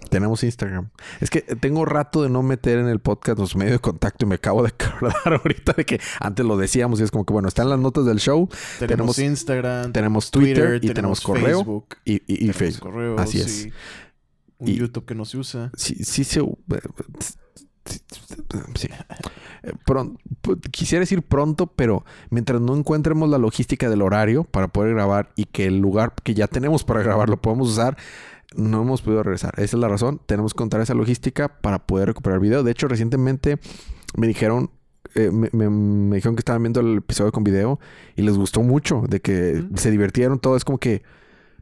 Tenemos 0.10 0.44
Instagram. 0.44 0.90
Es 1.20 1.30
que 1.30 1.42
tengo 1.42 1.86
rato 1.86 2.24
de 2.24 2.30
no 2.30 2.44
meter 2.44 2.80
en 2.80 2.88
el 2.88 3.00
podcast 3.00 3.40
los 3.40 3.56
medios 3.56 3.74
de 3.74 3.80
contacto 3.80 4.26
y 4.26 4.28
me 4.30 4.36
acabo 4.36 4.64
de 4.64 4.70
acordar 4.78 5.34
ahorita 5.42 5.74
de 5.74 5.86
que 5.86 6.00
antes 6.20 6.46
lo 6.46 6.58
decíamos 6.58 7.00
y 7.00 7.04
es 7.04 7.12
como 7.12 7.26
que 7.26 7.34
bueno, 7.34 7.48
están 7.48 7.70
las 7.70 7.80
notas 7.80 8.06
del 8.06 8.20
show, 8.20 8.48
Tenemos, 8.80 9.16
Tenemos- 9.16 9.20
Instagram, 9.20 9.92
tenemos 9.92 10.32
Twitter, 10.32 10.80
y 10.84 10.90
tenemos 10.94 11.22
correo 11.22 11.58
Facebook, 11.60 11.96
y, 12.06 12.14
y- 12.14 12.22
y 12.28 12.36
tenemos 12.38 12.56
Facebook. 12.58 12.92
correo, 12.92 13.20
Así 13.20 13.40
sí. 13.44 13.72
Un 14.60 14.68
Y- 14.70 14.76
YouTube 14.76 15.06
que 15.06 15.16
no 15.16 15.26
se 15.26 15.38
usa. 15.38 15.72
Sí, 15.76 15.96
sí 16.04 16.24
se... 16.24 16.42
Sí. 18.76 18.90
Eh, 19.64 19.74
pu- 19.86 20.60
quisiera 20.72 21.02
decir 21.02 21.22
pronto, 21.24 21.68
pero 21.68 22.04
mientras 22.30 22.60
no 22.60 22.76
encontremos 22.76 23.30
la 23.30 23.38
logística 23.38 23.90
del 23.90 24.02
horario 24.02 24.44
para 24.44 24.68
poder 24.68 24.94
grabar 24.94 25.32
y 25.36 25.46
que 25.46 25.68
el 25.68 25.80
lugar 25.80 26.14
que 26.24 26.34
ya 26.34 26.48
tenemos 26.48 26.84
para 26.84 27.02
grabar 27.02 27.30
lo 27.30 27.42
podemos 27.42 27.70
usar, 27.70 27.98
no 28.56 28.82
hemos 28.82 29.02
podido 29.02 29.24
regresar. 29.24 29.54
Esa 29.58 29.76
es 29.78 29.82
la 29.82 29.88
razón. 29.88 30.22
Tenemos 30.26 30.54
que 30.54 30.58
contar 30.58 30.82
esa 30.82 30.94
logística 30.94 31.48
para 31.50 31.80
poder 31.86 32.08
recuperar 32.08 32.40
video. 32.40 32.64
De 32.64 32.72
hecho, 32.72 32.88
recientemente 32.88 33.60
me 34.16 34.28
dijeron... 34.28 34.72
eh, 35.16 35.32
me, 35.32 35.50
me- 35.54 35.70
me 35.70 36.16
dijeron 36.16 36.36
que 36.36 36.42
estaban 36.42 36.62
viendo 36.64 36.80
el 36.80 36.98
episodio 36.98 37.32
con 37.32 37.44
video 37.44 37.80
y 38.16 38.22
les 38.22 38.38
gustó 38.38 38.62
mucho, 38.62 39.04
de 39.08 39.20
que 39.20 39.64
se 39.76 39.92
divirtieron, 39.92 40.40
todo. 40.40 40.56
Es 40.56 40.64
como 40.66 40.78
que 40.80 41.04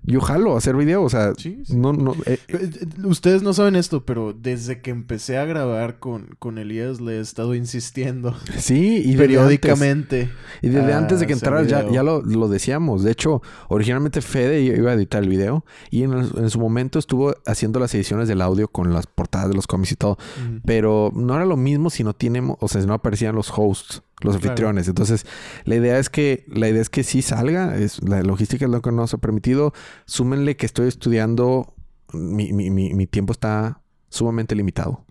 yo 0.06 0.22
jalo 0.22 0.56
hacer 0.58 0.76
video, 0.76 1.04
o 1.04 1.10
sea, 1.10 1.34
Sí, 1.36 1.62
sí. 1.66 1.76
no, 1.76 1.92
no, 1.94 2.14
eh, 2.26 2.40
Eh, 2.48 2.70
eh, 2.82 2.86
Ustedes 3.06 3.44
no 3.44 3.54
saben 3.54 3.76
esto, 3.76 4.06
pero 4.06 4.34
desde 4.34 4.82
que 4.82 4.92
empecé 4.92 5.38
a 5.38 5.46
grabar 5.46 6.00
con, 6.00 6.36
con 6.40 6.58
Elías 6.58 7.02
le 7.02 7.18
he 7.18 7.20
estado 7.20 7.56
insistiendo 7.56 8.36
sí, 8.58 9.02
y 9.04 9.16
periódicamente. 9.18 10.22
antes- 10.24 10.36
y 10.62 10.70
desde 10.70 10.94
a 10.94 10.98
antes 10.98 11.20
de 11.20 11.28
que 11.28 11.34
entraras 11.34 11.68
ya, 11.68 11.90
ya 11.90 12.04
lo, 12.04 12.22
lo 12.22 12.48
decíamos. 12.48 13.04
De 13.04 13.12
hecho, 13.12 13.42
originalmente 13.68 14.22
Fede 14.22 14.62
iba 14.62 14.92
a 14.92 14.94
editar 14.94 15.24
el 15.24 15.30
video 15.30 15.66
y 15.90 16.04
en, 16.04 16.14
el- 16.14 16.32
en 16.38 16.50
su 16.50 16.60
momento 16.60 17.00
estuvo 17.00 17.36
haciendo 17.46 17.80
las 17.80 17.94
ediciones 17.96 18.28
del 18.28 18.42
audio 18.42 18.68
con 18.68 18.94
las 18.94 19.08
portadas 19.08 19.50
de 19.50 19.56
los 19.56 19.68
cómics 19.68 19.92
y 19.92 19.96
todo. 19.96 20.18
Pero 20.66 21.12
no 21.16 21.36
era 21.36 21.46
lo 21.46 21.58
mismo 21.58 21.90
si 21.90 22.04
no 22.04 22.14
tiene, 22.14 22.42
o 22.60 22.68
sea, 22.68 22.82
si 22.82 22.88
no 22.88 22.94
aparecían 22.94 23.36
los 23.36 23.52
hosts, 23.56 24.02
los 24.22 24.36
Claro. 24.38 24.50
anfitriones. 24.50 24.88
Entonces, 24.88 25.26
la 25.66 25.76
idea 25.76 26.00
es 26.00 26.10
que, 26.10 26.46
la 26.48 26.70
idea 26.70 26.82
es 26.82 26.90
que 26.90 27.04
sí 27.04 27.22
salga. 27.22 27.76
Es, 27.78 28.02
la 28.04 28.22
logística 28.24 28.66
es 28.66 28.72
lo 28.72 28.82
que 28.82 28.92
nos 28.92 29.14
ha 29.14 29.18
permitido. 29.18 29.74
Súmenle 30.06 30.56
que 30.56 30.66
estoy 30.66 30.88
estudiando. 30.88 31.74
Mi, 32.14 32.54
mi, 32.54 32.70
mi, 32.70 32.94
mi 32.94 33.08
tiempo 33.08 33.34
está 33.34 33.82
sumamente 34.10 34.56
limitado. 34.56 35.06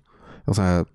O 0.47 0.55
sea, 0.55 0.87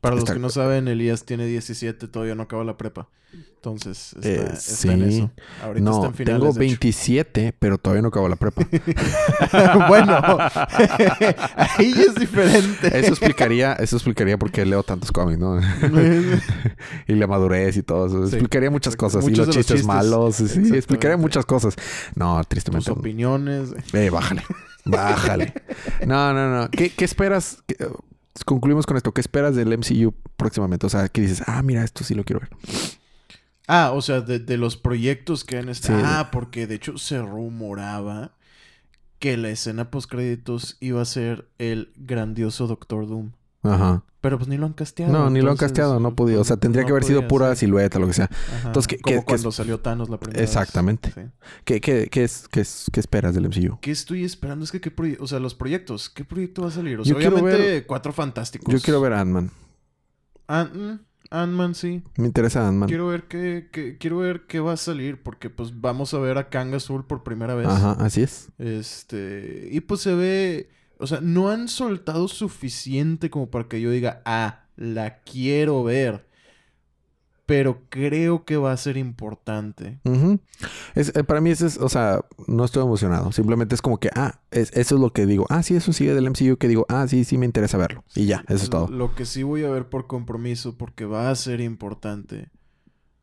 Para 0.00 0.14
los 0.14 0.24
Está- 0.24 0.34
que 0.34 0.40
no 0.40 0.50
saben, 0.50 0.88
Elías 0.88 1.24
tiene 1.24 1.46
17, 1.46 2.08
todavía 2.08 2.34
no 2.34 2.42
acaba 2.44 2.64
la 2.64 2.76
prepa. 2.76 3.08
Entonces, 3.32 4.14
está, 4.14 4.28
Eh, 4.28 4.52
está 4.56 4.92
en 4.94 5.10
sí. 5.10 5.16
eso. 5.18 5.30
Ahorita 5.62 5.90
está 5.90 6.00
no, 6.00 6.06
en 6.06 6.14
finales, 6.14 6.40
tengo 6.40 6.44
de 6.46 6.50
hecho. 6.50 6.58
27, 6.58 7.54
pero 7.58 7.76
todavía 7.78 8.00
no 8.02 8.08
acabo 8.08 8.26
la 8.28 8.36
prepa. 8.36 8.66
bueno, 9.88 10.18
ahí 11.56 11.92
es 11.96 12.14
diferente. 12.14 12.98
Eso 12.98 13.10
explicaría, 13.10 13.74
eso 13.74 13.96
explicaría 13.96 14.38
por 14.38 14.50
qué 14.50 14.64
leo 14.64 14.82
tantos 14.82 15.12
cómics, 15.12 15.38
¿no? 15.38 15.60
y 17.06 17.14
la 17.14 17.26
madurez 17.26 17.76
y 17.76 17.82
todo 17.82 18.06
eso. 18.06 18.26
Sí. 18.26 18.34
Explicaría 18.36 18.70
muchas 18.70 18.96
cosas. 18.96 19.22
y 19.24 19.28
Muchos 19.30 19.46
los 19.48 19.54
de 19.56 19.60
los 19.60 19.66
chistes, 19.66 19.86
malos. 19.86 20.36
Sí, 20.36 20.74
explicaría 20.74 21.16
muchas 21.18 21.44
cosas. 21.46 21.76
No, 22.14 22.38
Tus 22.38 22.48
tristemente. 22.48 22.90
no. 22.90 22.96
opiniones. 22.96 23.70
Eh, 23.92 24.10
bájale. 24.10 24.42
Bájale. 24.86 25.52
No, 26.06 26.32
no, 26.32 26.50
no. 26.62 26.70
¿Qué, 26.70 26.90
qué 26.90 27.04
esperas? 27.04 27.58
¿Qué- 27.66 27.76
concluimos 28.44 28.86
con 28.86 28.96
esto. 28.96 29.12
¿Qué 29.12 29.20
esperas 29.20 29.54
del 29.54 29.76
MCU 29.76 30.14
próximamente? 30.36 30.86
O 30.86 30.88
sea, 30.88 31.08
¿qué 31.08 31.22
dices? 31.22 31.42
Ah, 31.46 31.62
mira, 31.62 31.84
esto 31.84 32.04
sí 32.04 32.14
lo 32.14 32.24
quiero 32.24 32.40
ver. 32.40 32.50
Ah, 33.66 33.92
o 33.94 34.02
sea, 34.02 34.20
de, 34.20 34.38
de 34.38 34.56
los 34.56 34.76
proyectos 34.76 35.44
que 35.44 35.56
han 35.58 35.68
estado. 35.68 36.02
Ah, 36.04 36.30
porque 36.32 36.66
de 36.66 36.76
hecho 36.76 36.98
se 36.98 37.20
rumoraba 37.20 38.32
que 39.20 39.36
la 39.36 39.50
escena 39.50 39.90
post 39.90 40.10
créditos 40.10 40.76
iba 40.80 41.02
a 41.02 41.04
ser 41.04 41.48
el 41.58 41.92
grandioso 41.96 42.66
Doctor 42.66 43.06
Doom. 43.06 43.32
Ajá. 43.62 44.04
Pero 44.22 44.36
pues 44.36 44.48
ni 44.48 44.58
lo 44.58 44.66
han 44.66 44.74
casteado. 44.74 45.12
No, 45.12 45.30
ni 45.30 45.40
lo 45.40 45.50
han 45.50 45.56
casteado. 45.56 45.98
No 45.98 46.14
podía. 46.14 46.38
O 46.40 46.44
sea, 46.44 46.56
tendría 46.58 46.82
no 46.82 46.86
que 46.88 46.92
haber 46.92 47.04
sido 47.04 47.26
pura 47.26 47.48
ser. 47.48 47.56
silueta, 47.56 47.98
lo 47.98 48.06
que 48.06 48.12
sea. 48.12 48.26
Ajá, 48.26 48.66
Entonces, 48.68 48.86
¿qué- 48.88 48.98
Como 48.98 49.16
qué- 49.16 49.20
qué 49.20 49.24
cuando 49.24 49.52
salió 49.52 49.80
Thanos 49.80 50.10
la 50.10 50.18
primera 50.18 50.40
vez. 50.40 50.50
Exactamente. 50.50 51.10
Sí. 51.14 51.20
¿Qué, 51.64 51.80
qué, 51.80 52.08
qué 52.10 52.24
es, 52.24 52.46
qué, 52.50 52.60
es, 52.60 52.86
¿Qué 52.92 53.00
esperas 53.00 53.34
del 53.34 53.46
MCU? 53.46 53.78
¿Qué 53.80 53.90
estoy 53.90 54.24
esperando? 54.24 54.64
Es 54.64 54.72
que, 54.72 54.80
¿qué 54.80 54.94
proye- 54.94 55.16
o 55.20 55.26
sea, 55.26 55.40
los 55.40 55.54
proyectos. 55.54 56.10
¿Qué 56.10 56.24
proyecto 56.24 56.62
va 56.62 56.68
a 56.68 56.70
salir? 56.70 57.00
O 57.00 57.04
sea, 57.04 57.16
obviamente, 57.16 57.84
Cuatro 57.86 58.12
Fantásticos. 58.12 58.72
Yo 58.72 58.80
quiero 58.80 59.00
ver 59.00 59.14
a 59.14 59.20
Ant-Man. 59.22 59.50
Ant- 60.48 60.72
mm, 60.74 60.98
Ant-Man, 61.30 61.74
sí. 61.74 62.02
Me 62.16 62.26
interesa 62.26 62.68
Ant-Man. 62.68 62.88
Quiero 62.90 63.06
ver 63.06 63.24
qué, 63.24 63.68
qué- 63.72 63.96
quiero 63.96 64.18
ver 64.18 64.46
qué 64.46 64.60
va 64.60 64.72
a 64.74 64.76
salir. 64.76 65.22
Porque, 65.22 65.48
pues, 65.48 65.80
vamos 65.80 66.12
a 66.12 66.18
ver 66.18 66.36
a 66.36 66.50
Kang 66.50 66.74
Azul 66.74 67.06
por 67.06 67.22
primera 67.22 67.54
vez. 67.54 67.68
Ajá, 67.68 67.92
así 67.92 68.20
es. 68.22 68.48
Este. 68.58 69.68
Y 69.72 69.80
pues 69.80 70.00
se 70.02 70.14
ve. 70.14 70.70
O 71.00 71.06
sea, 71.06 71.20
no 71.20 71.50
han 71.50 71.68
soltado 71.68 72.28
suficiente 72.28 73.30
como 73.30 73.50
para 73.50 73.66
que 73.68 73.80
yo 73.80 73.90
diga, 73.90 74.22
ah, 74.24 74.64
la 74.76 75.20
quiero 75.22 75.82
ver. 75.82 76.28
Pero 77.46 77.82
creo 77.88 78.44
que 78.44 78.56
va 78.56 78.70
a 78.70 78.76
ser 78.76 78.96
importante. 78.96 79.98
Es, 80.94 81.12
eh, 81.16 81.24
para 81.24 81.40
mí 81.40 81.50
eso 81.50 81.66
es, 81.66 81.78
o 81.78 81.88
sea, 81.88 82.20
no 82.46 82.64
estoy 82.64 82.84
emocionado. 82.84 83.32
Simplemente 83.32 83.74
es 83.74 83.82
como 83.82 83.98
que, 83.98 84.08
ah, 84.14 84.38
es- 84.52 84.70
eso 84.76 84.94
es 84.94 85.00
lo 85.00 85.12
que 85.12 85.26
digo. 85.26 85.46
Ah, 85.48 85.64
sí, 85.64 85.74
eso 85.74 85.92
sigue 85.92 86.14
del 86.14 86.26
MCU 86.28 86.58
que 86.58 86.68
digo, 86.68 86.86
ah, 86.88 87.08
sí, 87.08 87.24
sí 87.24 87.38
me 87.38 87.46
interesa 87.46 87.76
verlo. 87.76 88.04
Y 88.14 88.26
ya, 88.26 88.44
eso 88.46 88.62
es 88.62 88.70
todo. 88.70 88.86
Lo 88.86 89.16
que 89.16 89.24
sí 89.26 89.42
voy 89.42 89.64
a 89.64 89.68
ver 89.70 89.88
por 89.88 90.06
compromiso, 90.06 90.78
porque 90.78 91.06
va 91.06 91.28
a 91.28 91.34
ser 91.34 91.60
importante, 91.60 92.50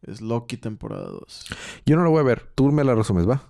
es 0.02 0.20
Loki 0.20 0.58
temporada 0.58 1.06
2. 1.08 1.46
Yo 1.86 1.96
no 1.96 2.04
lo 2.04 2.10
voy 2.12 2.20
a 2.20 2.24
ver. 2.24 2.52
Tú 2.54 2.70
me 2.74 2.84
la 2.84 2.96
resumes, 2.96 3.30
¿va? 3.30 3.44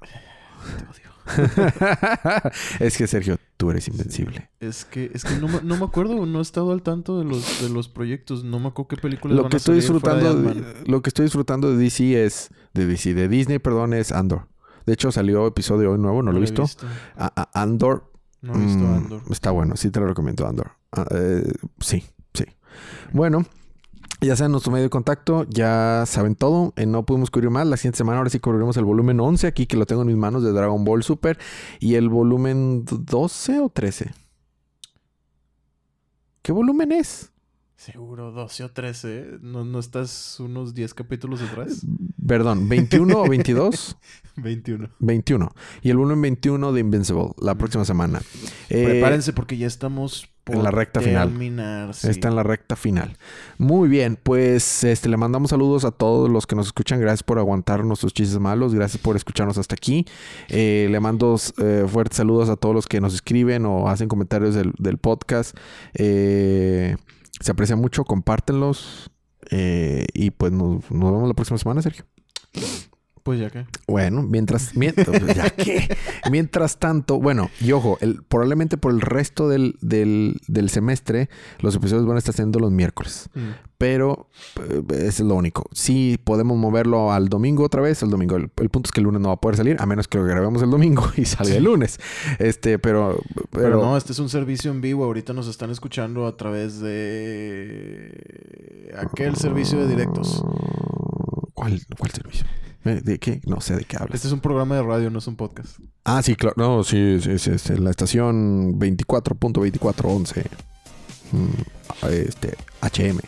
Te 0.00 0.84
odio. 0.84 1.13
es 2.80 2.96
que, 2.96 3.06
Sergio, 3.06 3.36
tú 3.56 3.70
eres 3.70 3.88
invencible. 3.88 4.50
Es 4.60 4.84
que, 4.84 5.10
es 5.14 5.24
que 5.24 5.36
no, 5.36 5.48
me- 5.48 5.62
no 5.62 5.76
me 5.76 5.84
acuerdo, 5.84 6.26
no 6.26 6.38
he 6.38 6.42
estado 6.42 6.72
al 6.72 6.82
tanto 6.82 7.18
de 7.18 7.24
los, 7.24 7.60
de 7.60 7.68
los 7.68 7.88
proyectos. 7.88 8.44
No 8.44 8.58
me 8.58 8.68
acuerdo 8.68 8.88
qué 8.88 8.96
películas 8.96 9.36
Lo 9.36 9.42
van 9.44 9.50
que 9.50 9.56
a 9.56 9.58
estoy 9.58 9.74
de 9.76 9.80
disfrutando, 9.80 10.34
de, 10.42 10.84
lo 10.86 11.02
que 11.02 11.08
estoy 11.10 11.24
disfrutando 11.24 11.70
de 11.70 11.76
DC 11.76 12.24
es 12.24 12.50
de 12.74 12.86
DC, 12.86 13.14
de 13.14 13.28
Disney, 13.28 13.58
perdón, 13.58 13.94
es 13.94 14.12
Andor. 14.12 14.48
De 14.86 14.92
hecho 14.92 15.10
salió 15.12 15.46
episodio 15.46 15.92
hoy 15.92 15.98
nuevo, 15.98 16.22
no, 16.22 16.30
lo 16.32 16.38
he 16.38 16.40
visto. 16.42 16.64
A- 17.16 17.32
a- 17.34 17.62
Andor 17.62 18.10
No 18.42 18.54
he 18.56 18.58
visto 18.64 18.84
Mm, 18.84 18.96
Andor. 18.96 19.22
Está 19.30 19.50
bueno, 19.50 19.76
sí 19.76 19.90
te 19.90 20.00
lo 20.00 20.06
recomiendo, 20.06 20.46
Andor. 20.46 20.72
Ah, 20.92 21.06
eh, 21.10 21.50
sí, 21.80 22.04
sí. 22.34 22.44
Bueno, 23.12 23.46
ya 24.24 24.36
saben 24.36 24.52
nuestro 24.52 24.72
medio 24.72 24.84
de 24.84 24.90
contacto, 24.90 25.46
ya 25.48 26.04
saben 26.06 26.34
todo. 26.34 26.72
Eh, 26.76 26.86
no 26.86 27.04
pudimos 27.04 27.30
cubrir 27.30 27.50
más. 27.50 27.66
La 27.66 27.76
siguiente 27.76 27.98
semana 27.98 28.18
ahora 28.18 28.30
sí 28.30 28.40
cubriremos 28.40 28.76
el 28.76 28.84
volumen 28.84 29.20
11 29.20 29.46
aquí, 29.46 29.66
que 29.66 29.76
lo 29.76 29.86
tengo 29.86 30.02
en 30.02 30.08
mis 30.08 30.16
manos 30.16 30.42
de 30.42 30.52
Dragon 30.52 30.84
Ball 30.84 31.02
Super. 31.02 31.38
Y 31.80 31.94
el 31.94 32.08
volumen 32.08 32.84
12 32.84 33.60
o 33.60 33.68
13. 33.68 34.12
¿Qué 36.42 36.52
volumen 36.52 36.92
es? 36.92 37.32
Seguro 37.76 38.32
12 38.32 38.64
o 38.64 38.70
13. 38.70 39.38
¿No, 39.42 39.64
no 39.64 39.78
estás 39.78 40.40
unos 40.40 40.74
10 40.74 40.94
capítulos 40.94 41.42
atrás? 41.42 41.86
Perdón, 42.26 42.68
21 42.68 43.20
o 43.20 43.28
22. 43.28 43.96
21. 44.36 44.90
21. 44.98 45.52
Y 45.82 45.90
el 45.90 45.96
volumen 45.96 46.22
21 46.22 46.72
de 46.72 46.80
Invincible, 46.80 47.30
la 47.38 47.54
próxima 47.56 47.84
semana. 47.84 48.22
Eh, 48.70 48.84
Prepárense 48.84 49.32
porque 49.32 49.56
ya 49.58 49.66
estamos 49.66 50.33
en 50.46 50.62
la 50.62 50.70
recta 50.70 51.00
final. 51.00 51.32
sí. 51.92 52.08
Está 52.08 52.28
en 52.28 52.36
la 52.36 52.42
recta 52.42 52.76
final. 52.76 53.16
Muy 53.58 53.88
bien, 53.88 54.18
pues 54.22 54.84
este, 54.84 55.08
le 55.08 55.16
mandamos 55.16 55.50
saludos 55.50 55.84
a 55.84 55.90
todos 55.90 56.28
los 56.30 56.46
que 56.46 56.54
nos 56.56 56.66
escuchan. 56.66 57.00
Gracias 57.00 57.22
por 57.22 57.38
aguantar 57.38 57.84
nuestros 57.84 58.12
chistes 58.12 58.38
malos. 58.38 58.74
Gracias 58.74 59.00
por 59.02 59.16
escucharnos 59.16 59.58
hasta 59.58 59.74
aquí. 59.74 60.06
Eh, 60.48 60.88
le 60.90 61.00
mando 61.00 61.36
eh, 61.58 61.86
fuertes 61.88 62.16
saludos 62.18 62.48
a 62.48 62.56
todos 62.56 62.74
los 62.74 62.86
que 62.86 63.00
nos 63.00 63.14
escriben 63.14 63.64
o 63.66 63.88
hacen 63.88 64.08
comentarios 64.08 64.54
del, 64.54 64.72
del 64.78 64.98
podcast. 64.98 65.56
Eh, 65.94 66.96
se 67.40 67.50
aprecia 67.50 67.76
mucho, 67.76 68.04
compártenlos. 68.04 69.10
Y 69.50 70.30
pues 70.30 70.52
nos, 70.52 70.90
nos 70.90 71.12
vemos 71.12 71.28
la 71.28 71.34
próxima 71.34 71.58
semana, 71.58 71.80
Sergio. 71.82 72.04
Pues 73.24 73.40
ya 73.40 73.48
que. 73.48 73.64
Bueno, 73.88 74.22
mientras, 74.22 74.76
mientras, 74.76 75.08
ya 75.34 75.48
que, 75.48 75.88
mientras 76.30 76.78
tanto, 76.78 77.18
bueno, 77.18 77.50
y 77.58 77.72
ojo, 77.72 77.96
el, 78.02 78.22
probablemente 78.22 78.76
por 78.76 78.92
el 78.92 79.00
resto 79.00 79.48
del, 79.48 79.78
del, 79.80 80.42
del 80.46 80.68
semestre, 80.68 81.30
los 81.60 81.74
episodios 81.74 82.04
van 82.06 82.16
a 82.16 82.18
estar 82.18 82.34
siendo 82.34 82.58
los 82.58 82.70
miércoles. 82.70 83.30
Mm. 83.34 83.48
Pero 83.78 84.28
eh, 84.60 84.82
es 85.06 85.20
lo 85.20 85.36
único. 85.36 85.64
Si 85.72 86.18
podemos 86.22 86.58
moverlo 86.58 87.12
al 87.12 87.30
domingo 87.30 87.64
otra 87.64 87.80
vez, 87.80 88.02
el 88.02 88.10
domingo. 88.10 88.36
El, 88.36 88.50
el 88.58 88.68
punto 88.68 88.88
es 88.88 88.92
que 88.92 89.00
el 89.00 89.04
lunes 89.04 89.22
no 89.22 89.28
va 89.28 89.34
a 89.34 89.40
poder 89.40 89.56
salir, 89.56 89.78
a 89.80 89.86
menos 89.86 90.06
que 90.06 90.18
lo 90.18 90.24
grabemos 90.24 90.60
el 90.62 90.68
domingo 90.68 91.10
y 91.16 91.24
salga 91.24 91.56
el 91.56 91.64
lunes. 91.64 91.98
Este, 92.38 92.78
pero, 92.78 93.18
pero, 93.50 93.64
Pero 93.64 93.80
no, 93.80 93.96
este 93.96 94.12
es 94.12 94.18
un 94.18 94.28
servicio 94.28 94.70
en 94.70 94.82
vivo. 94.82 95.02
Ahorita 95.02 95.32
nos 95.32 95.48
están 95.48 95.70
escuchando 95.70 96.26
a 96.26 96.36
través 96.36 96.78
de 96.80 98.12
aquel 98.98 99.36
servicio 99.36 99.78
de 99.78 99.88
directos. 99.88 100.44
¿Cuál, 101.54 101.80
cuál 101.98 102.10
servicio? 102.10 102.44
¿De 102.84 103.18
qué? 103.18 103.40
No 103.46 103.60
sé 103.60 103.76
de 103.76 103.84
qué 103.84 103.96
hablas. 103.96 104.14
Este 104.16 104.28
es 104.28 104.32
un 104.34 104.40
programa 104.40 104.76
de 104.76 104.82
radio, 104.82 105.10
no 105.10 105.18
es 105.18 105.26
un 105.26 105.36
podcast. 105.36 105.78
Ah, 106.04 106.22
sí, 106.22 106.36
claro. 106.36 106.54
No, 106.58 106.84
sí, 106.84 107.18
sí, 107.20 107.38
sí, 107.38 107.58
sí, 107.58 107.76
La 107.76 107.90
estación 107.90 108.78
24.2411. 108.78 110.44
Mm, 111.32 112.06
Este, 112.10 112.54
HM. 112.82 113.20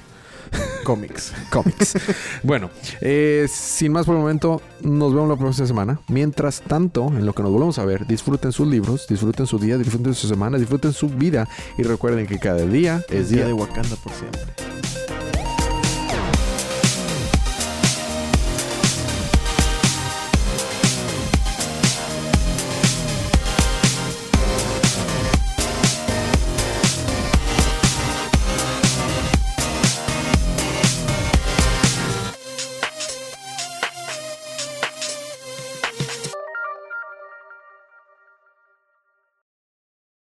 Cómics. 0.84 1.32
Comics. 1.50 1.94
bueno, 2.42 2.70
eh, 3.00 3.46
sin 3.50 3.92
más 3.92 4.07
por 4.07 4.14
el 4.14 4.20
momento, 4.20 4.62
nos 4.82 5.12
vemos 5.12 5.28
la 5.28 5.36
próxima 5.36 5.66
semana. 5.66 6.00
Mientras 6.09 6.61
tanto, 6.61 7.09
en 7.09 7.26
lo 7.26 7.32
que 7.32 7.42
nos 7.42 7.50
volvemos 7.50 7.78
a 7.78 7.84
ver, 7.84 8.07
disfruten 8.07 8.52
sus 8.52 8.68
libros, 8.68 9.07
disfruten 9.09 9.46
su 9.46 9.59
día, 9.59 9.76
disfruten 9.78 10.14
su 10.14 10.28
semana, 10.28 10.59
disfruten 10.59 10.92
su 10.92 11.09
vida 11.09 11.48
y 11.78 11.82
recuerden 11.82 12.26
que 12.26 12.38
cada 12.38 12.64
día 12.66 13.04
es 13.09 13.22
Es 13.22 13.28
día 13.30 13.38
día 13.38 13.46
de 13.46 13.52
Wakanda 13.54 13.96
por 13.96 14.12
siempre. 14.12 14.42